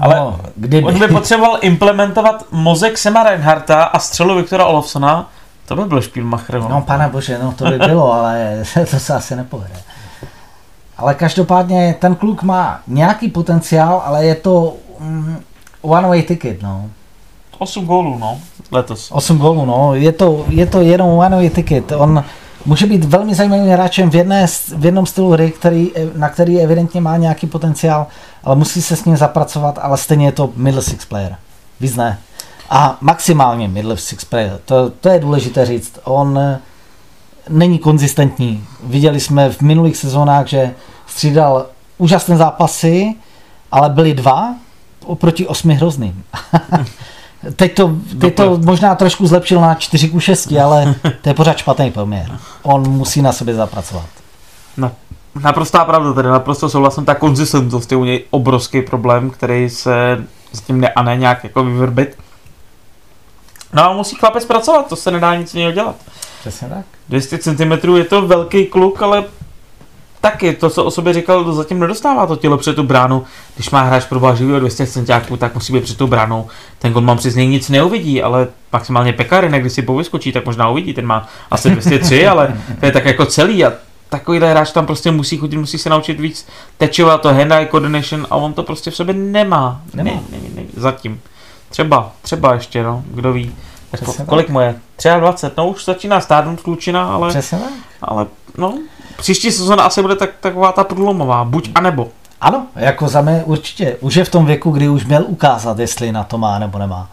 Ale 0.00 0.16
no, 0.16 0.40
kdyby. 0.56 0.86
on 0.86 0.98
by 0.98 1.08
potřeboval 1.08 1.58
implementovat 1.60 2.44
mozek 2.50 2.98
Sema 2.98 3.22
Reinharta 3.22 3.84
a 3.84 3.98
střelu 3.98 4.34
Viktora 4.34 4.66
Olofsona, 4.66 5.30
to 5.66 5.76
by 5.76 5.84
byl 5.84 6.02
Spielmacher. 6.02 6.60
No 6.60 6.82
pane 6.82 7.08
bože, 7.08 7.38
no 7.42 7.52
to 7.52 7.64
by 7.64 7.78
bylo, 7.78 8.12
ale 8.12 8.62
to 8.90 8.98
se 9.00 9.14
asi 9.14 9.36
nepovede. 9.36 9.76
Ale 10.98 11.14
každopádně 11.14 11.96
ten 11.98 12.14
kluk 12.14 12.42
má 12.42 12.80
nějaký 12.86 13.28
potenciál, 13.28 14.02
ale 14.04 14.26
je 14.26 14.34
to 14.34 14.74
mm, 15.00 15.36
One 15.86 16.08
way 16.08 16.22
ticket, 16.22 16.62
no. 16.62 16.90
8 17.58 17.86
gólů, 17.86 18.18
no, 18.18 18.38
letos. 18.70 19.10
8 19.12 19.38
gólů, 19.38 19.64
no, 19.64 19.94
je 19.94 20.12
to, 20.12 20.44
je 20.48 20.66
to 20.66 20.80
jenom 20.80 21.08
one 21.08 21.36
way 21.36 21.50
ticket. 21.50 21.92
On 21.92 22.24
může 22.64 22.86
být 22.86 23.04
velmi 23.04 23.34
zajímavým 23.34 23.66
hráčem 23.66 24.10
v, 24.10 24.14
jedné, 24.14 24.46
v 24.76 24.84
jednom 24.84 25.06
stylu 25.06 25.30
hry, 25.30 25.50
který, 25.50 25.92
na 26.16 26.28
který 26.28 26.60
evidentně 26.60 27.00
má 27.00 27.16
nějaký 27.16 27.46
potenciál, 27.46 28.06
ale 28.44 28.56
musí 28.56 28.82
se 28.82 28.96
s 28.96 29.04
ním 29.04 29.16
zapracovat, 29.16 29.78
ale 29.82 29.96
stejně 29.96 30.26
je 30.26 30.32
to 30.32 30.50
middle 30.56 30.82
six 30.82 31.04
player. 31.04 31.36
Víc 31.80 31.96
ne. 31.96 32.18
A 32.70 32.98
maximálně 33.00 33.68
middle 33.68 33.96
six 33.96 34.24
player, 34.24 34.58
to, 34.64 34.90
to 34.90 35.08
je 35.08 35.18
důležité 35.18 35.66
říct. 35.66 35.98
On 36.04 36.38
není 37.48 37.78
konzistentní. 37.78 38.64
Viděli 38.84 39.20
jsme 39.20 39.50
v 39.50 39.60
minulých 39.60 39.96
sezónách, 39.96 40.46
že 40.46 40.74
střídal 41.06 41.66
úžasné 41.98 42.36
zápasy, 42.36 43.14
ale 43.72 43.90
byly 43.90 44.14
dva, 44.14 44.54
oproti 45.04 45.46
osmi 45.46 45.74
hrozným. 45.74 46.24
teď 47.56 47.74
to, 47.74 47.96
teď 48.20 48.34
to 48.34 48.58
možná 48.64 48.94
trošku 48.94 49.26
zlepšil 49.26 49.60
na 49.60 49.74
4 49.74 50.08
ku 50.08 50.20
6, 50.20 50.52
ale 50.52 50.94
to 51.22 51.28
je 51.28 51.34
pořád 51.34 51.58
špatný 51.58 51.90
poměr. 51.90 52.38
On 52.62 52.90
musí 52.90 53.22
na 53.22 53.32
sobě 53.32 53.54
zapracovat. 53.54 54.06
No, 54.76 54.92
naprostá 55.40 55.84
pravda, 55.84 56.12
tedy 56.12 56.28
naprosto 56.28 56.68
souhlasím, 56.68 57.04
ta 57.04 57.14
konzistentnost 57.14 57.92
je 57.92 57.98
u 57.98 58.04
něj 58.04 58.24
obrovský 58.30 58.82
problém, 58.82 59.30
který 59.30 59.70
se 59.70 60.24
s 60.52 60.60
tím 60.60 60.80
ne 60.80 60.88
a 60.88 61.02
ne 61.02 61.16
nějak 61.16 61.44
jako 61.44 61.64
vyvrbit. 61.64 62.18
No 63.72 63.82
a 63.84 63.92
musí 63.92 64.16
chlapec 64.16 64.44
pracovat, 64.44 64.88
to 64.88 64.96
se 64.96 65.10
nedá 65.10 65.34
nic 65.34 65.54
jiného 65.54 65.72
dělat. 65.72 65.96
Přesně 66.40 66.68
tak. 66.68 66.84
200 67.08 67.38
cm 67.38 67.96
je 67.96 68.04
to 68.04 68.26
velký 68.26 68.66
kluk, 68.66 69.02
ale 69.02 69.24
taky 70.20 70.52
to, 70.52 70.70
co 70.70 70.84
o 70.84 70.90
sobě 70.90 71.12
říkal, 71.12 71.44
to 71.44 71.52
zatím 71.52 71.80
nedostává 71.80 72.26
to 72.26 72.36
tělo 72.36 72.58
před 72.58 72.76
tu 72.76 72.82
bránu. 72.82 73.24
Když 73.54 73.70
má 73.70 73.82
hráč 73.82 74.04
pro 74.04 74.36
živého 74.36 74.60
200 74.60 74.86
cm, 74.86 75.36
tak 75.38 75.54
musí 75.54 75.72
být 75.72 75.84
před 75.84 75.98
tu 75.98 76.06
bránou. 76.06 76.46
Ten 76.78 76.92
golman 76.92 77.16
přes 77.16 77.34
něj 77.34 77.46
nic 77.46 77.68
neuvidí, 77.68 78.22
ale 78.22 78.48
maximálně 78.72 79.12
Pekarin, 79.12 79.52
když 79.52 79.72
si 79.72 79.82
povyskočí, 79.82 80.32
tak 80.32 80.46
možná 80.46 80.68
uvidí. 80.68 80.94
Ten 80.94 81.06
má 81.06 81.28
asi 81.50 81.70
203, 81.70 82.26
ale 82.26 82.60
to 82.80 82.86
je 82.86 82.92
tak 82.92 83.04
jako 83.04 83.26
celý 83.26 83.64
a 83.64 83.72
takovýhle 84.08 84.50
hráč 84.50 84.72
tam 84.72 84.86
prostě 84.86 85.10
musí 85.10 85.36
chodit, 85.36 85.56
musí 85.56 85.78
se 85.78 85.90
naučit 85.90 86.20
víc 86.20 86.46
tečovat 86.78 87.20
to 87.20 87.28
hand-eye 87.28 87.68
coordination 87.70 88.26
a 88.30 88.36
on 88.36 88.52
to 88.52 88.62
prostě 88.62 88.90
v 88.90 88.96
sobě 88.96 89.14
nemá. 89.14 89.82
nemá. 89.94 90.10
Ne, 90.10 90.20
ne, 90.30 90.38
ne, 90.54 90.62
zatím. 90.76 91.20
Třeba, 91.76 92.12
třeba 92.22 92.54
ještě, 92.54 92.82
no, 92.82 93.02
kdo 93.06 93.32
ví. 93.32 93.54
Jako, 93.92 94.14
kolik 94.26 94.48
mu 94.48 94.60
je? 94.60 94.74
23, 95.20 95.54
no 95.58 95.68
už 95.68 95.84
začíná 95.84 96.20
stárnout 96.20 96.60
klučina, 96.60 97.14
ale, 97.14 97.28
Přesně 97.28 97.58
ale 98.02 98.26
no, 98.58 98.74
příští 99.16 99.52
sezóna 99.52 99.84
asi 99.84 100.02
bude 100.02 100.16
tak, 100.16 100.30
taková 100.40 100.72
ta 100.72 100.84
průlomová, 100.84 101.44
buď 101.44 101.70
a 101.74 101.80
nebo. 101.80 102.08
Ano, 102.40 102.66
jako 102.76 103.08
za 103.08 103.20
mě 103.20 103.42
určitě. 103.44 103.96
Už 104.00 104.14
je 104.14 104.24
v 104.24 104.30
tom 104.30 104.46
věku, 104.46 104.70
kdy 104.70 104.88
už 104.88 105.04
měl 105.04 105.24
ukázat, 105.26 105.78
jestli 105.78 106.12
na 106.12 106.24
to 106.24 106.38
má 106.38 106.58
nebo 106.58 106.78
nemá. 106.78 107.10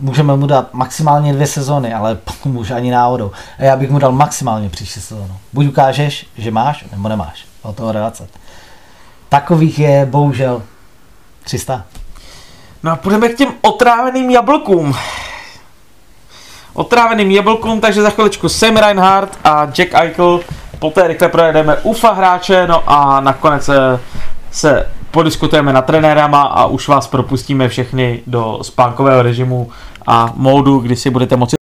Můžeme 0.00 0.36
mu 0.36 0.46
dát 0.46 0.74
maximálně 0.74 1.32
dvě 1.32 1.46
sezóny, 1.46 1.94
ale 1.94 2.14
potom 2.24 2.56
už 2.56 2.70
ani 2.70 2.90
náhodou. 2.90 3.30
A 3.58 3.64
já 3.64 3.76
bych 3.76 3.90
mu 3.90 3.98
dal 3.98 4.12
maximálně 4.12 4.68
příští 4.68 5.00
sezónu. 5.00 5.36
Buď 5.52 5.66
ukážeš, 5.66 6.26
že 6.38 6.50
máš, 6.50 6.84
nebo 6.92 7.08
nemáš. 7.08 7.44
O 7.62 7.72
toho 7.72 7.92
20. 7.92 8.30
Takových 9.28 9.78
je 9.78 10.06
bohužel 10.06 10.62
300. 11.44 11.84
No 12.82 12.92
a 12.92 12.96
půjdeme 12.96 13.28
k 13.28 13.36
těm 13.36 13.48
otráveným 13.62 14.30
jablkům. 14.30 14.96
Otráveným 16.74 17.30
jablkům, 17.30 17.80
takže 17.80 18.02
za 18.02 18.10
chviličku 18.10 18.48
Sam 18.48 18.76
Reinhardt 18.76 19.38
a 19.44 19.66
Jack 19.66 19.94
Eichel 19.94 20.40
poté 20.78 21.08
rychle 21.08 21.28
projedeme 21.28 21.76
UFA 21.76 22.12
hráče, 22.12 22.66
no 22.66 22.82
a 22.86 23.20
nakonec 23.20 23.64
se, 23.64 24.00
se 24.50 24.88
podiskutujeme 25.10 25.72
na 25.72 25.82
trenérama 25.82 26.42
a 26.42 26.66
už 26.66 26.88
vás 26.88 27.08
propustíme 27.08 27.68
všechny 27.68 28.22
do 28.26 28.58
spánkového 28.62 29.22
režimu 29.22 29.70
a 30.06 30.32
módu, 30.34 30.78
kdy 30.78 30.96
si 30.96 31.10
budete 31.10 31.36
moci 31.36 31.59